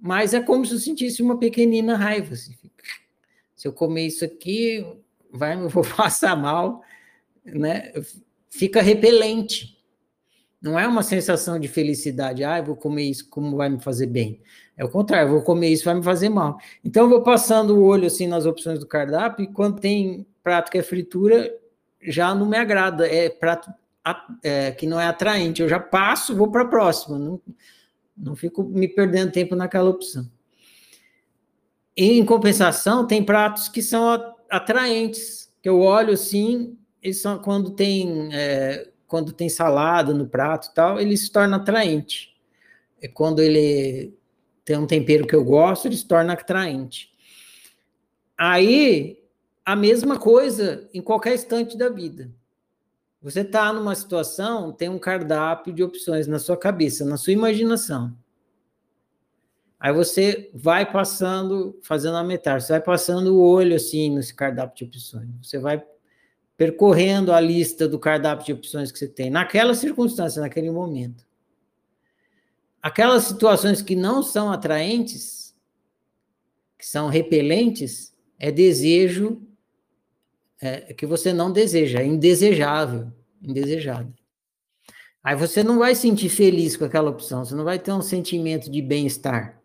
[0.00, 2.34] mas é como se eu sentisse uma pequenina raiva.
[2.34, 2.56] Assim.
[3.54, 4.86] Se eu comer isso aqui,
[5.30, 6.82] vai, eu vou passar mal,
[7.44, 7.92] né?
[8.48, 9.78] Fica repelente.
[10.60, 14.06] Não é uma sensação de felicidade, ah, eu vou comer isso, como vai me fazer
[14.06, 14.42] bem.
[14.76, 16.58] É o contrário, eu vou comer isso, vai me fazer mal.
[16.84, 20.70] Então, eu vou passando o olho assim nas opções do cardápio, e quando tem prato
[20.70, 21.50] que é fritura,
[22.02, 23.72] já não me agrada, é prato
[24.42, 25.62] é, que não é atraente.
[25.62, 27.40] Eu já passo, vou para a próxima, não,
[28.20, 30.30] não fico me perdendo tempo naquela opção.
[31.96, 37.70] E, em compensação, tem pratos que são atraentes, que eu olho assim, eles são quando
[37.70, 42.36] tem é, quando tem salada no prato tal, ele se torna atraente.
[43.02, 44.14] É quando ele
[44.64, 47.10] tem um tempero que eu gosto, ele se torna atraente.
[48.38, 49.18] Aí,
[49.64, 52.30] a mesma coisa em qualquer instante da vida.
[53.22, 58.16] Você está numa situação, tem um cardápio de opções na sua cabeça, na sua imaginação.
[59.78, 64.76] Aí você vai passando, fazendo a metade, você vai passando o olho assim nesse cardápio
[64.76, 65.28] de opções.
[65.42, 65.82] Você vai
[66.56, 71.26] percorrendo a lista do cardápio de opções que você tem, naquela circunstância, naquele momento.
[72.82, 75.54] Aquelas situações que não são atraentes,
[76.78, 79.42] que são repelentes, é desejo
[80.60, 83.10] é, que você não deseja, é indesejável,
[83.42, 84.12] indesejado.
[85.22, 88.70] Aí você não vai sentir feliz com aquela opção, você não vai ter um sentimento
[88.70, 89.60] de bem-estar.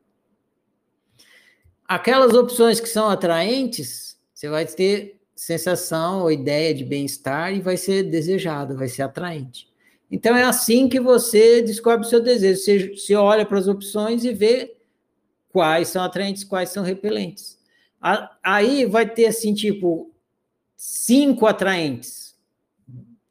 [1.88, 7.78] Aquelas opções que são atraentes, você vai ter sensação ou ideia de bem-estar e vai
[7.78, 9.70] ser desejado, vai ser atraente.
[10.10, 12.60] Então é assim que você descobre o seu desejo.
[12.60, 14.78] Você, você olha para as opções e vê
[15.50, 17.58] quais são atraentes, quais são repelentes.
[18.44, 20.15] Aí vai ter assim, tipo,
[20.76, 22.38] cinco atraentes,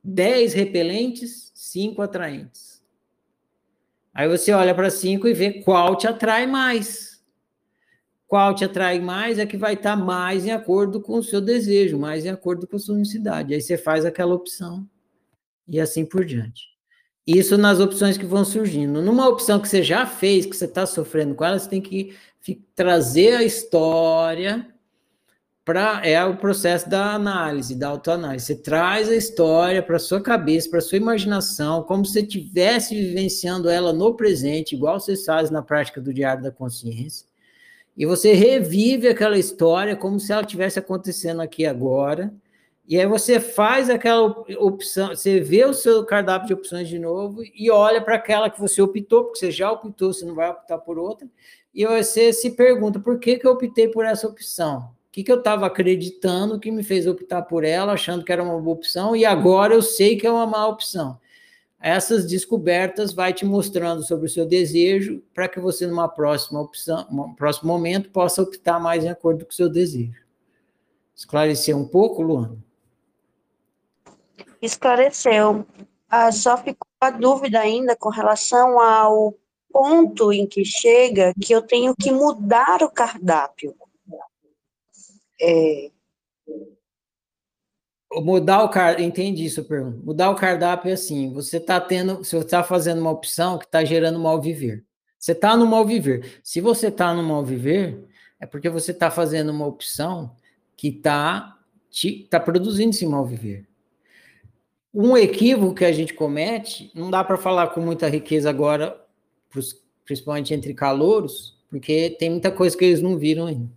[0.03, 2.83] dez repelentes, cinco atraentes.
[4.13, 7.15] Aí você olha para cinco e vê qual te atrai mais
[8.35, 11.97] qual te atrai mais é que vai estar mais em acordo com o seu desejo,
[11.97, 13.55] mais em acordo com a sua necessidade.
[13.55, 14.85] Aí você faz aquela opção
[15.69, 16.63] e assim por diante.
[17.25, 19.01] Isso nas opções que vão surgindo.
[19.01, 22.13] Numa opção que você já fez, que você está sofrendo com ela, você tem que
[22.75, 24.74] trazer a história
[25.65, 28.47] para é o processo da análise, da autoanálise.
[28.47, 33.71] Você traz a história para sua cabeça, para sua imaginação, como se você estivesse vivenciando
[33.71, 37.27] ela no presente, igual vocês fazem na prática do diário da consciência.
[37.97, 42.35] E você revive aquela história como se ela estivesse acontecendo aqui agora.
[42.87, 44.27] E aí você faz aquela
[44.59, 48.61] opção, você vê o seu cardápio de opções de novo e olha para aquela que
[48.61, 51.27] você optou, porque você já optou, você não vai optar por outra,
[51.75, 54.94] e você se pergunta por que, que eu optei por essa opção?
[55.15, 58.61] Que, que eu estava acreditando que me fez optar por ela, achando que era uma
[58.61, 61.21] boa opção, e agora eu sei que é uma má opção.
[61.81, 67.07] Essas descobertas vai te mostrando sobre o seu desejo para que você, numa próxima opção,
[67.13, 70.21] um próximo momento, possa optar mais em acordo com o seu desejo.
[71.15, 72.59] Esclarecer um pouco, Luana?
[74.61, 75.65] Esclareceu.
[76.11, 79.33] Ah, só ficou a dúvida ainda com relação ao
[79.71, 83.77] ponto em que chega que eu tenho que mudar o cardápio.
[85.41, 85.91] É...
[88.17, 89.99] Mudar o cardápio, entendi isso, pergunta.
[90.05, 93.85] Mudar o cardápio é assim: você está tendo, você está fazendo uma opção que está
[93.85, 94.85] gerando mal viver.
[95.19, 96.41] Você está no mal viver.
[96.43, 97.99] Se você está no mal viver,
[98.39, 100.37] é porque você está fazendo uma opção
[100.77, 101.59] que está
[102.29, 103.67] tá produzindo esse mal viver.
[104.93, 109.03] Um equívoco que a gente comete, não dá para falar com muita riqueza agora,
[110.05, 113.73] principalmente entre calouros, porque tem muita coisa que eles não viram ainda.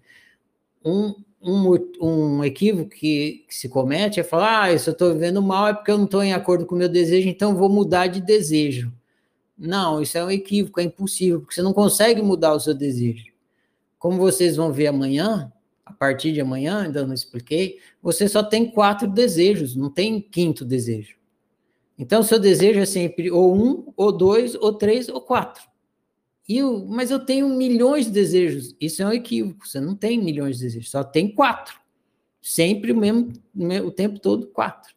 [0.86, 5.42] Um, um, um equívoco que, que, se comete é falar: ah, se eu estou vivendo
[5.42, 8.08] mal é porque eu não estou em acordo com o meu desejo, então vou mudar
[8.08, 8.92] de desejo.
[9.58, 13.26] Não, isso é um equívoco, é impossível, porque você não consegue mudar o seu desejo.
[13.98, 15.52] Como vocês vão ver amanhã,
[15.84, 20.64] a partir de amanhã, ainda não expliquei, você só tem quatro desejos, não tem quinto
[20.64, 21.16] desejo.
[21.98, 25.64] Então, seu desejo é sempre ou um, ou dois, ou três, ou quatro.
[26.48, 28.76] Eu, mas eu tenho milhões de desejos.
[28.80, 29.68] Isso é um equívoco.
[29.68, 31.80] Você não tem milhões de desejos, só tem quatro.
[32.42, 33.34] Sempre o mesmo,
[33.86, 34.96] o tempo todo, quatro.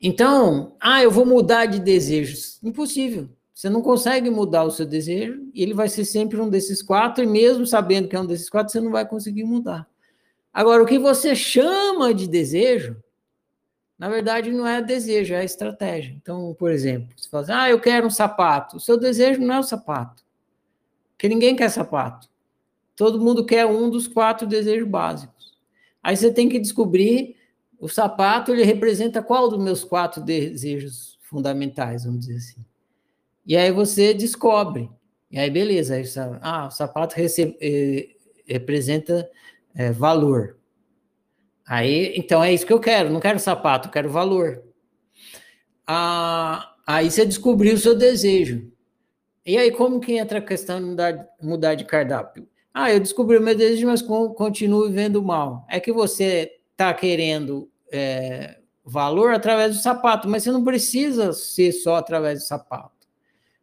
[0.00, 2.58] Então, ah, eu vou mudar de desejos.
[2.62, 3.28] Impossível.
[3.52, 7.22] Você não consegue mudar o seu desejo, e ele vai ser sempre um desses quatro,
[7.22, 9.88] e mesmo sabendo que é um desses quatro, você não vai conseguir mudar.
[10.52, 12.96] Agora, o que você chama de desejo,
[13.98, 16.12] na verdade, não é desejo, é estratégia.
[16.20, 18.76] Então, por exemplo, você fala assim, ah, eu quero um sapato.
[18.76, 20.24] O seu desejo não é o sapato,
[21.12, 22.28] porque ninguém quer sapato.
[22.96, 25.54] Todo mundo quer um dos quatro desejos básicos.
[26.02, 27.36] Aí você tem que descobrir
[27.78, 32.64] o sapato, ele representa qual dos meus quatro desejos fundamentais, vamos dizer assim.
[33.46, 34.90] E aí você descobre.
[35.30, 35.94] E aí, beleza.
[35.94, 36.04] Aí,
[36.40, 38.08] ah, o sapato eh,
[38.46, 39.28] representa
[39.74, 40.56] eh, valor.
[41.66, 43.10] Aí, então é isso que eu quero.
[43.10, 44.62] Não quero sapato, quero valor.
[45.86, 48.70] Ah, aí você descobriu o seu desejo.
[49.46, 52.48] E aí, como que entra a questão de mudar, mudar de cardápio?
[52.72, 55.66] Ah, eu descobri o meu desejo, mas continuo vivendo mal.
[55.68, 61.72] É que você está querendo é, valor através do sapato, mas você não precisa ser
[61.72, 62.92] só através do sapato.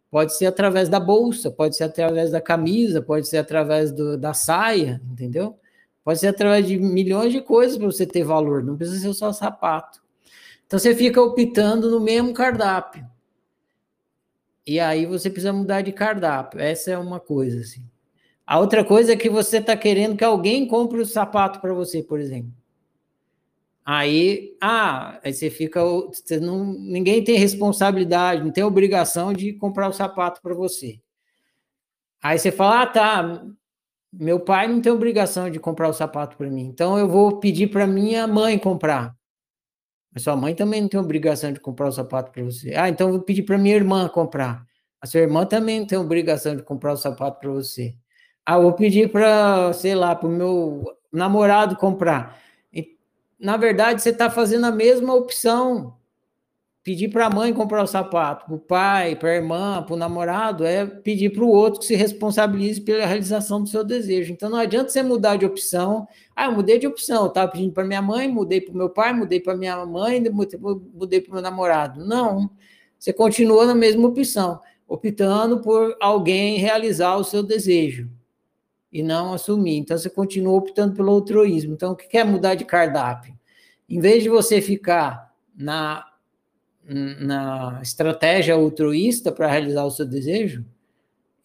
[0.09, 4.33] Pode ser através da bolsa, pode ser através da camisa, pode ser através do, da
[4.33, 5.57] saia, entendeu?
[6.03, 9.31] Pode ser através de milhões de coisas para você ter valor, não precisa ser só
[9.31, 10.01] sapato.
[10.65, 13.05] Então você fica optando no mesmo cardápio.
[14.65, 16.59] E aí você precisa mudar de cardápio.
[16.59, 17.83] Essa é uma coisa assim.
[18.45, 22.01] A outra coisa é que você está querendo que alguém compre o sapato para você,
[22.01, 22.51] por exemplo.
[23.83, 29.89] Aí, ah, aí você fica, você não, ninguém tem responsabilidade, não tem obrigação de comprar
[29.89, 30.99] o sapato para você.
[32.21, 33.45] Aí você fala, ah, tá,
[34.13, 37.67] meu pai não tem obrigação de comprar o sapato para mim, então eu vou pedir
[37.67, 39.15] para minha mãe comprar.
[40.13, 42.73] Mas sua mãe também não tem obrigação de comprar o sapato para você.
[42.75, 44.65] Ah, então eu vou pedir para minha irmã comprar.
[45.01, 47.95] A sua irmã também não tem obrigação de comprar o sapato para você.
[48.45, 50.83] Ah, eu vou pedir para, sei lá, para o meu
[51.13, 52.41] namorado comprar
[53.41, 55.97] na verdade, você está fazendo a mesma opção.
[56.83, 59.97] Pedir para a mãe comprar o sapato, para o pai, para a irmã, para o
[59.97, 64.33] namorado, é pedir para o outro que se responsabilize pela realização do seu desejo.
[64.33, 66.07] Então não adianta você mudar de opção.
[66.35, 69.13] Ah, eu mudei de opção, estava pedindo para minha mãe, mudei para o meu pai,
[69.13, 70.19] mudei para minha mãe,
[70.91, 72.03] mudei para o meu namorado.
[72.03, 72.49] Não,
[72.97, 78.09] você continua na mesma opção, optando por alguém realizar o seu desejo
[78.91, 79.77] e não assumir.
[79.77, 81.73] Então, você continua optando pelo altruísmo.
[81.73, 83.33] Então, o que quer mudar de cardápio?
[83.89, 86.05] Em vez de você ficar na,
[86.83, 90.65] na estratégia altruísta para realizar o seu desejo,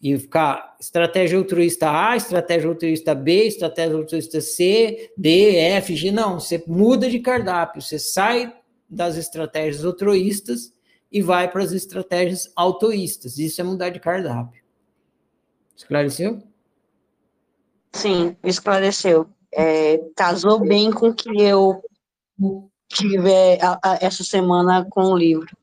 [0.01, 6.39] e ficar estratégia altruísta A, estratégia altruísta B, estratégia altruísta C, D, F, G, não,
[6.39, 8.53] você muda de cardápio, você sai
[8.89, 10.71] das estratégias altruístas
[11.11, 13.37] e vai para as estratégias autoístas.
[13.37, 14.61] Isso é mudar de cardápio.
[15.75, 16.43] Esclareceu?
[17.93, 19.27] Sim, esclareceu.
[19.51, 21.81] É, casou bem com o que eu
[22.87, 25.55] tive a, a, essa semana com o livro.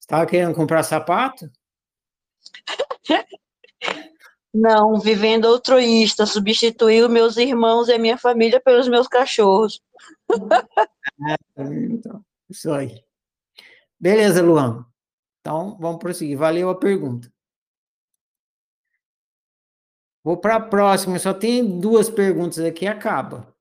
[0.00, 1.50] Estava querendo comprar sapato?
[4.54, 9.82] Não, vivendo altruísta, substituiu meus irmãos e minha família pelos meus cachorros.
[11.58, 13.02] então, isso aí.
[13.98, 14.86] Beleza, Luan.
[15.40, 16.38] Então, vamos prosseguir.
[16.38, 17.32] Valeu a pergunta.
[20.22, 21.18] Vou para a próxima.
[21.18, 23.53] Só tem duas perguntas aqui acaba.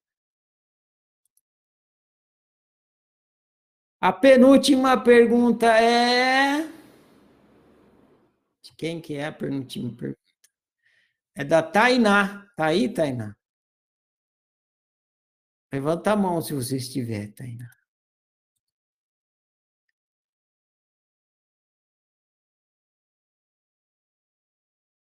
[4.03, 6.67] A penúltima pergunta é.
[8.61, 10.19] De quem que é a penúltima pergunta?
[11.33, 12.51] É da Tainá.
[12.53, 13.33] Tá aí, Tainá?
[15.71, 17.69] Levanta a mão se você estiver, Tainá.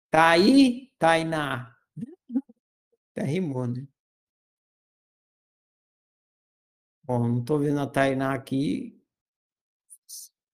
[0.10, 1.76] Tá aí, Tainá?
[3.12, 3.86] Até rimou, né?
[7.08, 8.94] Bom, não estou vendo a Tainá aqui.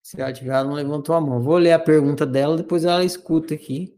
[0.04, 1.42] Se ela tiver, ela não levantou a mão.
[1.42, 3.98] Vou ler a pergunta dela, depois ela escuta aqui.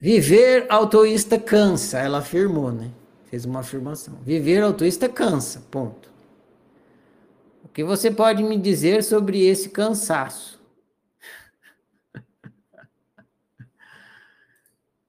[0.00, 2.90] Viver autoísta cansa, ela afirmou, né?
[3.26, 4.14] Fez uma afirmação.
[4.22, 6.10] Viver autoísta cansa, ponto.
[7.62, 10.59] O que você pode me dizer sobre esse cansaço?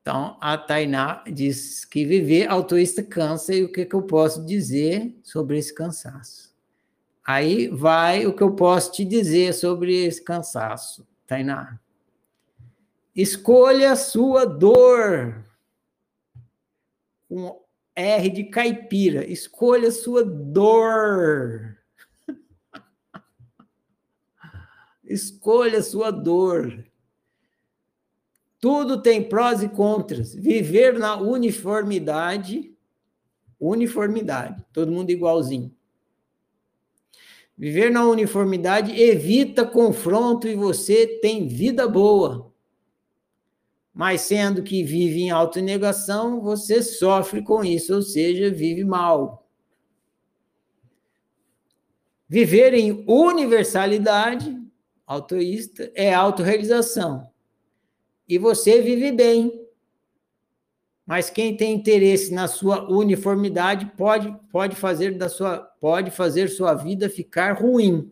[0.01, 5.15] Então, a Tainá diz que viver autoísta cansa e o que, que eu posso dizer
[5.21, 6.51] sobre esse cansaço?
[7.23, 11.79] Aí vai o que eu posso te dizer sobre esse cansaço, Tainá.
[13.15, 15.45] Escolha sua dor.
[17.29, 17.61] Com
[17.95, 19.23] R de caipira.
[19.29, 21.77] Escolha sua dor.
[25.05, 26.90] Escolha sua dor.
[28.61, 30.33] Tudo tem prós e contras.
[30.33, 32.73] Viver na uniformidade,
[33.59, 35.75] uniformidade, todo mundo igualzinho.
[37.57, 42.51] Viver na uniformidade evita confronto e você tem vida boa
[43.93, 49.47] mas sendo que vive em autonegação, você sofre com isso, ou seja, vive mal.
[52.27, 54.57] Viver em universalidade,
[55.05, 57.29] autoísta, é autorrealização.
[58.31, 59.67] E você vive bem.
[61.05, 66.73] Mas quem tem interesse na sua uniformidade pode, pode fazer da sua pode fazer sua
[66.73, 68.09] vida ficar ruim.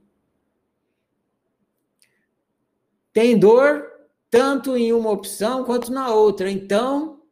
[3.13, 3.89] Tem dor,
[4.29, 6.51] tanto em uma opção quanto na outra.
[6.51, 7.23] Então,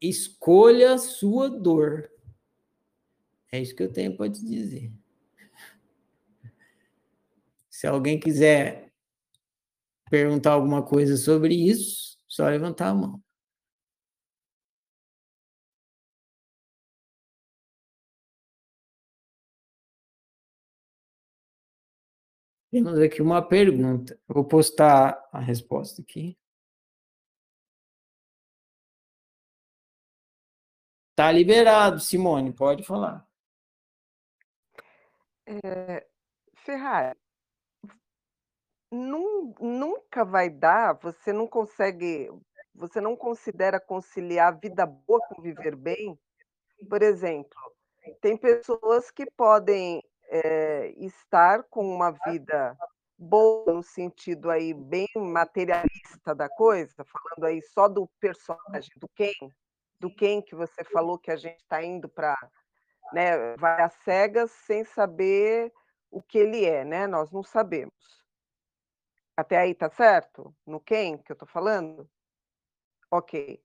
[0.00, 2.10] escolha sua dor.
[3.52, 4.90] É isso que eu tenho para te dizer.
[7.68, 8.90] Se alguém quiser
[10.08, 13.22] perguntar alguma coisa sobre isso, só levantar a mão.
[22.70, 24.18] Temos aqui uma pergunta.
[24.26, 26.38] Eu vou postar a resposta aqui.
[31.14, 33.28] Tá liberado, Simone, pode falar.
[35.46, 36.06] É,
[36.64, 37.18] Ferrari,
[38.92, 42.30] nunca vai dar, você não consegue,
[42.74, 46.18] você não considera conciliar vida boa com viver bem?
[46.88, 47.58] Por exemplo,
[48.20, 52.76] tem pessoas que podem é, estar com uma vida
[53.16, 59.34] boa no sentido aí bem materialista da coisa, falando aí só do personagem, do quem,
[59.98, 62.36] do quem que você falou que a gente está indo para,
[63.12, 65.72] né, vai às cegas sem saber
[66.10, 67.06] o que ele é, né?
[67.06, 68.21] Nós não sabemos.
[69.36, 70.54] Até aí tá certo?
[70.66, 72.08] No quem que eu estou falando?
[73.10, 73.62] Ok.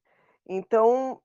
[0.48, 1.22] Então,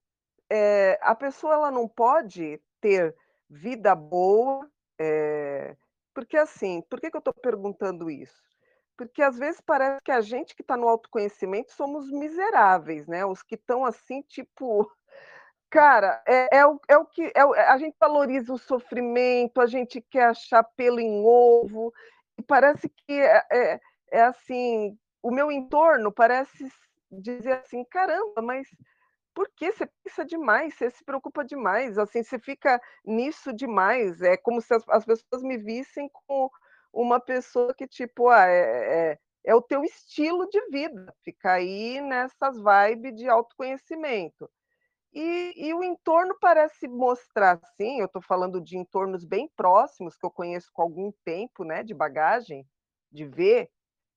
[0.51, 3.17] é, a pessoa ela não pode ter
[3.49, 5.77] vida boa é,
[6.15, 8.43] porque assim, por que, que eu estou perguntando isso?
[8.97, 13.25] Porque às vezes parece que a gente que está no autoconhecimento somos miseráveis, né?
[13.25, 14.91] Os que estão assim, tipo,
[15.71, 20.01] cara, é, é, o, é o que é, a gente valoriza o sofrimento, a gente
[20.01, 21.93] quer achar pelo em ovo,
[22.39, 23.81] e parece que é,
[24.13, 26.69] é, é assim, o meu entorno parece
[27.11, 28.69] dizer assim, caramba, mas
[29.35, 34.37] por que você pensa demais, você se preocupa demais, assim, você fica nisso demais, é
[34.37, 36.51] como se as, as pessoas me vissem como
[36.93, 42.01] uma pessoa que, tipo, ah, é, é, é o teu estilo de vida, ficar aí
[42.01, 44.51] nessas vibes de autoconhecimento.
[45.15, 50.25] E, e, o entorno parece mostrar, sim, eu estou falando de entornos bem próximos, que
[50.25, 52.67] eu conheço com algum tempo né, de bagagem,
[53.11, 53.71] de ver,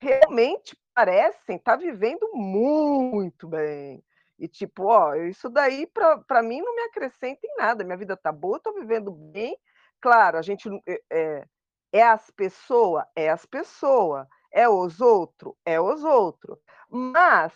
[0.06, 4.04] realmente parecem estar tá vivendo muito bem.
[4.38, 7.84] E tipo, ó, isso daí para mim não me acrescenta em nada.
[7.84, 9.58] Minha vida tá boa, estou vivendo bem.
[10.00, 10.70] Claro, a gente
[11.10, 11.46] é,
[11.92, 16.60] é as pessoas, é as pessoas, é os outros, é os outros.
[16.90, 17.54] Mas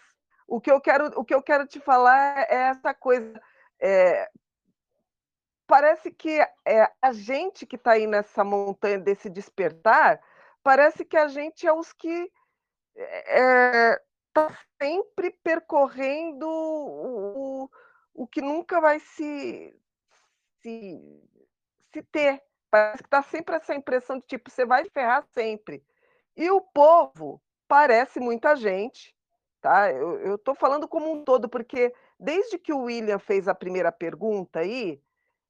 [0.47, 3.39] o que eu quero, o que eu quero te falar é essa coisa.
[3.79, 4.29] É,
[5.67, 10.19] parece que é, a gente que está aí nessa montanha desse despertar,
[10.63, 12.31] parece que a gente é os que
[12.95, 17.69] está sempre percorrendo o,
[18.13, 19.75] o que nunca vai se,
[20.61, 20.99] se,
[21.93, 22.41] se ter.
[22.69, 25.83] Parece que está sempre essa impressão de tipo, você vai ferrar sempre.
[26.35, 29.15] E o povo parece muita gente,
[29.61, 29.91] tá?
[29.91, 34.59] Eu estou falando como um todo, porque desde que o William fez a primeira pergunta
[34.59, 35.01] aí,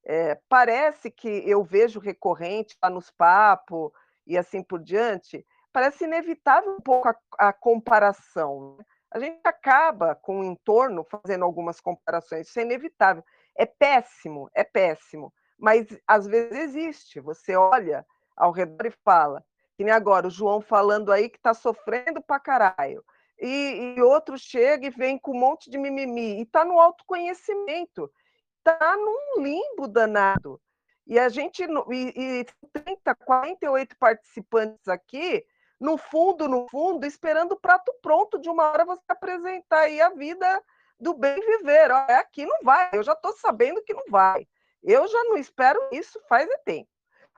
[0.06, 3.92] é, parece que eu vejo recorrente lá nos papos
[4.26, 8.78] e assim por diante, parece inevitável um pouco a, a comparação.
[8.78, 8.86] Né?
[9.12, 13.24] A gente acaba com o entorno fazendo algumas comparações, isso é inevitável.
[13.56, 17.20] É péssimo, é péssimo, mas às vezes existe.
[17.20, 18.06] Você olha
[18.36, 19.44] ao redor e fala,
[19.76, 23.04] que nem agora o João falando aí que está sofrendo pra caralho
[23.42, 28.12] e, e outro chega e vem com um monte de mimimi, e está no autoconhecimento,
[28.58, 30.62] está num limbo danado.
[31.08, 35.44] E a gente, e, e 30, 48 participantes aqui,
[35.80, 40.10] no fundo, no fundo, esperando o prato pronto de uma hora você apresentar aí a
[40.10, 40.64] vida
[41.00, 41.92] do bem viver.
[41.92, 44.48] Ó, é aqui não vai, eu já estou sabendo que não vai.
[44.84, 46.90] Eu já não espero isso faz tempo.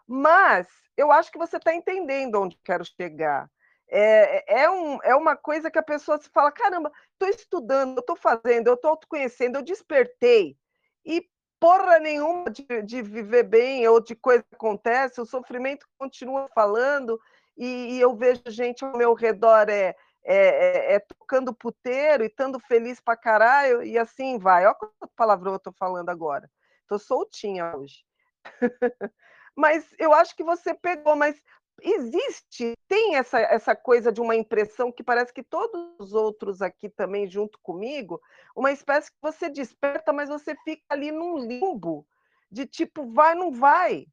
[0.07, 3.49] Mas eu acho que você está entendendo onde quero chegar.
[3.87, 8.15] É, é, um, é uma coisa que a pessoa se fala: caramba, estou estudando, estou
[8.15, 10.57] fazendo, eu estou autoconhecendo, eu despertei.
[11.05, 11.27] E
[11.59, 17.19] porra nenhuma de, de, viver bem ou de coisa que acontece, o sofrimento continua falando,
[17.57, 22.27] e, e eu vejo gente ao meu redor é, é, é, é tocando puteiro e
[22.27, 24.65] estando feliz pra caralho, e assim vai.
[24.65, 26.49] Olha quanto palavrão eu estou falando agora.
[26.81, 28.03] Estou soltinha hoje.
[29.55, 31.41] mas eu acho que você pegou, mas
[31.81, 36.89] existe, tem essa, essa coisa de uma impressão que parece que todos os outros aqui
[36.89, 38.21] também, junto comigo,
[38.55, 42.05] uma espécie que você desperta, mas você fica ali num limbo,
[42.51, 44.05] de tipo, vai, não vai.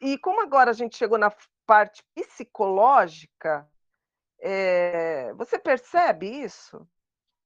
[0.00, 1.30] E como agora a gente chegou na
[1.66, 3.68] parte psicológica,
[4.40, 6.86] é, você percebe isso?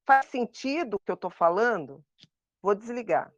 [0.05, 2.03] Faz sentido o que eu estou falando?
[2.61, 3.33] Vou desligar.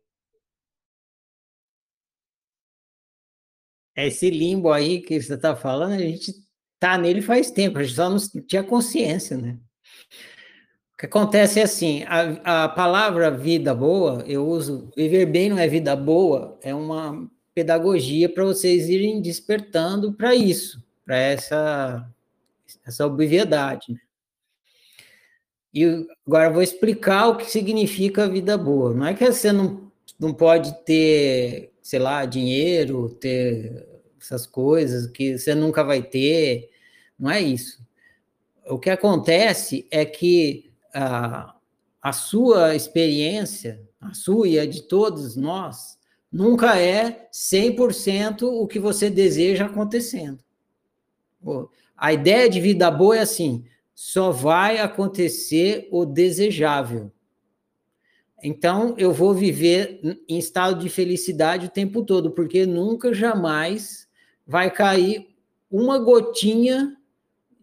[3.95, 6.33] esse limbo aí que você está falando, a gente
[6.73, 9.59] está nele faz tempo, a gente só não tinha consciência, né?
[10.93, 15.59] O que acontece é assim, a, a palavra vida boa, eu uso, viver bem não
[15.59, 22.09] é vida boa, é uma pedagogia para vocês irem despertando para isso, para essa,
[22.85, 23.99] essa obviedade, né?
[25.73, 28.93] E agora vou explicar o que significa vida boa.
[28.93, 33.85] Não é que você não, não pode ter sei lá, dinheiro, ter
[34.19, 36.71] essas coisas que você nunca vai ter.
[37.19, 37.85] Não é isso.
[38.65, 41.53] O que acontece é que a,
[42.01, 45.99] a sua experiência, a sua e a de todos nós,
[46.33, 50.39] nunca é 100% o que você deseja acontecendo.
[51.95, 57.11] A ideia de vida boa é assim: só vai acontecer o desejável.
[58.43, 64.09] Então, eu vou viver em estado de felicidade o tempo todo, porque nunca, jamais
[64.45, 65.29] vai cair
[65.71, 66.97] uma gotinha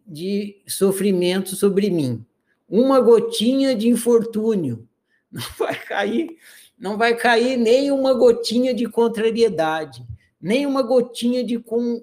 [0.06, 2.24] de sofrimento sobre mim,
[2.66, 4.88] uma gotinha de infortúnio.
[5.30, 6.38] Não vai cair,
[6.80, 10.04] não vai cair nem uma gotinha de contrariedade,
[10.40, 12.02] nem uma gotinha de, com,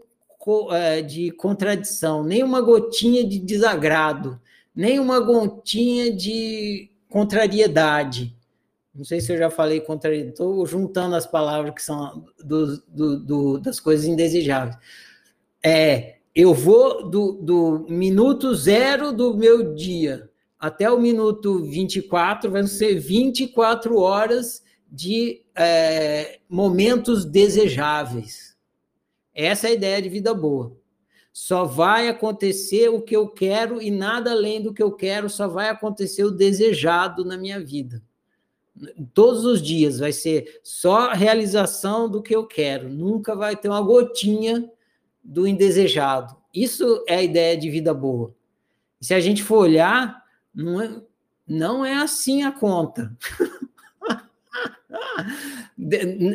[0.71, 4.39] é, de contradição, nem uma gotinha de desagrado,
[4.75, 8.37] nem uma gotinha de contrariedade
[8.97, 12.77] não sei se eu já falei contra ele, estou juntando as palavras que são do,
[12.87, 14.75] do, do, das coisas indesejáveis.
[15.63, 20.27] É, eu vou do, do minuto zero do meu dia
[20.59, 28.55] até o minuto 24, vão ser 24 horas de é, momentos desejáveis.
[29.33, 30.75] Essa é a ideia de vida boa.
[31.31, 35.47] Só vai acontecer o que eu quero e nada além do que eu quero, só
[35.47, 38.01] vai acontecer o desejado na minha vida
[39.13, 43.81] todos os dias vai ser só realização do que eu quero, nunca vai ter uma
[43.81, 44.69] gotinha
[45.23, 46.35] do indesejado.
[46.53, 48.33] Isso é a ideia de vida boa.
[49.01, 50.23] Se a gente for olhar,
[50.53, 51.01] não é,
[51.47, 53.15] não é assim a conta.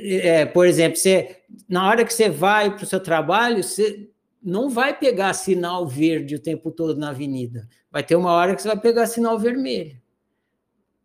[0.04, 1.36] é, por exemplo, você,
[1.68, 4.08] na hora que você vai para o seu trabalho, você
[4.42, 7.68] não vai pegar sinal verde o tempo todo na avenida.
[7.90, 10.00] Vai ter uma hora que você vai pegar sinal vermelho.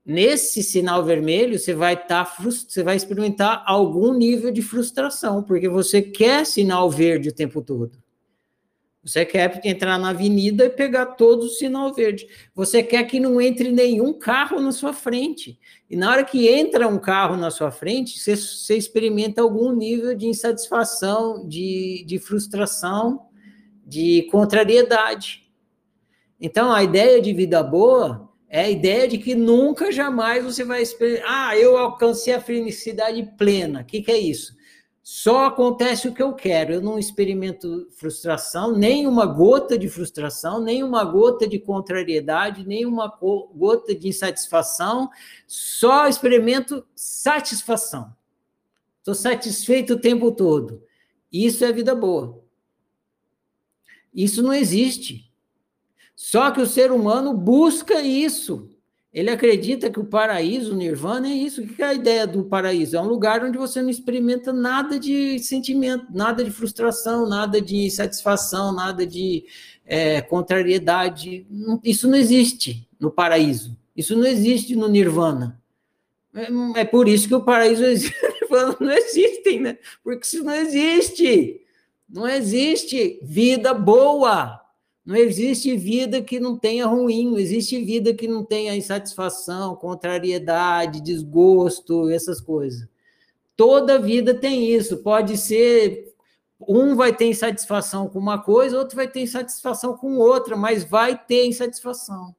[0.05, 5.67] Nesse sinal vermelho, você vai estar tá você vai experimentar algum nível de frustração, porque
[5.67, 8.01] você quer sinal verde o tempo todo.
[9.07, 12.27] Você quer entrar na avenida e pegar todo o sinal verde.
[12.53, 15.57] Você quer que não entre nenhum carro na sua frente.
[15.89, 20.13] E na hora que entra um carro na sua frente, você, você experimenta algum nível
[20.13, 23.27] de insatisfação, de, de frustração,
[23.85, 25.47] de contrariedade.
[26.37, 30.81] Então, a ideia de vida boa é a ideia de que nunca, jamais você vai
[30.81, 31.49] experimentar.
[31.49, 33.83] Ah, eu alcancei a felicidade plena.
[33.83, 34.56] O que, que é isso?
[35.09, 36.73] Só acontece o que eu quero.
[36.73, 42.85] Eu não experimento frustração, nem uma gota de frustração, nem uma gota de contrariedade, nem
[42.85, 45.09] uma gota de insatisfação.
[45.47, 48.13] Só experimento satisfação.
[48.97, 50.83] Estou satisfeito o tempo todo.
[51.31, 52.43] Isso é vida boa.
[54.13, 55.31] Isso não existe.
[56.17, 58.67] Só que o ser humano busca isso.
[59.17, 61.63] Ele acredita que o paraíso, o nirvana, é isso.
[61.63, 62.95] O que é a ideia do paraíso?
[62.95, 67.89] É um lugar onde você não experimenta nada de sentimento, nada de frustração, nada de
[67.89, 69.43] satisfação, nada de
[69.87, 71.47] é, contrariedade.
[71.83, 73.75] Isso não existe no paraíso.
[73.95, 75.59] Isso não existe no nirvana.
[76.31, 79.79] É, é por isso que o paraíso e o nirvana não existem, né?
[80.03, 81.59] Porque isso não existe.
[82.07, 84.61] Não existe vida boa.
[85.07, 90.99] Não existe vida que não tenha ruim, não existe vida que não tenha insatisfação, contrariedade,
[90.99, 92.85] desgosto, essas coisas.
[93.55, 94.97] Toda vida tem isso.
[94.97, 96.13] Pode ser
[96.59, 101.17] um vai ter insatisfação com uma coisa, outro vai ter insatisfação com outra, mas vai
[101.17, 102.35] ter insatisfação.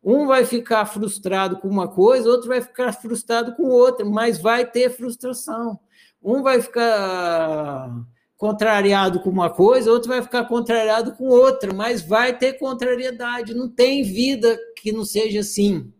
[0.00, 4.64] Um vai ficar frustrado com uma coisa, outro vai ficar frustrado com outra, mas vai
[4.64, 5.80] ter frustração.
[6.22, 7.90] Um vai ficar
[8.36, 13.54] contrariado com uma coisa, outro vai ficar contrariado com outra, mas vai ter contrariedade.
[13.54, 15.92] Não tem vida que não seja assim.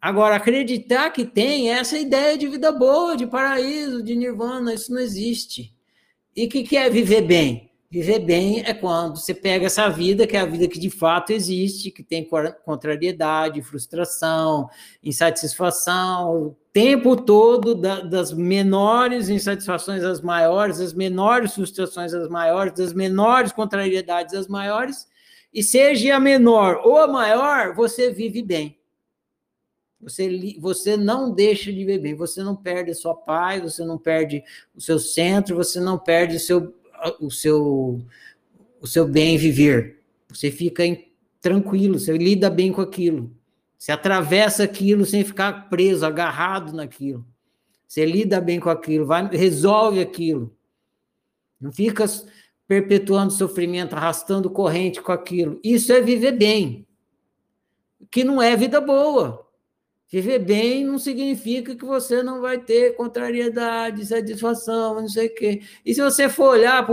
[0.00, 5.00] Agora, acreditar que tem essa ideia de vida boa, de paraíso, de nirvana, isso não
[5.00, 5.74] existe.
[6.36, 7.70] E o que, que é viver bem?
[7.90, 11.32] Viver bem é quando você pega essa vida, que é a vida que de fato
[11.32, 12.28] existe, que tem
[12.64, 14.68] contrariedade, frustração,
[15.02, 22.92] insatisfação, tempo todo, da, das menores insatisfações às maiores, das menores frustrações às maiores, das
[22.92, 25.08] menores contrariedades às maiores,
[25.52, 28.76] e seja a menor ou a maior, você vive bem.
[30.00, 34.42] Você, você não deixa de bem, você não perde a sua paz, você não perde
[34.74, 36.74] o seu centro, você não perde o seu
[37.20, 38.00] o seu,
[38.80, 40.00] o seu bem viver.
[40.28, 43.30] Você fica em, tranquilo, você lida bem com aquilo.
[43.84, 47.22] Você atravessa aquilo sem ficar preso, agarrado naquilo.
[47.86, 50.56] Você lida bem com aquilo, vai, resolve aquilo.
[51.60, 52.06] Não fica
[52.66, 55.60] perpetuando sofrimento, arrastando corrente com aquilo.
[55.62, 56.86] Isso é viver bem.
[58.10, 59.43] Que não é vida boa.
[60.14, 65.60] Viver bem não significa que você não vai ter contrariedade, satisfação, não sei o quê.
[65.84, 66.86] E se você for olhar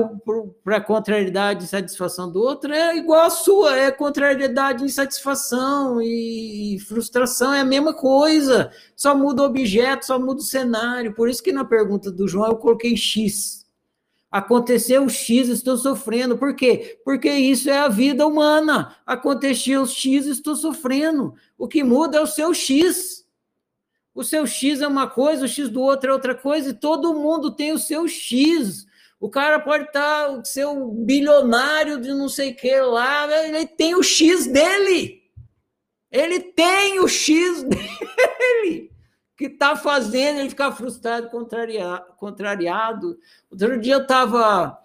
[0.63, 6.79] para a contrariedade e satisfação do outro, é igual a sua, é contrariedade, insatisfação e
[6.87, 8.71] frustração, é a mesma coisa.
[8.95, 11.13] Só muda o objeto, só muda o cenário.
[11.13, 13.61] Por isso que na pergunta do João eu coloquei X.
[14.31, 16.37] Aconteceu X, estou sofrendo.
[16.37, 16.97] Por quê?
[17.03, 18.95] Porque isso é a vida humana.
[19.05, 21.33] Aconteceu X, estou sofrendo.
[21.61, 23.23] O que muda é o seu X.
[24.15, 27.13] O seu X é uma coisa, o X do outro é outra coisa, e todo
[27.13, 28.87] mundo tem o seu X.
[29.19, 33.67] O cara pode estar, tá, ser um bilionário de não sei o que lá, ele
[33.67, 35.21] tem o X dele.
[36.11, 38.91] Ele tem o X dele
[39.37, 41.29] que está fazendo ele ficar frustrado,
[42.17, 43.19] contrariado.
[43.51, 44.81] Outro dia eu estava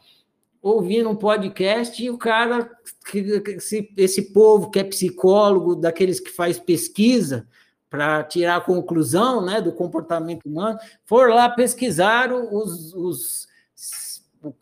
[0.60, 2.70] ouvindo um podcast e o cara,
[3.14, 7.46] esse, esse povo que é psicólogo, daqueles que faz pesquisa
[7.88, 13.46] para tirar a conclusão né, do comportamento humano, foram lá pesquisar os, os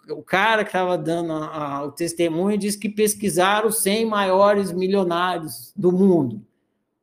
[0.09, 4.73] o cara que estava dando a, a, o testemunho disse que pesquisaram os 100 maiores
[4.73, 6.45] milionários do mundo.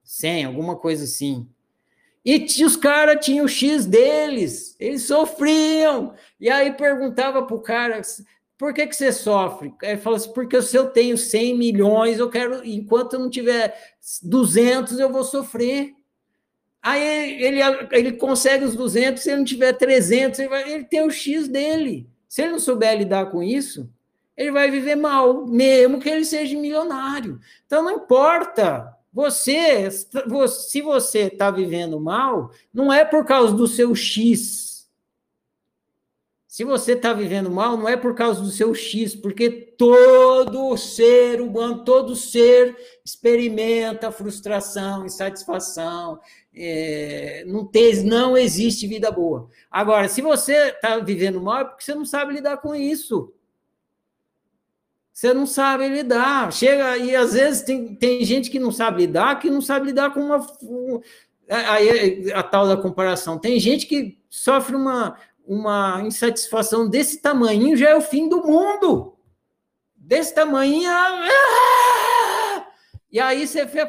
[0.04, 1.48] 100, alguma coisa assim.
[2.24, 6.14] E os caras tinham o X deles, eles sofriam.
[6.40, 8.02] E aí perguntava para o cara,
[8.62, 9.74] por que, que você sofre?
[9.82, 13.76] Ele falou assim, porque se eu tenho 100 milhões, eu quero, enquanto eu não tiver
[14.22, 15.96] 200, eu vou sofrer.
[16.80, 17.60] Aí ele,
[17.92, 21.48] ele consegue os 200, se ele não tiver 300, ele, vai, ele tem o X
[21.48, 22.08] dele.
[22.30, 23.90] Se ele não souber lidar com isso,
[24.38, 27.40] ele vai viver mal, mesmo que ele seja milionário.
[27.66, 33.96] Então não importa Você, se você está vivendo mal, não é por causa do seu
[33.96, 34.71] X,
[36.52, 41.40] se você está vivendo mal, não é por causa do seu X, porque todo ser
[41.40, 42.76] humano, todo ser
[43.06, 46.20] experimenta frustração, insatisfação,
[46.54, 49.48] é, não, tem, não existe vida boa.
[49.72, 53.34] Agora, se você está vivendo mal, é porque você não sabe lidar com isso.
[55.14, 56.52] Você não sabe lidar.
[56.52, 60.14] Chega, e às vezes tem, tem gente que não sabe lidar, que não sabe lidar
[60.14, 60.46] com uma.
[61.48, 63.40] Aí a tal da comparação.
[63.40, 69.18] Tem gente que sofre uma, uma insatisfação desse tamanho já é o fim do mundo.
[69.96, 70.90] Desse tamanho.
[70.90, 72.68] Ah!
[73.12, 73.86] E aí você vê.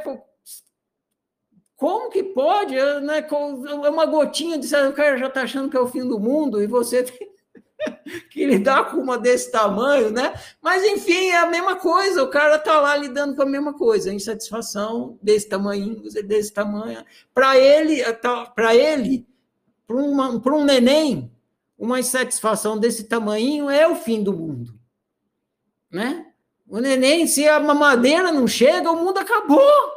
[1.76, 2.74] Como que pode?
[2.74, 3.26] Né?
[3.84, 6.62] É uma gotinha de o cara já está achando que é o fim do mundo
[6.62, 7.32] e você tem
[8.30, 10.32] que lidar com uma desse tamanho, né?
[10.60, 14.12] Mas enfim, é a mesma coisa, o cara está lá lidando com a mesma coisa,
[14.12, 17.04] insatisfação desse tamanho, desse tamanho.
[17.34, 18.00] Para ele,
[18.54, 19.26] para ele,
[19.86, 21.32] para um neném,
[21.82, 24.72] uma insatisfação desse tamanho é o fim do mundo.
[25.90, 26.24] Né?
[26.68, 29.90] O neném, se a mamadeira não chega, o mundo acabou.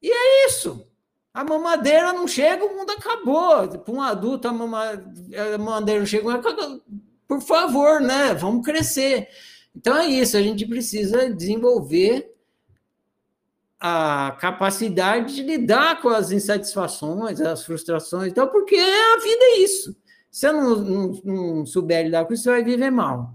[0.00, 0.86] E é isso.
[1.34, 3.68] A mamadeira não chega, o mundo acabou.
[3.78, 6.42] Para um adulto, a mamadeira não chega,
[7.28, 8.32] por favor, né?
[8.32, 9.28] Vamos crescer.
[9.76, 12.34] Então é isso, a gente precisa desenvolver
[13.78, 19.94] a capacidade de lidar com as insatisfações, as frustrações, então, porque a vida é isso.
[20.30, 23.34] Se você não, não, não souber lidar com isso, você vai viver mal.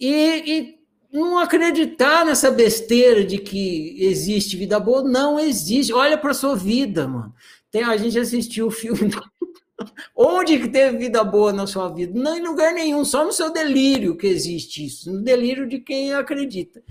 [0.00, 0.12] E,
[0.46, 0.78] e
[1.12, 5.92] não acreditar nessa besteira de que existe vida boa, não existe.
[5.92, 7.34] Olha para sua vida, mano.
[7.70, 9.10] Tem, a gente assistiu o filme.
[10.14, 12.18] Onde que teve vida boa na sua vida?
[12.18, 16.12] Não em lugar nenhum, só no seu delírio que existe isso, no delírio de quem
[16.12, 16.82] acredita.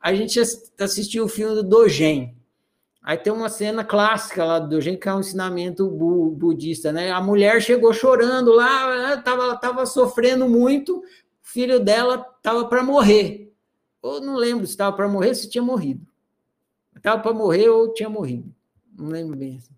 [0.00, 0.40] A gente
[0.78, 2.37] assistiu o filme do Dogen.
[3.08, 7.10] Aí tem uma cena clássica lá do Dogen, que é um ensinamento bu budista, né?
[7.10, 9.22] A mulher chegou chorando lá, né?
[9.24, 11.02] tava sofrendo muito, o
[11.40, 13.50] filho dela estava para morrer.
[14.02, 16.06] Ou não lembro se estava para morrer, se tinha morrido.
[16.94, 18.54] Estava para morrer ou tinha morrido.
[18.94, 19.56] Não lembro bem.
[19.56, 19.74] Assim.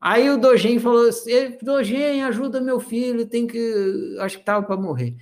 [0.00, 4.16] Aí o Dogen falou assim: Dogen, ajuda meu filho, tem que.
[4.18, 5.14] Acho que estava para morrer.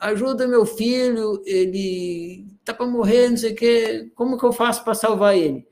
[0.00, 4.10] Ajuda meu filho, ele está para morrer, não sei o quê.
[4.16, 5.64] Como que eu faço para salvar ele?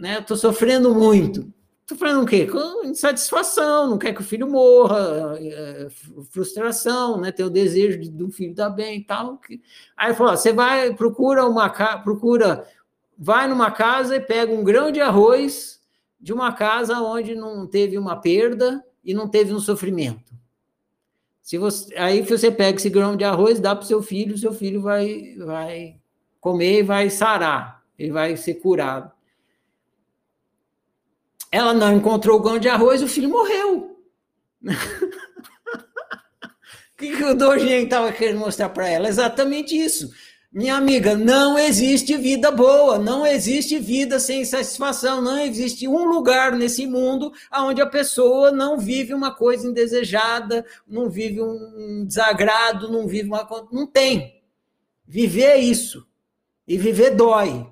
[0.00, 0.18] Né?
[0.18, 1.52] Estou sofrendo muito.
[1.86, 2.46] Sofrendo o quê?
[2.46, 5.88] Com insatisfação, não quer que o filho morra, é,
[6.30, 7.30] frustração, né?
[7.30, 9.40] Tem o desejo de, do filho estar bem e tal.
[9.96, 11.68] Aí falou: você vai, procura uma
[11.98, 12.66] procura,
[13.18, 15.80] vai numa casa e pega um grão de arroz
[16.18, 20.32] de uma casa onde não teve uma perda e não teve um sofrimento.
[21.42, 24.52] Se você, aí você pega esse grão de arroz, dá para o seu filho, seu
[24.52, 25.96] filho vai, vai
[26.40, 29.10] comer e vai sarar, ele vai ser curado.
[31.50, 33.98] Ela não encontrou o grão de arroz, o filho morreu.
[34.62, 34.70] o
[36.96, 39.08] que, que o Dogen estava querendo mostrar para ela?
[39.08, 40.10] Exatamente isso.
[40.52, 46.56] Minha amiga, não existe vida boa, não existe vida sem satisfação, não existe um lugar
[46.56, 53.06] nesse mundo onde a pessoa não vive uma coisa indesejada, não vive um desagrado, não
[53.06, 53.48] vive uma.
[53.72, 54.42] Não tem.
[55.06, 56.06] Viver é isso.
[56.66, 57.66] E viver dói.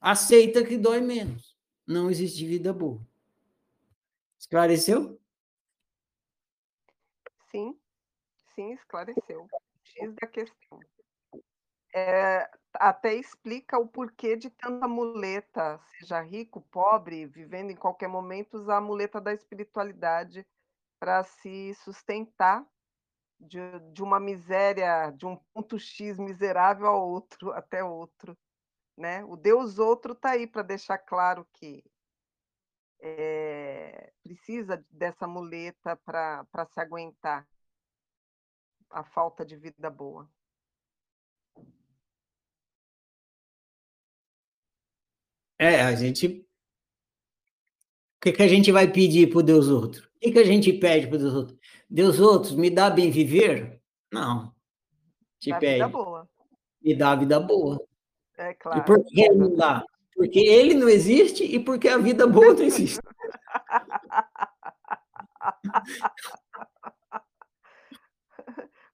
[0.00, 1.51] Aceita que dói menos
[1.86, 3.00] não existe vida boa.
[4.38, 5.20] Esclareceu?
[7.50, 7.78] Sim,
[8.54, 9.46] sim, esclareceu.
[9.84, 10.80] X da questão.
[11.94, 18.54] É, até explica o porquê de tanta muleta, seja rico, pobre, vivendo em qualquer momento,
[18.54, 20.46] usar a muleta da espiritualidade
[20.98, 22.66] para se sustentar
[23.38, 23.58] de,
[23.92, 28.36] de uma miséria, de um ponto X miserável a outro, até outro.
[28.96, 29.24] Né?
[29.24, 31.84] O Deus outro está aí para deixar claro que
[33.00, 37.46] é, precisa dessa muleta para se aguentar
[38.90, 40.30] a falta de vida boa.
[45.58, 46.46] É, a gente.
[48.16, 50.08] O que, que a gente vai pedir para o Deus outro?
[50.16, 51.58] O que, que a gente pede para Deus outro?
[51.88, 53.80] Deus outros, me dá bem viver?
[54.12, 54.54] Não.
[55.38, 55.74] Te dá pede.
[55.74, 56.30] Vida boa.
[56.80, 57.91] Me dá vida boa.
[58.36, 58.80] É claro.
[58.80, 59.84] E por que não dá?
[60.14, 63.00] Porque ele não existe e porque a vida boa não existe.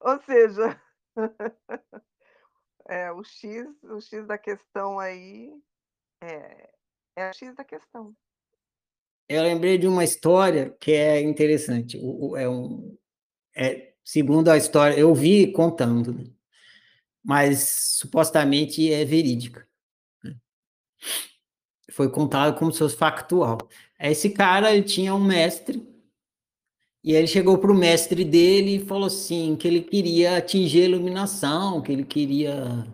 [0.01, 0.81] Ou seja,
[2.89, 5.52] é, o X, o X da questão aí
[6.23, 6.70] é,
[7.16, 8.15] é o X da questão.
[9.28, 11.98] Eu lembrei de uma história que é interessante.
[11.98, 12.97] O, o, é um,
[13.55, 16.24] é, segundo a história, eu vi contando, né?
[17.29, 19.69] Mas supostamente é verídica.
[21.93, 23.59] foi contado como se fosse factual.
[24.01, 25.87] Esse cara, ele tinha um mestre,
[27.05, 30.85] e ele chegou para o mestre dele e falou assim, que ele queria atingir a
[30.87, 32.87] iluminação, que ele queria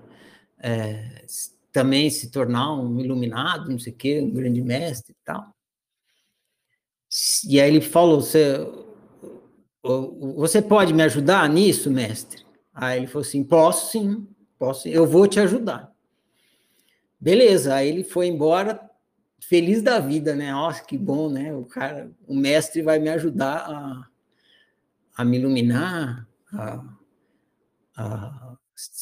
[0.59, 1.25] é,
[1.71, 5.55] também se tornar um iluminado, não sei o quê, um grande mestre e tal.
[7.49, 8.59] E aí ele falou, você,
[10.35, 12.44] você pode me ajudar nisso, mestre?
[12.75, 14.27] Aí ele falou assim, posso sim,
[14.59, 15.95] posso, eu vou te ajudar.
[17.21, 18.91] Beleza, aí ele foi embora,
[19.41, 20.51] feliz da vida, né?
[20.53, 21.55] Nossa, que bom, né?
[21.55, 24.09] O cara, o mestre vai me ajudar a,
[25.17, 26.85] a me iluminar, a,
[27.97, 28.57] a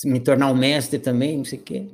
[0.05, 1.89] me tornar um mestre também, não sei o quê.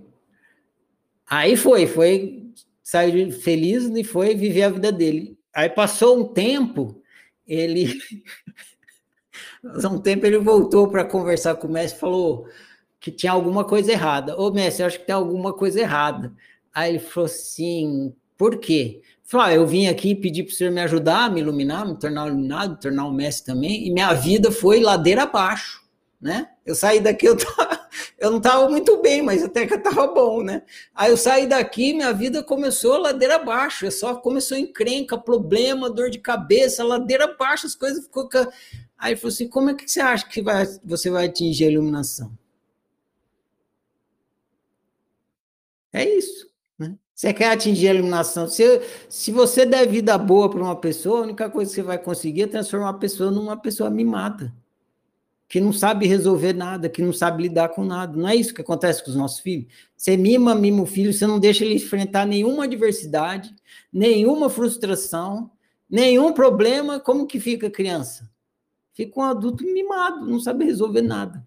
[1.26, 2.50] Aí foi, foi,
[2.82, 5.38] saiu feliz e foi viver a vida dele.
[5.54, 7.02] Aí passou um tempo,
[7.46, 7.98] ele.
[9.62, 12.46] passou um tempo, ele voltou para conversar com o mestre e falou:
[13.00, 14.36] que tinha alguma coisa errada.
[14.40, 16.32] Ô, mestre, eu acho que tem alguma coisa errada.
[16.74, 19.00] Aí ele falou assim, por quê?
[19.24, 22.28] Falou, ah, eu vim aqui pedir para o senhor me ajudar, me iluminar, me tornar
[22.28, 25.82] iluminado, me tornar um mestre também, e minha vida foi ladeira abaixo,
[26.20, 26.48] né?
[26.64, 30.42] Eu saí daqui, eu, tava, eu não estava muito bem, mas até que estava bom,
[30.42, 30.62] né?
[30.94, 36.18] Aí eu saí daqui, minha vida começou ladeira abaixo, só começou encrenca, problema, dor de
[36.18, 38.28] cabeça, ladeira abaixo, as coisas ficou...
[38.98, 41.70] Aí ele falou assim, como é que você acha que vai, você vai atingir a
[41.70, 42.36] iluminação?
[45.92, 46.48] É isso.
[46.76, 46.98] Né?
[47.14, 48.48] Você quer atingir a iluminação.
[48.48, 51.98] Se, se você der vida boa para uma pessoa, a única coisa que você vai
[51.98, 54.52] conseguir é transformar a pessoa numa pessoa mimada,
[55.48, 58.16] que não sabe resolver nada, que não sabe lidar com nada.
[58.16, 59.72] Não é isso que acontece com os nossos filhos.
[59.96, 63.54] Você mima, mima o filho, você não deixa ele enfrentar nenhuma adversidade,
[63.92, 65.50] nenhuma frustração,
[65.88, 66.98] nenhum problema.
[66.98, 68.28] Como que fica a criança?
[68.98, 71.46] Fica um adulto mimado, não sabe resolver nada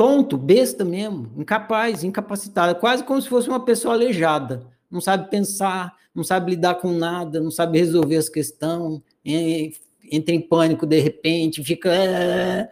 [0.00, 4.66] tonto, besta mesmo, incapaz, incapacitado, quase como se fosse uma pessoa aleijada.
[4.90, 10.40] Não sabe pensar, não sabe lidar com nada, não sabe resolver as questões, entra em
[10.40, 11.94] pânico de repente, fica.
[11.94, 12.70] É,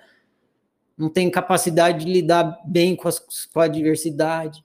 [0.96, 4.64] não tem capacidade de lidar bem com, as, com a adversidade.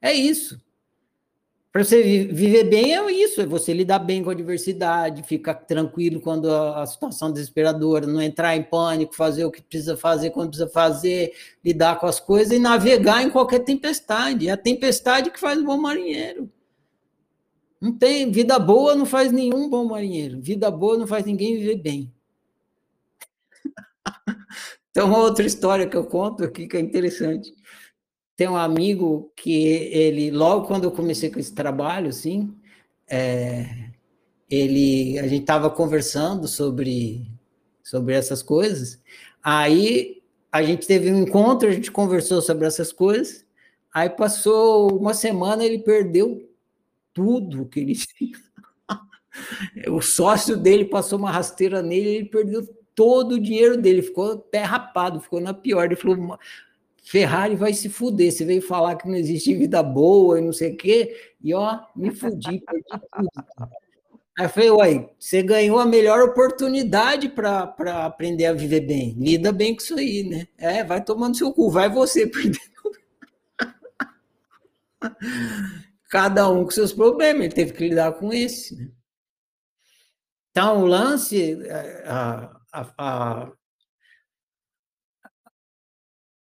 [0.00, 0.58] É isso.
[1.70, 6.18] Para você viver bem é isso, é você lidar bem com a diversidade, ficar tranquilo
[6.18, 10.30] quando a, a, situação é desesperadora, não entrar em pânico, fazer o que precisa fazer
[10.30, 11.32] quando precisa fazer,
[11.62, 14.48] lidar com as coisas e navegar em qualquer tempestade.
[14.48, 16.50] É a tempestade que faz o bom marinheiro.
[17.78, 20.40] Não tem vida boa, não faz nenhum bom marinheiro.
[20.40, 22.12] Vida boa não faz ninguém viver bem.
[24.90, 27.54] então, outra história que eu conto aqui que é interessante
[28.38, 32.54] tem um amigo que ele, logo quando eu comecei com esse trabalho, assim,
[33.10, 33.90] é,
[34.48, 37.26] ele, a gente estava conversando sobre,
[37.82, 39.02] sobre essas coisas,
[39.42, 43.44] aí a gente teve um encontro, a gente conversou sobre essas coisas,
[43.92, 46.48] aí passou uma semana, ele perdeu
[47.12, 48.38] tudo que ele tinha.
[49.88, 54.62] O sócio dele passou uma rasteira nele, ele perdeu todo o dinheiro dele, ficou pé
[54.62, 55.86] rapado, ficou na pior.
[55.86, 56.38] Ele falou:
[57.08, 58.30] Ferrari vai se fuder.
[58.30, 61.80] Você veio falar que não existe vida boa e não sei o quê, e ó,
[61.96, 63.30] me fudi, perdi tudo.
[64.38, 67.74] Aí eu falei, uai, você ganhou a melhor oportunidade para
[68.04, 69.16] aprender a viver bem.
[69.18, 70.46] Lida bem com isso aí, né?
[70.58, 72.60] É, vai tomando seu cu, vai você perder.
[76.10, 78.76] Cada um com seus problemas, ele teve que lidar com esse.
[78.76, 78.90] Né?
[80.50, 83.52] Então, o lance, é, a, a, a,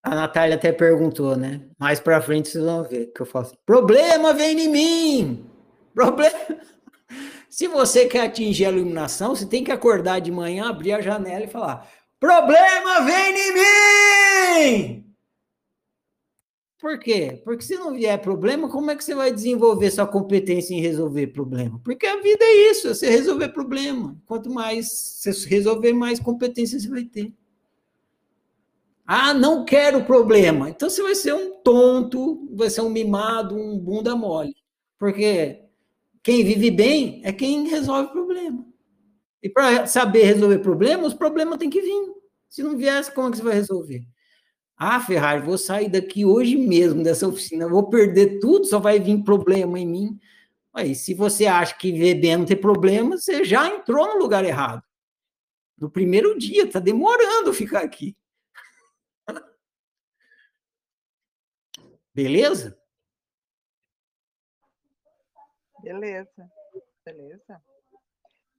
[0.02, 1.60] a Natália até perguntou, né?
[1.78, 3.55] Mais para frente vocês vão ver que eu faço.
[3.66, 5.51] Problema vem em mim!
[5.94, 6.39] Problema.
[7.51, 11.44] Se você quer atingir a iluminação, você tem que acordar de manhã, abrir a janela
[11.44, 11.86] e falar:
[12.18, 13.55] Problema vem em
[14.94, 15.10] mim!
[16.81, 17.43] Por quê?
[17.44, 21.27] Porque se não vier problema, como é que você vai desenvolver sua competência em resolver
[21.27, 21.78] problema?
[21.85, 24.16] Porque a vida é isso, é você resolver problema.
[24.24, 27.35] Quanto mais você resolver, mais competência você vai ter.
[29.12, 30.70] Ah, não quero problema.
[30.70, 34.54] Então você vai ser um tonto, vai ser um mimado, um bunda mole.
[35.00, 35.64] Porque
[36.22, 38.64] quem vive bem é quem resolve problema.
[39.42, 42.14] E para saber resolver problemas, os problemas têm que vir.
[42.48, 44.06] Se não viesse, como é que você vai resolver?
[44.76, 49.24] Ah, Ferrari, vou sair daqui hoje mesmo dessa oficina, vou perder tudo, só vai vir
[49.24, 50.20] problema em mim.
[50.72, 54.84] Aí, se você acha que bem não tem problema, você já entrou no lugar errado.
[55.76, 58.16] No primeiro dia, está demorando ficar aqui.
[62.22, 62.78] Beleza?
[65.82, 66.52] Beleza,
[67.05, 67.64] beleza.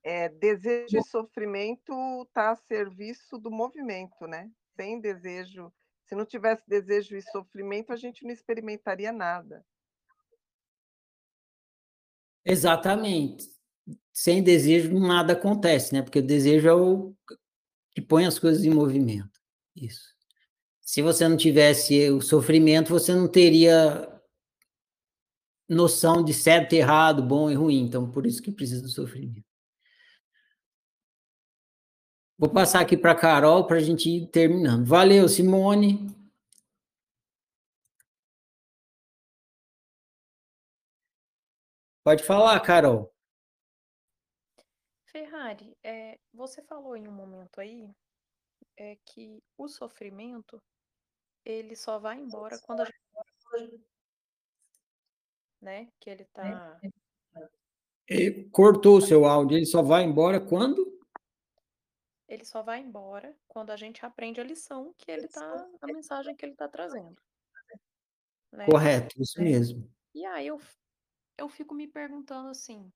[0.04, 1.94] É, desejo e sofrimento
[2.24, 4.52] está a serviço do movimento, né?
[4.76, 5.72] Sem desejo,
[6.06, 9.64] se não tivesse desejo e sofrimento, a gente não experimentaria nada.
[12.44, 13.46] Exatamente.
[14.12, 16.02] Sem desejo, nada acontece, né?
[16.02, 17.16] Porque o desejo é o
[17.92, 19.40] que põe as coisas em movimento.
[19.76, 20.11] Isso.
[20.92, 24.22] Se você não tivesse o sofrimento, você não teria
[25.70, 27.86] noção de certo e errado, bom e ruim.
[27.86, 29.48] Então, por isso que precisa do sofrimento.
[32.38, 34.86] Vou passar aqui para a Carol para a gente ir terminando.
[34.86, 36.10] Valeu, Simone.
[42.04, 43.10] Pode falar, Carol.
[45.06, 47.90] Ferrari, é, você falou em um momento aí
[48.76, 50.62] é, que o sofrimento
[51.46, 53.02] ele só vai embora quando a gente
[55.62, 55.92] né?
[56.00, 56.80] Que ele tá.
[58.10, 61.00] E cortou o seu áudio, ele só vai embora quando?
[62.28, 66.36] Ele só vai embora quando a gente aprende a lição que ele tá, a mensagem
[66.36, 67.22] que ele tá trazendo.
[68.52, 68.66] Né?
[68.66, 69.90] Correto, isso mesmo.
[70.14, 70.60] E aí eu,
[71.38, 72.92] eu fico me perguntando assim,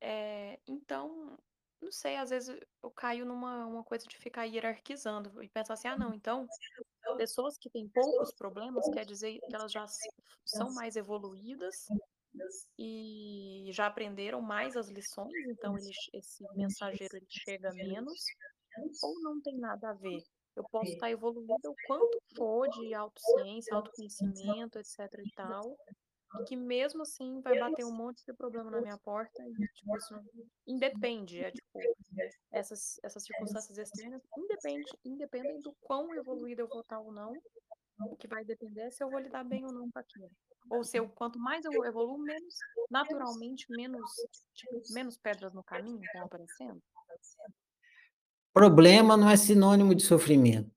[0.00, 1.38] é, então,
[1.80, 5.88] não sei, às vezes eu caio numa uma coisa de ficar hierarquizando e pensar assim,
[5.88, 6.46] ah, não, então,
[7.16, 9.86] pessoas que têm poucos problemas quer dizer que elas já
[10.44, 11.86] são mais evoluídas
[12.78, 18.24] e já aprenderam mais as lições, então ele, esse mensageiro ele chega menos,
[19.02, 20.22] ou não tem nada a ver?
[20.54, 25.76] Eu posso estar evoluída o quanto for de autociência, autoconhecimento, etc e tal,
[26.40, 29.96] e que mesmo assim vai bater um monte de problema na minha porta e tipo,
[29.96, 30.14] isso
[30.66, 31.78] independe, é tipo,
[32.52, 37.32] essas, essas circunstâncias externas independe, independem do quão evoluído eu vou estar ou não,
[38.00, 40.30] o que vai depender é se eu vou lidar bem ou não com aquilo.
[40.70, 42.54] Ou se eu, quanto mais eu evoluo, menos,
[42.90, 44.10] naturalmente, menos,
[44.54, 46.82] tipo, menos pedras no caminho vão aparecendo.
[48.52, 50.70] Problema não é sinônimo de sofrimento.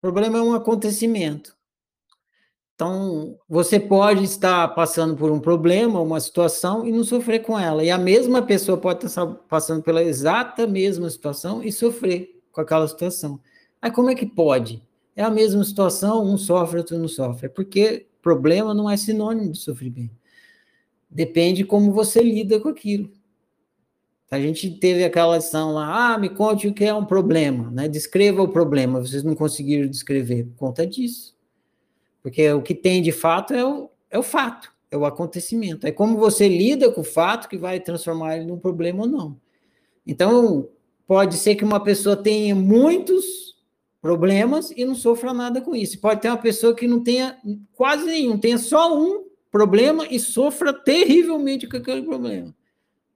[0.00, 1.56] Problema é um acontecimento.
[2.74, 7.84] Então, você pode estar passando por um problema, uma situação, e não sofrer com ela.
[7.84, 12.88] E a mesma pessoa pode estar passando pela exata mesma situação e sofrer com aquela
[12.88, 13.40] situação.
[13.80, 14.82] Aí, como é que pode?
[15.14, 17.46] É a mesma situação, um sofre, outro não sofre.
[17.46, 20.16] É porque Problema não é sinônimo de sofrimento.
[21.10, 23.12] Depende como você lida com aquilo.
[24.30, 27.86] A gente teve aquela lição lá, ah, me conte o que é um problema, né?
[27.86, 28.98] Descreva o problema.
[28.98, 31.33] Vocês não conseguiram descrever por conta disso.
[32.24, 35.86] Porque o que tem de fato é o, é o fato, é o acontecimento.
[35.86, 39.36] É como você lida com o fato que vai transformar ele num problema ou não.
[40.06, 40.66] Então,
[41.06, 43.54] pode ser que uma pessoa tenha muitos
[44.00, 46.00] problemas e não sofra nada com isso.
[46.00, 47.36] Pode ter uma pessoa que não tenha
[47.74, 52.54] quase nenhum, tenha só um problema e sofra terrivelmente com aquele problema.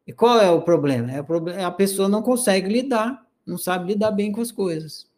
[0.07, 1.11] E qual é o problema?
[1.11, 5.09] É, a pessoa não consegue lidar, não sabe lidar bem com as coisas.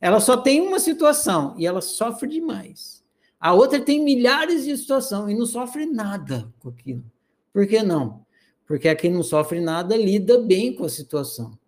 [0.00, 3.04] Ela só tem uma situação e ela sofre demais.
[3.38, 7.04] A outra tem milhares de situações e não sofre nada com aquilo.
[7.52, 8.24] Por que não?
[8.66, 11.58] Porque a que não sofre nada lida bem com a situação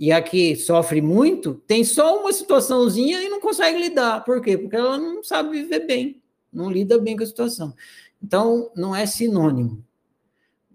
[0.00, 4.24] e a que sofre muito tem só uma situaçãozinha e não consegue lidar.
[4.24, 4.56] Por quê?
[4.56, 7.74] Porque ela não sabe viver bem, não lida bem com a situação.
[8.22, 9.84] Então, não é sinônimo.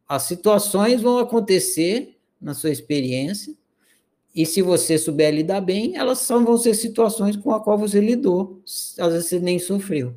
[0.07, 3.55] As situações vão acontecer na sua experiência,
[4.35, 8.01] e se você souber lidar bem, elas só vão ser situações com a qual você
[8.01, 8.61] lidou,
[8.99, 10.13] às vezes você nem sofreu.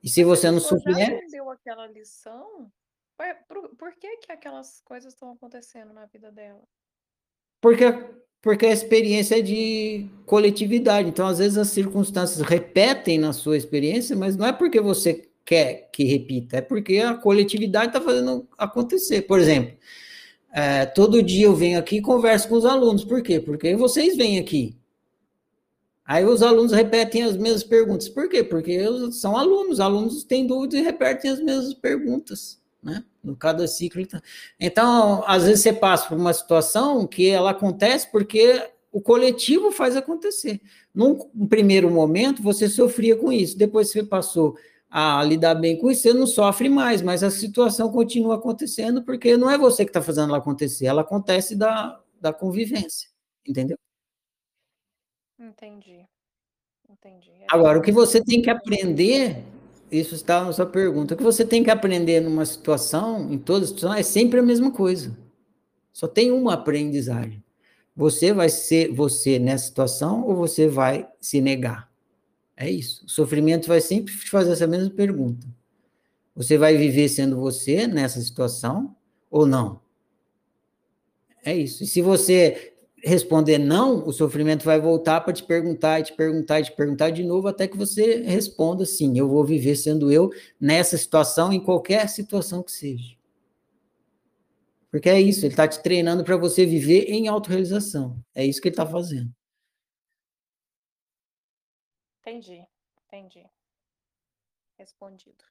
[0.00, 0.96] E se você não souber.
[0.96, 2.70] Já aprendeu aquela lição?
[3.48, 6.62] Por, por que, que aquelas coisas estão acontecendo na vida dela?
[7.60, 7.84] Porque,
[8.40, 11.08] porque a experiência é de coletividade.
[11.08, 15.88] Então, às vezes, as circunstâncias repetem na sua experiência, mas não é porque você quer
[15.92, 19.22] que repita, é porque a coletividade está fazendo acontecer.
[19.22, 19.76] Por exemplo,
[20.52, 23.04] é, todo dia eu venho aqui e converso com os alunos.
[23.04, 23.40] Por quê?
[23.40, 24.76] Porque vocês vêm aqui.
[26.04, 28.08] Aí os alunos repetem as mesmas perguntas.
[28.08, 28.42] Por quê?
[28.42, 28.80] Porque
[29.12, 29.78] são alunos.
[29.78, 33.04] Alunos têm dúvidas e repetem as mesmas perguntas né?
[33.22, 34.02] No cada ciclo.
[34.58, 39.96] Então, às vezes você passa por uma situação que ela acontece porque o coletivo faz
[39.96, 40.60] acontecer.
[40.94, 41.16] Num
[41.48, 44.56] primeiro momento, você sofria com isso, depois você passou
[44.90, 49.36] a lidar bem com isso, você não sofre mais, mas a situação continua acontecendo porque
[49.36, 53.08] não é você que está fazendo ela acontecer, ela acontece da, da convivência,
[53.46, 53.78] entendeu?
[55.38, 56.06] Entendi.
[56.88, 57.30] Entendi.
[57.30, 59.44] É Agora, o que você tem que aprender
[59.90, 61.14] isso está na sua pergunta.
[61.14, 64.70] O que você tem que aprender numa situação, em toda situação, é sempre a mesma
[64.70, 65.16] coisa.
[65.92, 67.42] Só tem uma aprendizagem.
[67.96, 71.87] Você vai ser você nessa situação ou você vai se negar?
[72.60, 73.06] É isso.
[73.06, 75.46] O sofrimento vai sempre te fazer essa mesma pergunta.
[76.34, 78.96] Você vai viver sendo você nessa situação
[79.30, 79.80] ou não?
[81.44, 81.84] É isso.
[81.84, 86.58] E se você responder não, o sofrimento vai voltar para te perguntar, e te perguntar,
[86.58, 90.28] e te perguntar de novo, até que você responda sim, eu vou viver sendo eu
[90.60, 93.16] nessa situação, em qualquer situação que seja.
[94.90, 98.18] Porque é isso, ele está te treinando para você viver em autorrealização.
[98.34, 99.30] É isso que ele está fazendo.
[102.28, 102.62] Entendi,
[103.06, 103.46] entendi.
[104.78, 105.42] Respondido.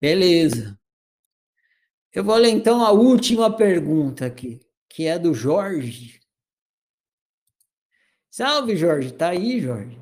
[0.00, 0.78] Beleza.
[2.12, 6.20] Eu vou ler então a última pergunta aqui, que é do Jorge.
[8.30, 9.12] Salve, Jorge.
[9.12, 9.98] Tá aí, Jorge?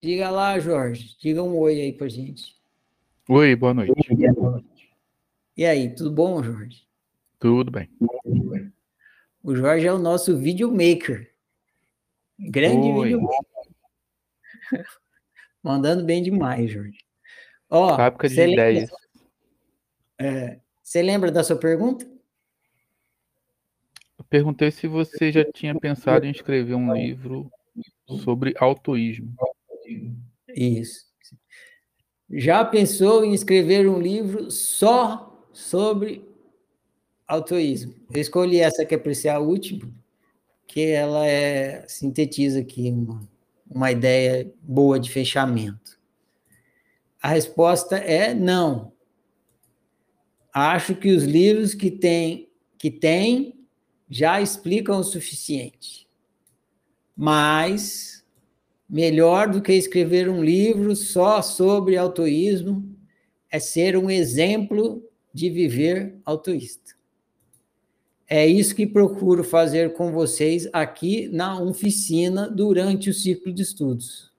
[0.00, 1.16] Diga lá, Jorge.
[1.18, 2.56] Diga um oi aí pra gente.
[3.28, 3.92] Oi, boa noite.
[5.56, 6.86] E aí, tudo bom, Jorge?
[7.38, 7.90] Tudo bem.
[9.42, 11.30] O Jorge é o nosso videomaker.
[12.38, 13.04] Grande Oi.
[13.04, 13.46] videomaker.
[15.62, 16.98] Mandando bem demais, Jorge.
[17.68, 18.90] Ó, Fábrica de você ideias.
[20.18, 22.10] é, você lembra da sua pergunta?
[24.18, 27.50] Eu perguntei se você já tinha pensado em escrever um livro
[28.06, 29.34] sobre autoísmo.
[30.48, 31.06] Isso.
[32.30, 36.24] Já pensou em escrever um livro só sobre
[37.26, 37.94] autoísmo?
[38.12, 39.92] Eu escolhi essa que é para ser a última,
[40.66, 43.28] que ela é, sintetiza aqui uma,
[43.70, 46.00] uma ideia boa de fechamento.
[47.22, 48.92] A resposta é não.
[50.52, 53.54] Acho que os livros que tem, que tem
[54.10, 56.08] já explicam o suficiente.
[57.16, 58.22] Mas
[58.88, 62.94] melhor do que escrever um livro só sobre autoísmo
[63.50, 65.02] é ser um exemplo
[65.32, 66.94] de viver autoísta.
[68.28, 74.32] É isso que procuro fazer com vocês aqui na oficina durante o ciclo de estudos.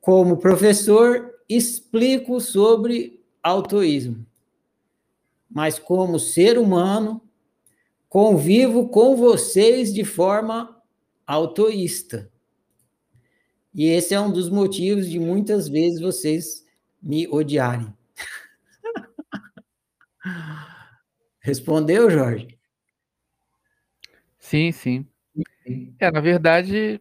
[0.00, 4.24] Como professor, explico sobre autoísmo,
[5.50, 7.20] mas como ser humano,
[8.08, 10.80] convivo com vocês de forma
[11.26, 12.30] autoísta.
[13.74, 16.64] E esse é um dos motivos de muitas vezes vocês
[17.02, 17.92] me odiarem.
[21.40, 22.58] Respondeu, Jorge?
[24.38, 25.06] Sim, sim.
[25.98, 27.00] É, na verdade,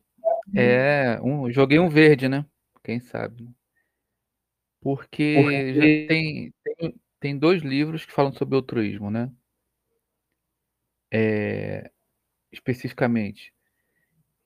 [0.56, 2.46] é um, joguei um verde, né?
[2.84, 3.50] Quem sabe?
[4.82, 9.32] Porque já tem, tem, tem dois livros que falam sobre altruísmo, né?
[11.12, 11.92] É,
[12.52, 13.54] especificamente.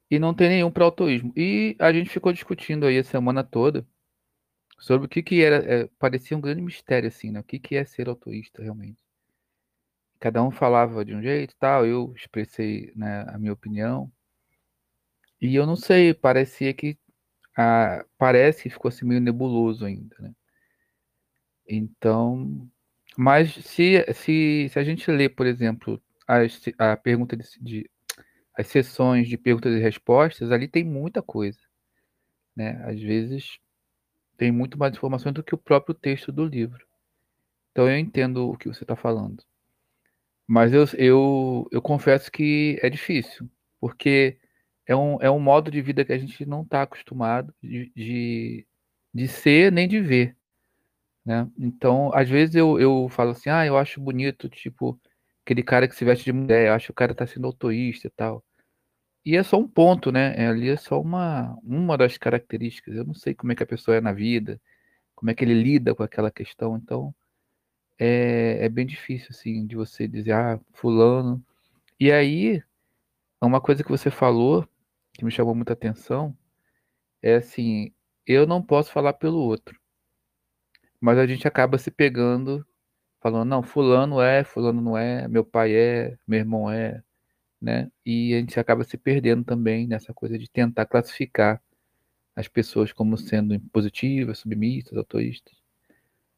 [0.10, 1.34] E não tem nenhum para autoísmo.
[1.36, 3.86] E a gente ficou discutindo aí a semana toda
[4.80, 7.40] sobre o que que era, é, parecia um grande mistério assim, né?
[7.40, 9.02] O que que é ser autoísta realmente.
[10.20, 14.12] Cada um falava de um jeito tal, eu expressei, né, a minha opinião.
[15.41, 16.98] E eu não sei, parecia que
[17.58, 20.34] ah, parece que ficou assim meio nebuloso ainda, né?
[21.68, 22.70] Então,
[23.18, 27.90] mas se, se, se a gente lê, por exemplo, as, a pergunta de, de
[28.58, 31.60] as sessões de perguntas e respostas, ali tem muita coisa,
[32.56, 32.82] né?
[32.86, 33.60] Às vezes
[34.38, 36.85] tem muito mais informações do que o próprio texto do livro.
[37.72, 39.43] Então eu entendo o que você está falando.
[40.47, 43.49] Mas eu, eu, eu confesso que é difícil,
[43.80, 44.38] porque
[44.85, 48.68] é um, é um modo de vida que a gente não está acostumado de, de,
[49.14, 50.35] de ser nem de ver.
[51.26, 51.49] Né?
[51.57, 54.99] Então, às vezes eu, eu falo assim, ah, eu acho bonito, tipo,
[55.45, 58.07] aquele cara que se veste de mulher, eu acho que o cara tá sendo autoísta
[58.07, 58.43] e tal.
[59.26, 60.36] E é só um ponto, né?
[60.38, 62.95] É, ali é só uma, uma das características.
[62.95, 64.60] Eu não sei como é que a pessoa é na vida,
[65.16, 66.78] como é que ele lida com aquela questão.
[66.78, 67.16] Então,
[68.00, 71.44] é, é bem difícil, assim, de você dizer, ah, fulano.
[72.00, 72.62] E aí,
[73.41, 74.68] uma coisa que você falou,
[75.14, 76.36] que me chamou muita atenção,
[77.22, 77.94] é assim,
[78.28, 79.80] eu não posso falar pelo outro.
[81.00, 82.66] Mas a gente acaba se pegando,
[83.22, 87.04] falando, não, fulano é, fulano não é, meu pai é, meu irmão é,
[87.64, 87.90] né?
[88.06, 91.61] E a gente acaba se perdendo também nessa coisa de tentar classificar
[92.35, 95.56] as pessoas como sendo positivas, submissas, autoístas.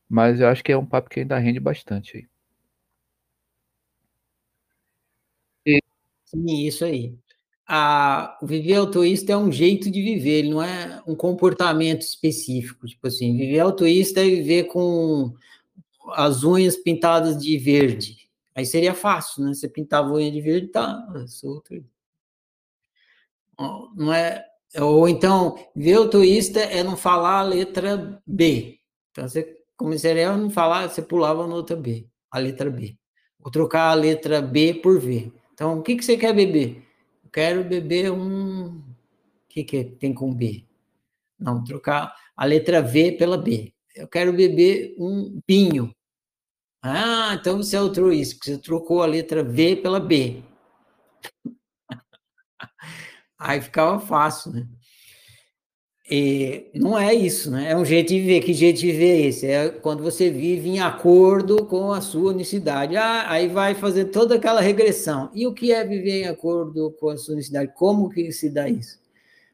[0.09, 2.27] Mas eu acho que é um papo que ainda rende bastante aí.
[6.25, 7.15] Sim, isso aí.
[7.67, 12.85] A, viver autoísta é um jeito de viver, ele não é um comportamento específico.
[12.87, 15.33] Tipo assim, viver autoísta é viver com
[16.13, 18.24] as unhas pintadas de verde.
[18.55, 19.53] Aí seria fácil, né?
[19.53, 21.75] Você pintava a unha de verde, tá, solto.
[23.95, 24.45] Não é,
[24.79, 28.79] ou então, ver autoísta é não falar a letra B.
[29.11, 32.97] Então, você começaria a não falar, você pulava na outra B, a letra B.
[33.43, 35.31] Ou trocar a letra B por V.
[35.53, 36.83] Então, o que, que você quer beber?
[37.23, 38.77] Eu quero beber um.
[38.77, 38.83] O
[39.47, 40.65] que, que tem com B?
[41.39, 43.73] Não, trocar a letra V pela B.
[43.95, 45.95] Eu quero beber um pinho.
[46.87, 50.43] Ah, então você é altruísta, porque você trocou a letra V pela B.
[53.39, 54.67] Aí ficava fácil, né?
[56.07, 57.71] E não é isso, né?
[57.71, 58.41] É um jeito de viver.
[58.41, 59.47] Que jeito de viver é esse?
[59.47, 62.95] É quando você vive em acordo com a sua unicidade.
[62.95, 65.31] Ah, aí vai fazer toda aquela regressão.
[65.33, 67.73] E o que é viver em acordo com a sua unicidade?
[67.75, 68.99] Como que se dá isso?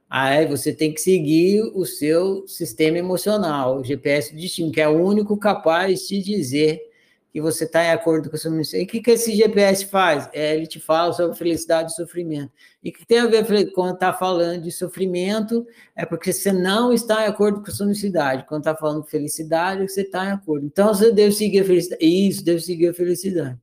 [0.09, 4.89] Aí você tem que seguir o seu sistema emocional, o GPS do destino, que é
[4.89, 6.90] o único capaz de dizer
[7.31, 8.79] que você está em acordo com a sua missão.
[8.79, 10.29] E o que, que esse GPS faz?
[10.33, 12.51] É, ele te fala sobre felicidade e sofrimento.
[12.83, 15.65] E que tem a ver quando está falando de sofrimento?
[15.95, 18.45] É porque você não está em acordo com a sua necessidade.
[18.47, 20.65] Quando está falando de felicidade, você está em acordo.
[20.65, 22.05] Então, você deve seguir a felicidade.
[22.05, 23.57] Isso, deve seguir a felicidade.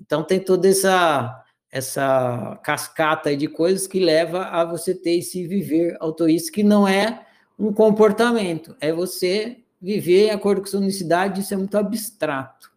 [0.00, 1.40] Então, tem toda essa
[1.70, 7.26] essa cascata de coisas que leva a você ter esse viver autoísta, que não é
[7.58, 12.73] um comportamento, é você viver em acordo com a sua necessidade, isso é muito abstrato.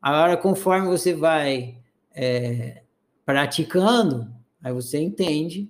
[0.00, 1.76] Agora, conforme você vai
[2.14, 2.82] é,
[3.24, 4.32] praticando,
[4.62, 5.68] aí você entende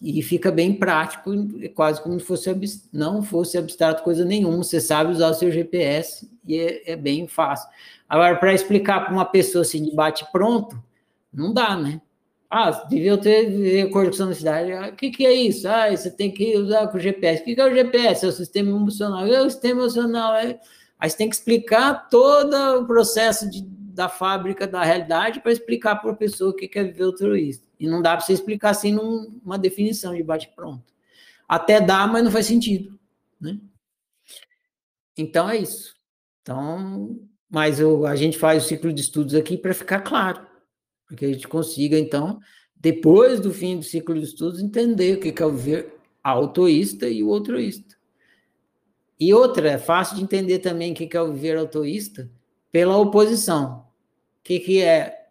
[0.00, 1.30] e fica bem prático,
[1.74, 4.64] quase como se fosse não fosse abstrato coisa nenhuma.
[4.64, 7.68] Você sabe usar o seu GPS e é, é bem fácil.
[8.08, 10.82] Agora, para explicar para uma pessoa assim de bate pronto,
[11.32, 12.00] não dá, né?
[12.50, 14.72] Ah, devia ter conexão na cidade.
[14.72, 15.66] O que, que é isso?
[15.66, 17.40] Ah, você tem que usar com o GPS.
[17.40, 18.26] O que, que é o GPS?
[18.26, 19.24] É o sistema emocional.
[19.26, 20.34] É o sistema emocional.
[20.34, 20.60] É
[21.02, 25.96] Aí você tem que explicar todo o processo de, da fábrica da realidade para explicar
[25.96, 27.66] para a pessoa o que é viver altruísta.
[27.76, 30.84] E não dá para você explicar assim numa definição de bate-pronto.
[31.48, 32.96] Até dá, mas não faz sentido.
[33.40, 33.58] Né?
[35.18, 35.92] Então é isso.
[36.40, 37.18] Então,
[37.50, 40.46] mas eu, a gente faz o ciclo de estudos aqui para ficar claro,
[41.08, 42.38] para que a gente consiga, então,
[42.76, 47.24] depois do fim do ciclo de estudos, entender o que é o viver autoísta e
[47.24, 48.00] o altruísta.
[49.22, 52.28] E outra, é fácil de entender também o que é o viver autoísta
[52.72, 53.86] pela oposição.
[54.40, 55.22] O que, que é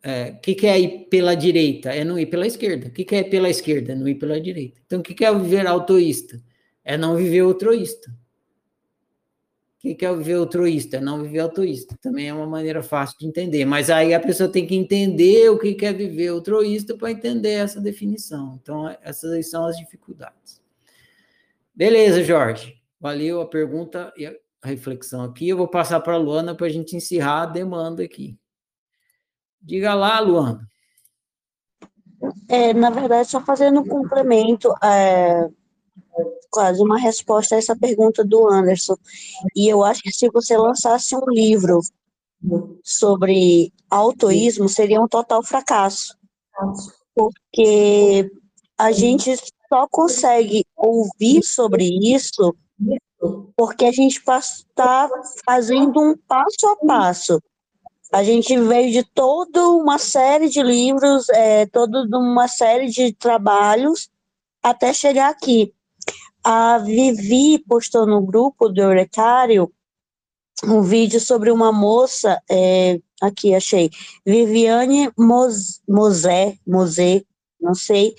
[0.00, 1.90] é, que, que é ir pela direita?
[1.90, 2.86] É não ir pela esquerda.
[2.86, 3.92] O que, que é pela esquerda?
[3.92, 4.80] É não ir pela direita.
[4.86, 6.40] Então, o que, que é o viver autoísta?
[6.84, 8.10] É não viver altruísta.
[8.10, 10.98] O que, que é viver altruísta?
[10.98, 11.96] É não viver autoísta.
[12.00, 13.64] Também é uma maneira fácil de entender.
[13.64, 17.54] Mas aí a pessoa tem que entender o que, que é viver altruísta para entender
[17.54, 18.58] essa definição.
[18.62, 20.60] Então, essas são as dificuldades.
[21.74, 22.81] Beleza, Jorge.
[23.02, 25.48] Valeu a pergunta e a reflexão aqui.
[25.48, 28.38] Eu vou passar para a Luana para a gente encerrar a demanda aqui.
[29.60, 30.64] Diga lá, Luana.
[32.48, 35.48] É, na verdade, só fazendo um complemento, é,
[36.48, 38.96] quase uma resposta a essa pergunta do Anderson.
[39.56, 41.80] E eu acho que se você lançasse um livro
[42.84, 46.16] sobre autoísmo, seria um total fracasso.
[47.12, 48.30] Porque
[48.78, 49.34] a gente
[49.68, 52.54] só consegue ouvir sobre isso
[53.56, 55.08] porque a gente está
[55.44, 57.40] fazendo um passo a passo.
[58.12, 64.10] A gente veio de toda uma série de livros, é, toda uma série de trabalhos,
[64.62, 65.72] até chegar aqui.
[66.44, 69.72] A Vivi postou no grupo do Eurecário
[70.64, 73.90] um vídeo sobre uma moça, é, aqui achei,
[74.24, 75.10] Viviane
[75.88, 77.24] Mosé, Mosé,
[77.60, 78.14] não sei,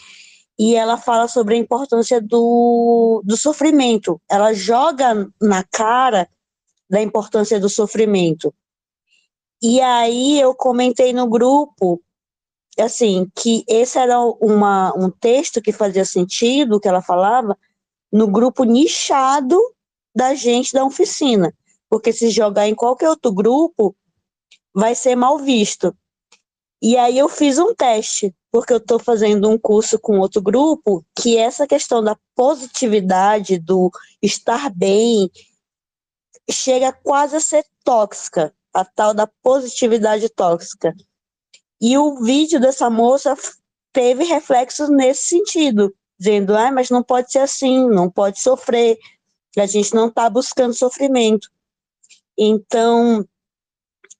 [0.57, 4.21] e ela fala sobre a importância do, do sofrimento.
[4.29, 6.29] Ela joga na cara
[6.89, 8.53] da importância do sofrimento.
[9.61, 12.01] E aí eu comentei no grupo,
[12.77, 17.57] assim, que esse era uma, um texto que fazia sentido, que ela falava,
[18.11, 19.59] no grupo nichado
[20.15, 21.53] da gente da oficina.
[21.89, 23.95] Porque se jogar em qualquer outro grupo,
[24.73, 25.95] vai ser mal visto.
[26.81, 31.03] E aí eu fiz um teste porque eu estou fazendo um curso com outro grupo
[31.19, 33.89] que essa questão da positividade, do
[34.21, 35.27] estar bem,
[36.47, 40.93] chega quase a ser tóxica, a tal da positividade tóxica.
[41.81, 43.35] E o vídeo dessa moça
[43.91, 48.99] teve reflexos nesse sentido, dizendo, ah, mas não pode ser assim, não pode sofrer,
[49.57, 51.49] a gente não está buscando sofrimento.
[52.37, 53.27] Então,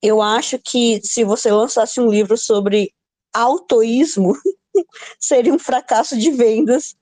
[0.02, 2.92] eu acho que se você lançasse um livro sobre
[3.34, 4.34] autoísmo
[5.20, 6.96] seria um fracasso de vendas,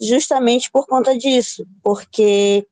[0.00, 2.66] justamente por conta disso, porque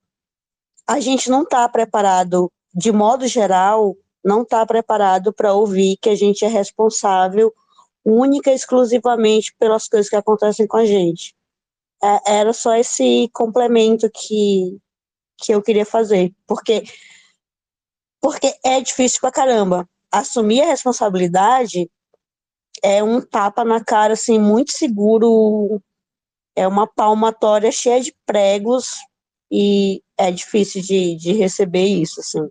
[0.86, 6.14] a gente não está preparado, de modo geral, não está preparado para ouvir que a
[6.14, 7.52] gente é responsável
[8.04, 11.34] única e exclusivamente pelas coisas que acontecem com a gente.
[12.02, 14.78] É, era só esse complemento que,
[15.36, 16.84] que eu queria fazer, porque
[18.20, 19.88] porque é difícil pra caramba.
[20.10, 21.90] Assumir a responsabilidade
[22.82, 25.80] é um tapa na cara, assim, muito seguro.
[26.56, 28.96] É uma palmatória cheia de pregos
[29.50, 32.48] e é difícil de, de receber isso, assim.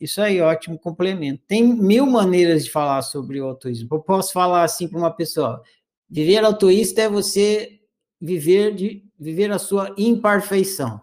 [0.00, 1.42] Isso aí, ótimo complemento.
[1.46, 3.88] Tem mil maneiras de falar sobre o autismo.
[3.92, 5.62] Eu posso falar assim para uma pessoa:
[6.08, 7.80] Viver altruísta é você
[8.20, 11.00] viver de viver a sua imperfeição.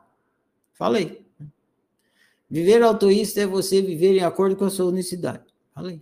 [0.73, 1.25] Falei.
[2.49, 5.46] Viver altruísta é você viver em acordo com a sua unicidade.
[5.77, 6.01] Falei.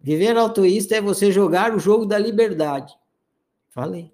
[0.00, 2.94] Viver altruísta é você jogar o jogo da liberdade.
[3.68, 4.10] Falei.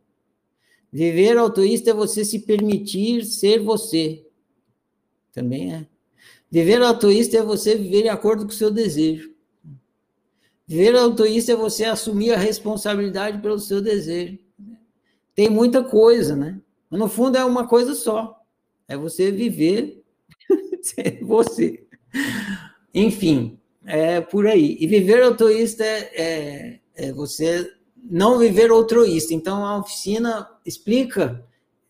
[0.92, 4.26] Viver altruísta é você se permitir ser você.
[5.32, 5.86] Também é.
[6.50, 9.32] Viver altruísta é você viver em acordo com o seu desejo.
[10.66, 14.36] Viver altruísta é você assumir a responsabilidade pelo seu desejo.
[15.32, 16.60] Tem muita coisa, né?
[16.90, 18.36] Mas no fundo é uma coisa só.
[18.88, 20.02] É você viver
[20.82, 21.86] ser você.
[22.92, 23.59] Enfim,
[23.90, 24.76] é por aí.
[24.80, 27.70] E viver altruísta é, é, é você
[28.02, 29.34] não viver altruísta.
[29.34, 31.44] Então, a oficina explica,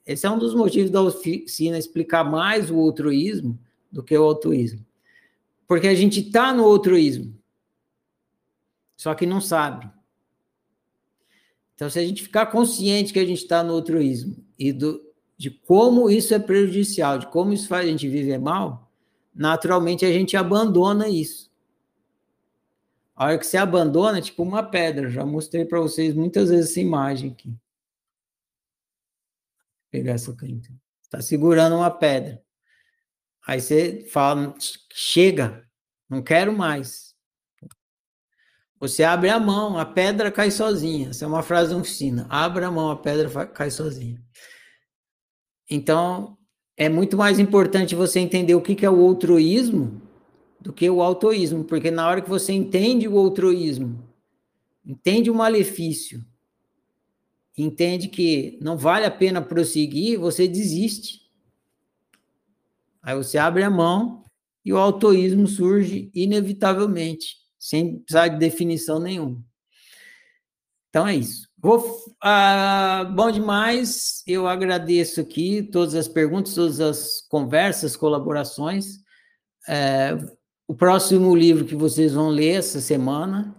[0.07, 3.59] esse é um dos motivos da oficina explicar mais o altruísmo
[3.93, 4.85] do que o altruísmo.
[5.69, 7.37] Porque a gente está no altruísmo,
[8.97, 9.89] só que não sabe.
[11.75, 15.01] Então, se a gente ficar consciente que a gente está no altruísmo e do,
[15.37, 18.91] de como isso é prejudicial, de como isso faz a gente viver mal,
[19.35, 21.50] naturalmente a gente abandona isso.
[23.21, 25.11] A hora que você abandona, é tipo uma pedra.
[25.11, 27.51] Já mostrei para vocês muitas vezes essa imagem aqui.
[27.51, 27.59] Vou
[29.91, 30.71] pegar essa caneta.
[31.03, 32.43] Está segurando uma pedra.
[33.47, 34.55] Aí você fala,
[34.91, 35.69] chega,
[36.09, 37.15] não quero mais.
[38.79, 41.11] Você abre a mão, a pedra cai sozinha.
[41.11, 42.27] Essa é uma frase da oficina.
[42.31, 44.19] Abre a mão, a pedra cai sozinha.
[45.69, 46.39] Então,
[46.75, 50.10] é muito mais importante você entender o que é o altruísmo
[50.61, 54.07] do que o autoísmo, porque na hora que você entende o altruísmo,
[54.85, 56.25] entende o malefício,
[57.57, 61.21] entende que não vale a pena prosseguir, você desiste.
[63.03, 64.25] Aí você abre a mão
[64.65, 69.43] e o autoísmo surge inevitavelmente, sem precisar de definição nenhuma.
[70.91, 71.49] Então é isso.
[71.57, 71.85] Vou,
[72.23, 74.23] ah, bom demais.
[74.27, 78.99] Eu agradeço aqui todas as perguntas, todas as conversas, colaborações.
[79.69, 80.17] É,
[80.71, 83.53] o próximo livro que vocês vão ler essa semana,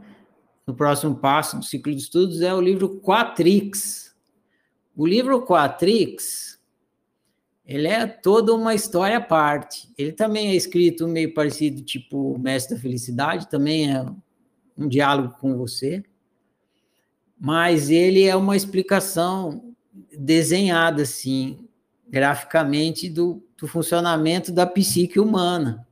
[0.66, 4.16] no próximo passo do ciclo de estudos, é o livro Quatrix.
[4.96, 6.58] O livro Quatrix,
[7.66, 9.90] ele é toda uma história à parte.
[9.98, 14.06] Ele também é escrito meio parecido, tipo Mestre da Felicidade, também é
[14.78, 16.02] um diálogo com você,
[17.38, 19.76] mas ele é uma explicação
[20.18, 21.68] desenhada, assim,
[22.08, 25.86] graficamente, do, do funcionamento da psique humana.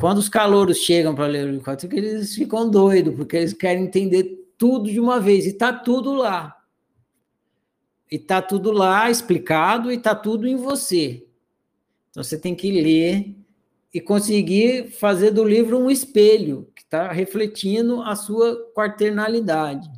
[0.00, 3.84] Quando os calouros chegam para ler o livro 4, eles ficam doidos, porque eles querem
[3.84, 6.56] entender tudo de uma vez, e está tudo lá.
[8.10, 11.26] E está tudo lá explicado, e está tudo em você.
[12.08, 13.36] Então você tem que ler
[13.92, 19.90] e conseguir fazer do livro um espelho, que está refletindo a sua quaternalidade.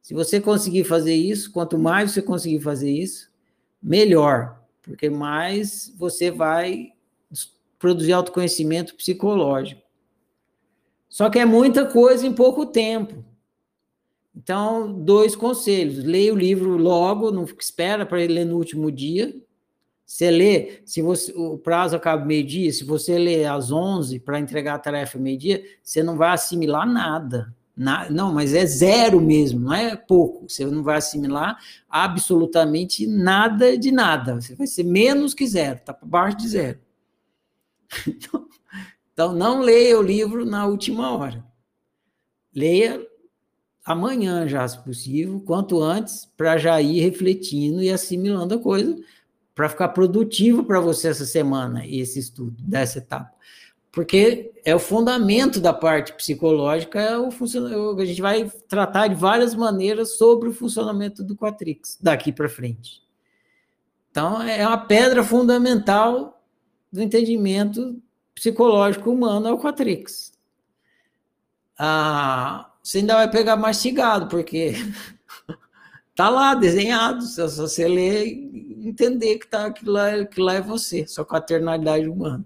[0.00, 3.30] Se você conseguir fazer isso, quanto mais você conseguir fazer isso,
[3.82, 6.92] melhor, porque mais você vai
[7.82, 9.82] produzir autoconhecimento psicológico.
[11.08, 13.24] Só que é muita coisa em pouco tempo.
[14.34, 16.02] Então, dois conselhos.
[16.04, 19.34] Leia o livro logo, não espera para ler no último dia.
[20.06, 24.74] Você lê, se você, o prazo acaba meio-dia, se você lê às 11 para entregar
[24.74, 27.52] a tarefa meio-dia, você não vai assimilar nada.
[27.76, 30.48] Na, não, mas é zero mesmo, não é pouco.
[30.48, 31.58] Você não vai assimilar
[31.90, 34.40] absolutamente nada de nada.
[34.40, 36.78] Você vai ser menos que zero, está para baixo de zero.
[39.12, 41.44] Então, não leia o livro na última hora.
[42.54, 43.06] Leia
[43.84, 48.96] amanhã já, se possível, quanto antes, para já ir refletindo e assimilando a coisa,
[49.54, 53.32] para ficar produtivo para você essa semana, esse estudo, dessa etapa.
[53.90, 59.14] Porque é o fundamento da parte psicológica, é o funcionamento, a gente vai tratar de
[59.14, 63.02] várias maneiras sobre o funcionamento do Quatrix, daqui para frente.
[64.10, 66.41] Então, é uma pedra fundamental
[66.92, 68.00] do entendimento
[68.34, 70.32] psicológico humano é o Quatrix.
[71.78, 74.74] Ah, você ainda vai pegar mastigado, porque
[76.14, 80.60] tá lá desenhado, se você ler e entender que tá aquilo lá, aquilo lá é
[80.60, 82.44] você, sua quaternalidade humana.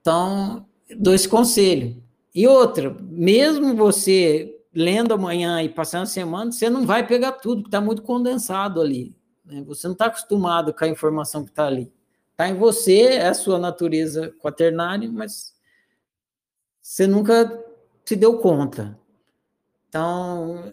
[0.00, 0.66] Então,
[0.96, 2.02] dou esse conselho.
[2.34, 7.62] E outra, mesmo você lendo amanhã e passando a semana, você não vai pegar tudo,
[7.62, 9.14] que está muito condensado ali.
[9.44, 9.62] Né?
[9.66, 11.92] Você não está acostumado com a informação que está ali.
[12.32, 15.54] Está em você, é a sua natureza quaternária, mas
[16.80, 17.62] você nunca
[18.04, 18.98] se deu conta.
[19.88, 20.72] Então,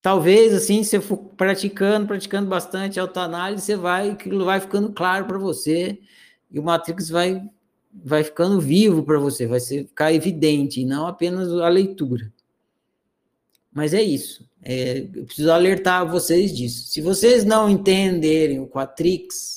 [0.00, 5.26] talvez assim, se você for praticando, praticando bastante autoanálise, você vai, aquilo vai ficando claro
[5.26, 6.00] para você
[6.50, 7.42] e o Matrix vai
[8.04, 12.30] vai ficando vivo para você, vai ficar evidente, e não apenas a leitura.
[13.72, 14.48] Mas é isso.
[14.62, 16.88] É, eu preciso alertar vocês disso.
[16.88, 19.55] Se vocês não entenderem o Quatrix,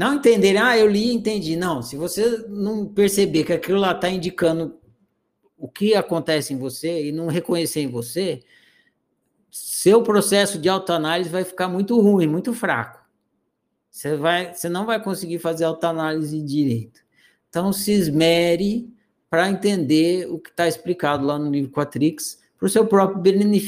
[0.00, 1.56] não entenderem, ah, eu li e entendi.
[1.56, 4.80] Não, se você não perceber que aquilo lá está indicando
[5.58, 8.40] o que acontece em você e não reconhecer em você,
[9.50, 12.98] seu processo de autoanálise vai ficar muito ruim, muito fraco.
[13.90, 17.02] Você, vai, você não vai conseguir fazer autoanálise direito.
[17.50, 18.90] Então, se esmere
[19.28, 23.20] para entender o que está explicado lá no livro Quatrix, para o seu próprio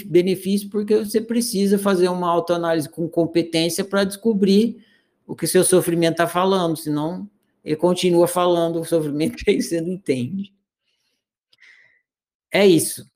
[0.07, 4.83] benefício, porque você precisa fazer uma autoanálise com competência para descobrir
[5.26, 7.31] o que seu sofrimento está falando, senão
[7.65, 10.52] ele continua falando o sofrimento que você não entende.
[12.51, 13.10] É isso.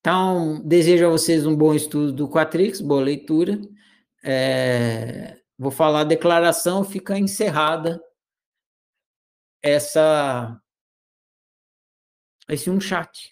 [0.00, 3.60] Então, desejo a vocês um bom estudo do Quatrix, boa leitura.
[4.22, 8.02] É, vou falar a declaração, fica encerrada
[9.62, 10.60] essa
[12.48, 13.31] esse um chat.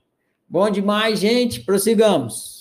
[0.51, 1.61] Bom demais, gente.
[1.61, 2.60] Prossigamos.